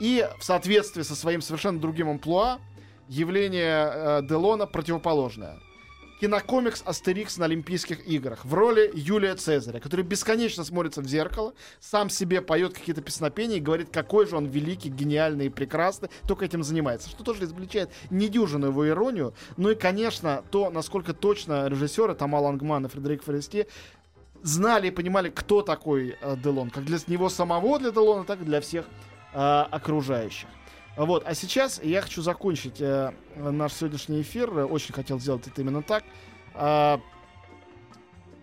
И 0.00 0.26
в 0.38 0.44
соответствии 0.44 1.02
со 1.02 1.14
своим 1.14 1.42
совершенно 1.42 1.80
другим 1.80 2.08
амплуа, 2.08 2.58
явление 3.08 3.90
э, 3.92 4.22
Делона 4.22 4.66
противоположное. 4.66 5.58
Кинокомикс 6.20 6.82
Астерикс 6.84 7.38
на 7.38 7.44
Олимпийских 7.44 8.06
играх 8.08 8.44
в 8.44 8.52
роли 8.52 8.90
Юлия 8.92 9.36
Цезаря, 9.36 9.78
который 9.78 10.04
бесконечно 10.04 10.64
смотрится 10.64 11.00
в 11.00 11.06
зеркало, 11.06 11.54
сам 11.80 12.10
себе 12.10 12.42
поет 12.42 12.74
какие-то 12.74 13.02
песнопения 13.02 13.58
и 13.58 13.60
говорит, 13.60 13.90
какой 13.92 14.26
же 14.26 14.36
он 14.36 14.46
великий, 14.46 14.88
гениальный 14.88 15.46
и 15.46 15.48
прекрасный, 15.48 16.10
только 16.26 16.44
этим 16.44 16.64
занимается. 16.64 17.08
Что 17.08 17.22
тоже 17.22 17.44
изобличает 17.44 17.90
недюжинную 18.10 18.72
его 18.72 18.88
иронию. 18.88 19.32
Ну 19.56 19.70
и, 19.70 19.74
конечно, 19.76 20.42
то, 20.50 20.70
насколько 20.70 21.14
точно 21.14 21.68
режиссеры 21.68 22.16
Тома 22.16 22.38
Лангман 22.38 22.86
и 22.86 22.88
Фредерик 22.88 23.22
Форесте 23.22 23.68
знали 24.42 24.88
и 24.88 24.90
понимали, 24.90 25.30
кто 25.30 25.62
такой 25.62 26.16
э, 26.20 26.36
Делон, 26.36 26.70
как 26.70 26.84
для 26.84 26.98
него 27.06 27.28
самого, 27.28 27.78
для 27.78 27.92
Делона, 27.92 28.24
так 28.24 28.40
и 28.40 28.44
для 28.44 28.60
всех 28.60 28.86
э, 29.34 29.38
окружающих. 29.38 30.48
Вот, 30.98 31.22
а 31.24 31.34
сейчас 31.34 31.80
я 31.80 32.02
хочу 32.02 32.22
закончить 32.22 32.80
э, 32.80 33.12
наш 33.36 33.72
сегодняшний 33.72 34.22
эфир. 34.22 34.50
Э, 34.50 34.64
Очень 34.64 34.94
хотел 34.94 35.20
сделать 35.20 35.46
это 35.46 35.60
именно 35.60 35.80
так. 35.80 36.02
А, 36.54 37.00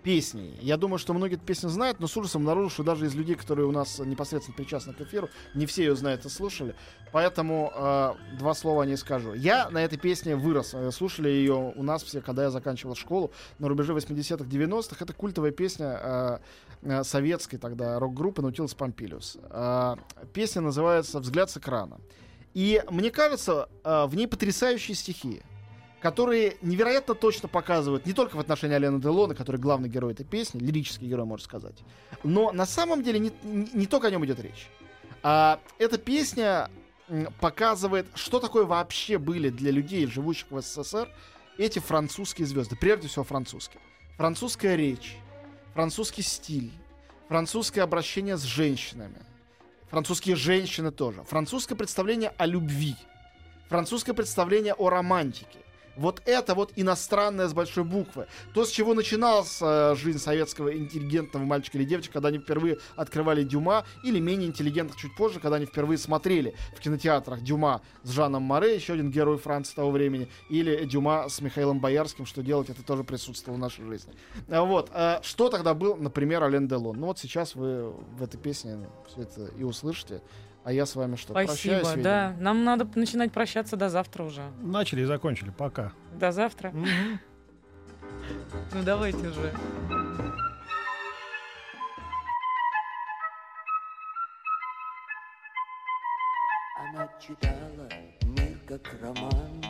песней. 0.04 0.58
Я 0.62 0.78
думаю, 0.78 0.98
что 0.98 1.14
многие 1.14 1.36
эту 1.36 1.44
песню 1.44 1.68
знают, 1.68 2.00
но 2.00 2.08
с 2.08 2.16
ужасом 2.16 2.44
обнаружил, 2.44 2.70
что 2.70 2.84
даже 2.84 3.08
из 3.08 3.14
людей, 3.14 3.36
которые 3.36 3.66
у 3.66 3.74
нас 3.74 4.00
непосредственно 4.00 4.56
причастны 4.56 4.94
к 4.94 5.02
эфиру, 5.02 5.28
не 5.54 5.66
все 5.66 5.84
ее 5.84 5.98
знают 5.98 6.26
и 6.26 6.30
слушали. 6.30 6.76
Поэтому 7.12 7.74
э, 7.76 8.14
два 8.40 8.54
слова 8.54 8.84
о 8.84 8.86
ней 8.86 8.96
скажу. 8.96 9.34
Я 9.34 9.70
на 9.70 9.84
этой 9.84 9.98
песне 9.98 10.38
вырос. 10.38 10.74
Э, 10.74 10.92
Слушали 10.92 11.28
ее 11.28 11.74
у 11.76 11.84
нас 11.84 12.04
все, 12.04 12.22
когда 12.22 12.44
я 12.44 12.52
заканчивал 12.52 12.96
школу 12.96 13.32
на 13.60 13.68
рубеже 13.68 13.94
80-х, 13.94 14.46
90-х. 14.46 14.96
Это 15.04 15.12
культовая 15.12 15.52
песня 15.52 16.00
э, 16.02 16.38
э, 16.84 17.04
советской 17.04 17.58
тогда 17.58 18.00
рок-группы 18.00 18.42
Наутилус 18.42 18.74
Помпилиус. 18.76 19.40
Э, 19.50 19.96
песня 20.32 20.62
называется 20.62 21.20
«Взгляд 21.20 21.50
с 21.50 21.58
экрана». 21.58 21.98
И 22.56 22.82
мне 22.90 23.12
кажется, 23.12 23.68
э, 23.84 24.06
в 24.08 24.16
ней 24.16 24.28
потрясающие 24.28 24.96
стихи, 24.96 25.42
которые 26.00 26.56
невероятно 26.62 27.14
точно 27.14 27.50
показывают 27.50 28.06
не 28.06 28.14
только 28.14 28.38
в 28.38 28.40
отношении 28.40 28.76
Алена 28.76 28.98
Делона, 28.98 29.36
который 29.36 29.58
главный 29.58 29.90
герой 29.90 30.14
этой 30.14 30.26
песни, 30.26 30.60
лирический 30.60 31.08
герой, 31.08 31.26
можно 31.26 31.44
сказать, 31.44 31.76
но 32.24 32.54
на 32.54 32.66
самом 32.66 33.04
деле 33.04 33.20
не, 33.20 33.32
не- 33.44 33.88
только 33.88 34.08
о 34.08 34.12
нем 34.12 34.26
идет 34.26 34.40
речь. 34.40 34.70
А, 35.22 35.60
эта 35.80 35.98
песня 35.98 36.72
показывает, 37.42 38.08
что 38.16 38.40
такое 38.40 38.64
вообще 38.64 39.18
были 39.18 39.50
для 39.50 39.72
людей, 39.72 40.08
живущих 40.08 40.50
в 40.50 40.62
СССР, 40.62 41.10
эти 41.58 41.80
французские 41.80 42.48
звезды, 42.48 42.78
прежде 42.78 43.10
всего 43.10 43.26
французские. 43.26 43.82
Французская 44.16 44.78
речь, 44.78 45.18
французский 45.74 46.22
стиль, 46.22 46.72
французское 47.28 47.84
обращение 47.84 48.38
с 48.38 48.44
женщинами, 48.44 49.22
французские 49.96 50.36
женщины 50.36 50.92
тоже, 50.92 51.24
французское 51.24 51.78
представление 51.78 52.34
о 52.38 52.46
любви, 52.46 52.98
французское 53.70 54.14
представление 54.14 54.74
о 54.74 54.90
романтике. 54.90 55.60
Вот 55.98 56.22
это 56.26 56.56
вот 56.56 56.72
иностранное 56.76 57.48
с 57.48 57.54
большой 57.54 57.84
буквы. 57.84 58.28
То, 58.54 58.66
с 58.66 58.70
чего 58.70 58.94
начиналась 58.94 59.60
э, 59.62 59.96
жизнь 59.96 60.20
советского 60.20 60.76
интеллигентного 60.76 61.44
мальчика 61.44 61.78
или 61.78 61.86
девочки, 61.86 62.12
когда 62.12 62.30
они 62.30 62.40
впервые 62.40 62.78
открывали 62.96 63.44
Дюма, 63.44 63.86
или 64.04 64.20
менее 64.20 64.48
интеллигентных 64.50 64.98
чуть 64.98 65.16
позже, 65.16 65.40
когда 65.40 65.58
они 65.58 65.66
впервые 65.66 65.98
смотрели 65.98 66.56
в 66.76 66.80
кинотеатрах 66.80 67.42
Дюма 67.42 67.82
с 68.04 68.12
Жаном 68.12 68.44
Море, 68.44 68.76
еще 68.76 68.94
один 68.94 69.12
герой 69.12 69.38
Франции 69.38 69.76
того 69.76 69.92
времени, 69.92 70.30
или 70.50 70.86
Дюма 70.86 71.28
с 71.30 71.42
Михаилом 71.42 71.80
Боярским, 71.80 72.26
что 72.26 72.42
делать, 72.42 72.70
это 72.70 72.84
тоже 72.84 73.04
присутствовало 73.04 73.58
в 73.58 73.62
нашей 73.62 73.86
жизни. 73.86 74.14
А 74.50 74.64
Вот. 74.64 74.90
э, 74.94 75.20
Что 75.24 75.50
тогда 75.50 75.74
был, 75.74 75.96
например, 75.96 76.44
Ален 76.44 76.68
Делон? 76.68 77.00
Ну 77.00 77.08
вот 77.08 77.20
сейчас 77.20 77.56
вы 77.56 77.92
в 77.92 78.24
этой 78.24 78.38
песне 78.38 78.90
все 79.08 79.22
это 79.22 79.46
и 79.58 79.64
услышите. 79.64 80.22
А 80.66 80.74
я 80.74 80.88
с 80.88 80.96
вами 80.96 81.16
что, 81.16 81.34
Спасибо, 81.34 81.48
прощаюсь, 81.76 81.88
видимо? 81.90 82.04
да. 82.04 82.36
Нам 82.40 82.64
надо 82.64 82.88
начинать 82.96 83.32
прощаться 83.32 83.78
до 83.78 83.88
завтра 83.90 84.24
уже. 84.24 84.42
Начали 84.64 85.02
и 85.02 85.06
закончили. 85.06 85.52
Пока. 85.56 85.94
До 86.20 86.32
завтра. 86.32 86.74
Ну 88.74 88.82
давайте 88.84 89.28
уже. 89.28 89.54
Она 96.78 97.08
читала 97.20 97.90
мир 98.24 98.58
как 98.68 98.82
роман, 99.02 99.64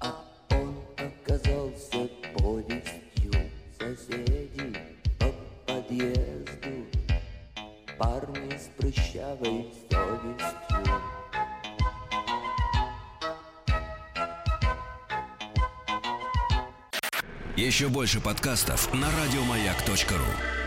а 0.00 0.24
он 0.50 0.76
оказался 0.98 2.08
повестью 2.36 3.32
соседей 3.78 4.76
по 5.18 5.26
подъезду. 5.66 6.35
Парни 7.98 8.58
с 8.58 8.68
прыщавой 8.76 9.72
совестью. 9.90 11.00
Еще 17.56 17.88
больше 17.88 18.20
подкастов 18.20 18.92
на 18.92 19.06
радиомаяк.ру. 19.10 20.65